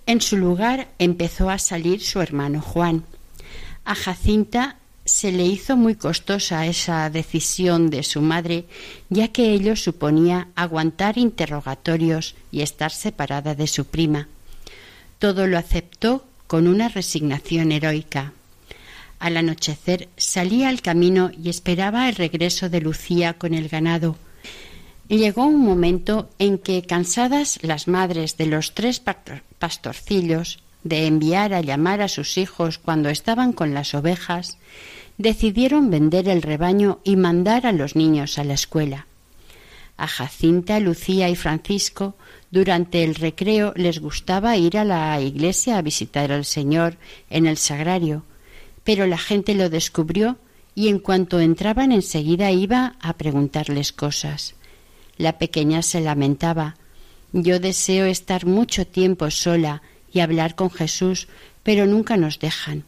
En 0.08 0.22
su 0.22 0.38
lugar 0.38 0.88
empezó 1.00 1.50
a 1.50 1.58
salir 1.58 2.02
su 2.02 2.22
hermano 2.22 2.62
Juan. 2.62 3.04
A 3.86 3.96
Jacinta 3.96 4.78
se 5.04 5.32
le 5.32 5.46
hizo 5.46 5.78
muy 5.78 5.96
costosa 5.96 6.66
esa 6.66 7.10
decisión 7.10 7.90
de 7.90 8.04
su 8.04 8.22
madre, 8.22 8.66
ya 9.10 9.28
que 9.28 9.52
ello 9.52 9.76
suponía 9.76 10.48
aguantar 10.56 11.18
interrogatorios 11.18 12.36
y 12.52 12.62
estar 12.62 12.92
separada 12.92 13.56
de 13.56 13.68
su 13.68 13.86
prima. 13.86 14.28
Todo 15.20 15.48
lo 15.48 15.58
aceptó 15.58 16.26
con 16.48 16.68
una 16.68 16.90
resignación 16.90 17.72
heroica. 17.72 18.34
Al 19.20 19.38
anochecer 19.38 20.10
salía 20.18 20.70
al 20.70 20.82
camino 20.82 21.32
y 21.42 21.50
esperaba 21.50 22.10
el 22.10 22.16
regreso 22.16 22.70
de 22.70 22.82
Lucía 22.82 23.34
con 23.34 23.54
el 23.54 23.70
ganado. 23.70 24.18
Llegó 25.08 25.46
un 25.46 25.62
momento 25.64 26.30
en 26.40 26.58
que, 26.58 26.82
cansadas 26.82 27.60
las 27.62 27.88
madres 27.88 28.38
de 28.38 28.48
los 28.48 28.74
tres 28.74 29.00
pastorcillos 29.60 30.60
de 30.84 31.06
enviar 31.06 31.54
a 31.54 31.62
llamar 31.62 32.02
a 32.02 32.08
sus 32.08 32.38
hijos 32.38 32.80
cuando 32.80 33.10
estaban 33.10 33.54
con 33.54 33.74
las 33.74 33.94
ovejas, 33.94 34.58
decidieron 35.18 35.90
vender 35.90 36.28
el 36.28 36.42
rebaño 36.42 37.00
y 37.04 37.16
mandar 37.18 37.68
a 37.68 37.72
los 37.72 37.96
niños 37.96 38.40
a 38.40 38.44
la 38.44 38.56
escuela. 38.56 39.08
A 39.98 40.08
Jacinta, 40.08 40.80
Lucía 40.80 41.30
y 41.30 41.36
Francisco 41.36 42.16
durante 42.52 43.04
el 43.04 43.16
recreo 43.16 43.74
les 43.76 44.00
gustaba 44.00 44.58
ir 44.58 44.78
a 44.78 44.84
la 44.84 45.20
iglesia 45.22 45.78
a 45.78 45.82
visitar 45.82 46.32
al 46.32 46.46
Señor 46.46 46.98
en 47.30 47.46
el 47.46 47.58
sagrario, 47.58 48.24
pero 48.84 49.08
la 49.08 49.18
gente 49.18 49.54
lo 49.54 49.70
descubrió 49.70 50.38
y 50.74 50.90
en 50.90 51.00
cuanto 51.00 51.40
entraban 51.40 51.92
enseguida 51.92 52.52
iba 52.52 52.96
a 53.00 53.14
preguntarles 53.14 53.94
cosas. 53.94 54.56
La 55.18 55.38
pequeña 55.38 55.82
se 55.82 56.02
lamentaba. 56.02 56.76
Yo 57.32 57.60
deseo 57.60 58.06
estar 58.06 58.46
mucho 58.46 58.86
tiempo 58.86 59.30
sola 59.32 59.82
y 60.12 60.20
hablar 60.20 60.56
con 60.56 60.70
Jesús, 60.70 61.28
pero 61.64 61.86
nunca 61.86 62.18
nos 62.18 62.40
dejan. 62.40 62.84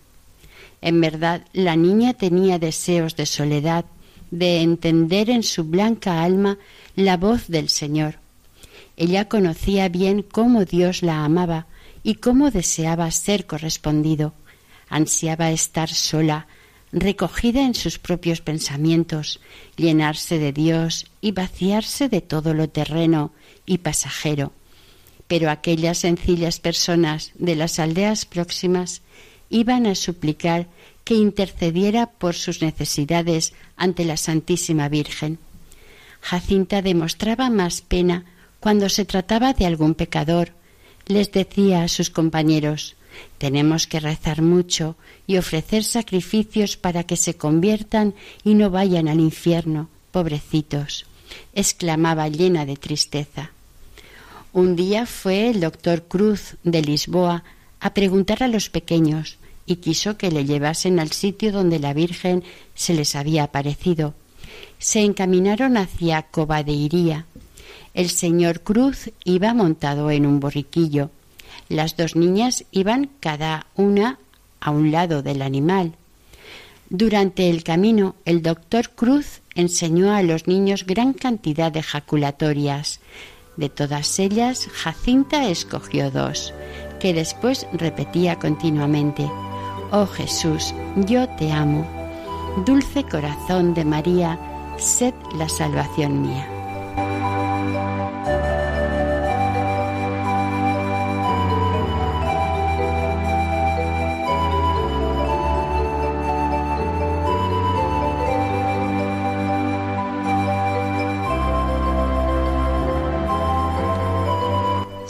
En 0.81 1.01
verdad, 1.01 1.45
la 1.53 1.75
niña 1.75 2.13
tenía 2.13 2.59
deseos 2.59 3.15
de 3.15 3.25
soledad, 3.25 3.85
de 4.31 4.61
entender 4.61 5.29
en 5.29 5.43
su 5.43 5.63
blanca 5.63 6.23
alma 6.23 6.57
la 6.95 7.17
voz 7.17 7.47
del 7.47 7.69
Señor. 7.69 8.15
Ella 8.97 9.29
conocía 9.29 9.89
bien 9.89 10.21
cómo 10.23 10.65
Dios 10.65 11.03
la 11.03 11.23
amaba 11.23 11.67
y 12.03 12.15
cómo 12.15 12.51
deseaba 12.51 13.09
ser 13.11 13.45
correspondido. 13.45 14.33
Ansiaba 14.89 15.51
estar 15.51 15.89
sola, 15.89 16.47
recogida 16.91 17.61
en 17.63 17.75
sus 17.75 17.99
propios 17.99 18.41
pensamientos, 18.41 19.39
llenarse 19.75 20.39
de 20.39 20.53
Dios 20.53 21.07
y 21.21 21.31
vaciarse 21.31 22.09
de 22.09 22.21
todo 22.21 22.53
lo 22.53 22.69
terreno 22.69 23.31
y 23.65 23.79
pasajero. 23.79 24.53
Pero 25.27 25.49
aquellas 25.49 25.99
sencillas 25.99 26.59
personas 26.59 27.31
de 27.35 27.55
las 27.55 27.79
aldeas 27.79 28.25
próximas 28.25 29.01
iban 29.49 29.85
a 29.85 29.95
suplicar 29.95 30.67
que 31.03 31.15
intercediera 31.15 32.07
por 32.07 32.35
sus 32.35 32.61
necesidades 32.61 33.53
ante 33.75 34.05
la 34.05 34.17
Santísima 34.17 34.89
Virgen. 34.89 35.39
Jacinta 36.21 36.81
demostraba 36.81 37.49
más 37.49 37.81
pena 37.81 38.25
cuando 38.59 38.89
se 38.89 39.05
trataba 39.05 39.53
de 39.53 39.65
algún 39.65 39.93
pecador. 39.93 40.51
Les 41.05 41.31
decía 41.31 41.83
a 41.83 41.87
sus 41.87 42.09
compañeros 42.09 42.97
tenemos 43.37 43.87
que 43.87 43.99
rezar 43.99 44.41
mucho 44.41 44.95
y 45.25 45.37
ofrecer 45.37 45.83
sacrificios 45.83 46.77
para 46.77 47.03
que 47.03 47.17
se 47.17 47.35
conviertan 47.35 48.13
y 48.43 48.53
no 48.53 48.69
vayan 48.69 49.07
al 49.07 49.19
infierno, 49.19 49.89
pobrecitos, 50.11 51.05
exclamaba 51.53 52.27
llena 52.29 52.65
de 52.65 52.75
tristeza. 52.75 53.51
Un 54.53 54.75
día 54.75 55.05
fue 55.05 55.49
el 55.49 55.59
doctor 55.59 56.03
Cruz 56.03 56.55
de 56.63 56.81
Lisboa 56.81 57.43
a 57.79 57.93
preguntar 57.93 58.41
a 58.43 58.47
los 58.47 58.69
pequeños 58.69 59.37
y 59.65 59.75
quiso 59.75 60.17
que 60.17 60.31
le 60.31 60.45
llevasen 60.45 60.99
al 60.99 61.11
sitio 61.11 61.51
donde 61.51 61.79
la 61.79 61.93
Virgen 61.93 62.43
se 62.73 62.93
les 62.93 63.15
había 63.15 63.43
aparecido. 63.43 64.15
Se 64.79 65.01
encaminaron 65.01 65.77
hacia 65.77 66.23
Cobadeiría. 66.23 67.25
El 67.93 68.09
señor 68.09 68.61
Cruz 68.61 69.11
iba 69.25 69.53
montado 69.53 70.09
en 70.09 70.25
un 70.25 70.39
borriquillo 70.39 71.11
las 71.69 71.97
dos 71.97 72.15
niñas 72.15 72.65
iban 72.71 73.09
cada 73.19 73.67
una 73.75 74.19
a 74.59 74.71
un 74.71 74.91
lado 74.91 75.21
del 75.21 75.41
animal. 75.41 75.93
Durante 76.89 77.49
el 77.49 77.63
camino, 77.63 78.15
el 78.23 78.41
doctor 78.41 78.91
Cruz 78.91 79.41
enseñó 79.55 80.13
a 80.13 80.23
los 80.23 80.47
niños 80.47 80.85
gran 80.85 81.13
cantidad 81.13 81.71
de 81.71 81.83
jaculatorias. 81.83 83.01
De 83.57 83.69
todas 83.69 84.19
ellas, 84.19 84.69
Jacinta 84.71 85.49
escogió 85.49 86.11
dos, 86.11 86.53
que 86.99 87.13
después 87.13 87.67
repetía 87.73 88.37
continuamente. 88.37 89.29
Oh 89.91 90.05
Jesús, 90.05 90.73
yo 90.95 91.27
te 91.29 91.51
amo. 91.51 91.85
Dulce 92.65 93.03
corazón 93.03 93.73
de 93.73 93.83
María, 93.83 94.39
sed 94.77 95.13
la 95.37 95.49
salvación 95.49 96.21
mía. 96.21 96.47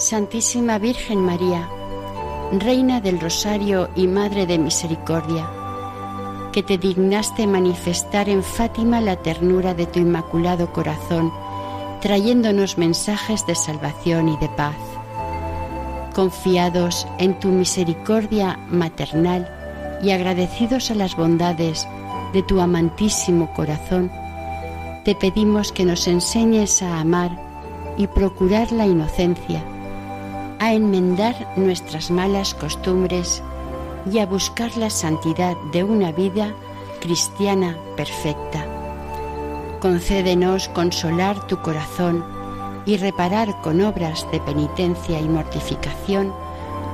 Santísima 0.07 0.77
Virgen 0.77 1.19
María, 1.19 1.67
Reina 2.53 3.01
del 3.01 3.19
Rosario 3.19 3.89
y 3.93 4.07
Madre 4.07 4.45
de 4.45 4.57
Misericordia, 4.57 5.49
que 6.53 6.63
te 6.63 6.77
dignaste 6.77 7.45
manifestar 7.45 8.29
en 8.29 8.41
Fátima 8.41 9.01
la 9.01 9.17
ternura 9.17 9.73
de 9.73 9.85
tu 9.85 9.99
inmaculado 9.99 10.71
corazón, 10.71 11.33
trayéndonos 11.99 12.77
mensajes 12.77 13.45
de 13.47 13.55
salvación 13.55 14.29
y 14.29 14.37
de 14.37 14.47
paz. 14.47 14.77
Confiados 16.15 17.05
en 17.17 17.37
tu 17.37 17.49
misericordia 17.49 18.57
maternal 18.69 19.99
y 20.01 20.11
agradecidos 20.11 20.89
a 20.89 20.95
las 20.95 21.17
bondades 21.17 21.85
de 22.31 22.43
tu 22.43 22.61
amantísimo 22.61 23.51
corazón, 23.53 24.09
te 25.03 25.15
pedimos 25.15 25.73
que 25.73 25.83
nos 25.83 26.07
enseñes 26.07 26.81
a 26.81 27.01
amar 27.01 27.37
y 27.97 28.07
procurar 28.07 28.71
la 28.71 28.85
inocencia 28.85 29.61
a 30.59 30.73
enmendar 30.73 31.35
nuestras 31.55 32.09
malas 32.11 32.53
costumbres 32.53 33.43
y 34.11 34.19
a 34.19 34.25
buscar 34.25 34.75
la 34.77 34.89
santidad 34.89 35.55
de 35.71 35.83
una 35.83 36.11
vida 36.11 36.53
cristiana 37.01 37.77
perfecta. 37.95 38.65
Concédenos 39.79 40.69
consolar 40.69 41.45
tu 41.47 41.61
corazón 41.61 42.23
y 42.85 42.97
reparar 42.97 43.61
con 43.61 43.81
obras 43.81 44.25
de 44.31 44.39
penitencia 44.39 45.19
y 45.19 45.27
mortificación 45.27 46.33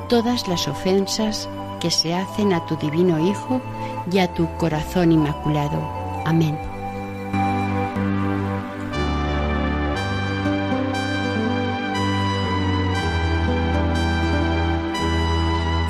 todas 0.09 0.47
las 0.47 0.67
ofensas 0.67 1.47
que 1.79 1.91
se 1.91 2.13
hacen 2.13 2.53
a 2.53 2.65
tu 2.65 2.75
divino 2.77 3.19
Hijo 3.19 3.61
y 4.11 4.19
a 4.19 4.33
tu 4.33 4.47
corazón 4.57 5.11
inmaculado. 5.11 5.79
Amén. 6.25 6.72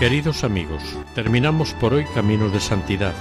Queridos 0.04 0.44
amigos, 0.44 0.84
terminamos 1.16 1.72
por 1.76 1.94
hoy 1.94 2.04
Caminos 2.14 2.52
de 2.52 2.60
Santidad, 2.60 3.14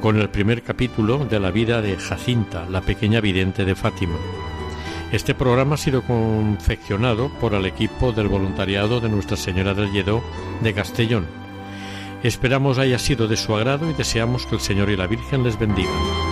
con 0.00 0.16
el 0.16 0.30
primer 0.30 0.62
capítulo 0.62 1.24
de 1.24 1.40
la 1.40 1.50
vida 1.50 1.82
de 1.82 1.96
Jacinta, 1.96 2.66
la 2.70 2.82
pequeña 2.82 3.20
vidente 3.20 3.64
de 3.64 3.74
Fátima. 3.74 4.14
Este 5.10 5.34
programa 5.34 5.74
ha 5.74 5.78
sido 5.78 6.02
confeccionado 6.02 7.30
por 7.40 7.54
el 7.54 7.66
equipo 7.66 8.12
del 8.12 8.28
voluntariado 8.28 9.00
de 9.00 9.08
Nuestra 9.08 9.36
Señora 9.36 9.74
del 9.74 9.90
Lledó 9.90 10.22
de 10.60 10.72
Castellón. 10.72 11.26
Esperamos 12.22 12.78
haya 12.78 13.00
sido 13.00 13.26
de 13.26 13.36
su 13.36 13.52
agrado 13.52 13.90
y 13.90 13.94
deseamos 13.94 14.46
que 14.46 14.54
el 14.54 14.60
Señor 14.60 14.88
y 14.88 14.96
la 14.96 15.08
Virgen 15.08 15.42
les 15.42 15.58
bendigan. 15.58 16.31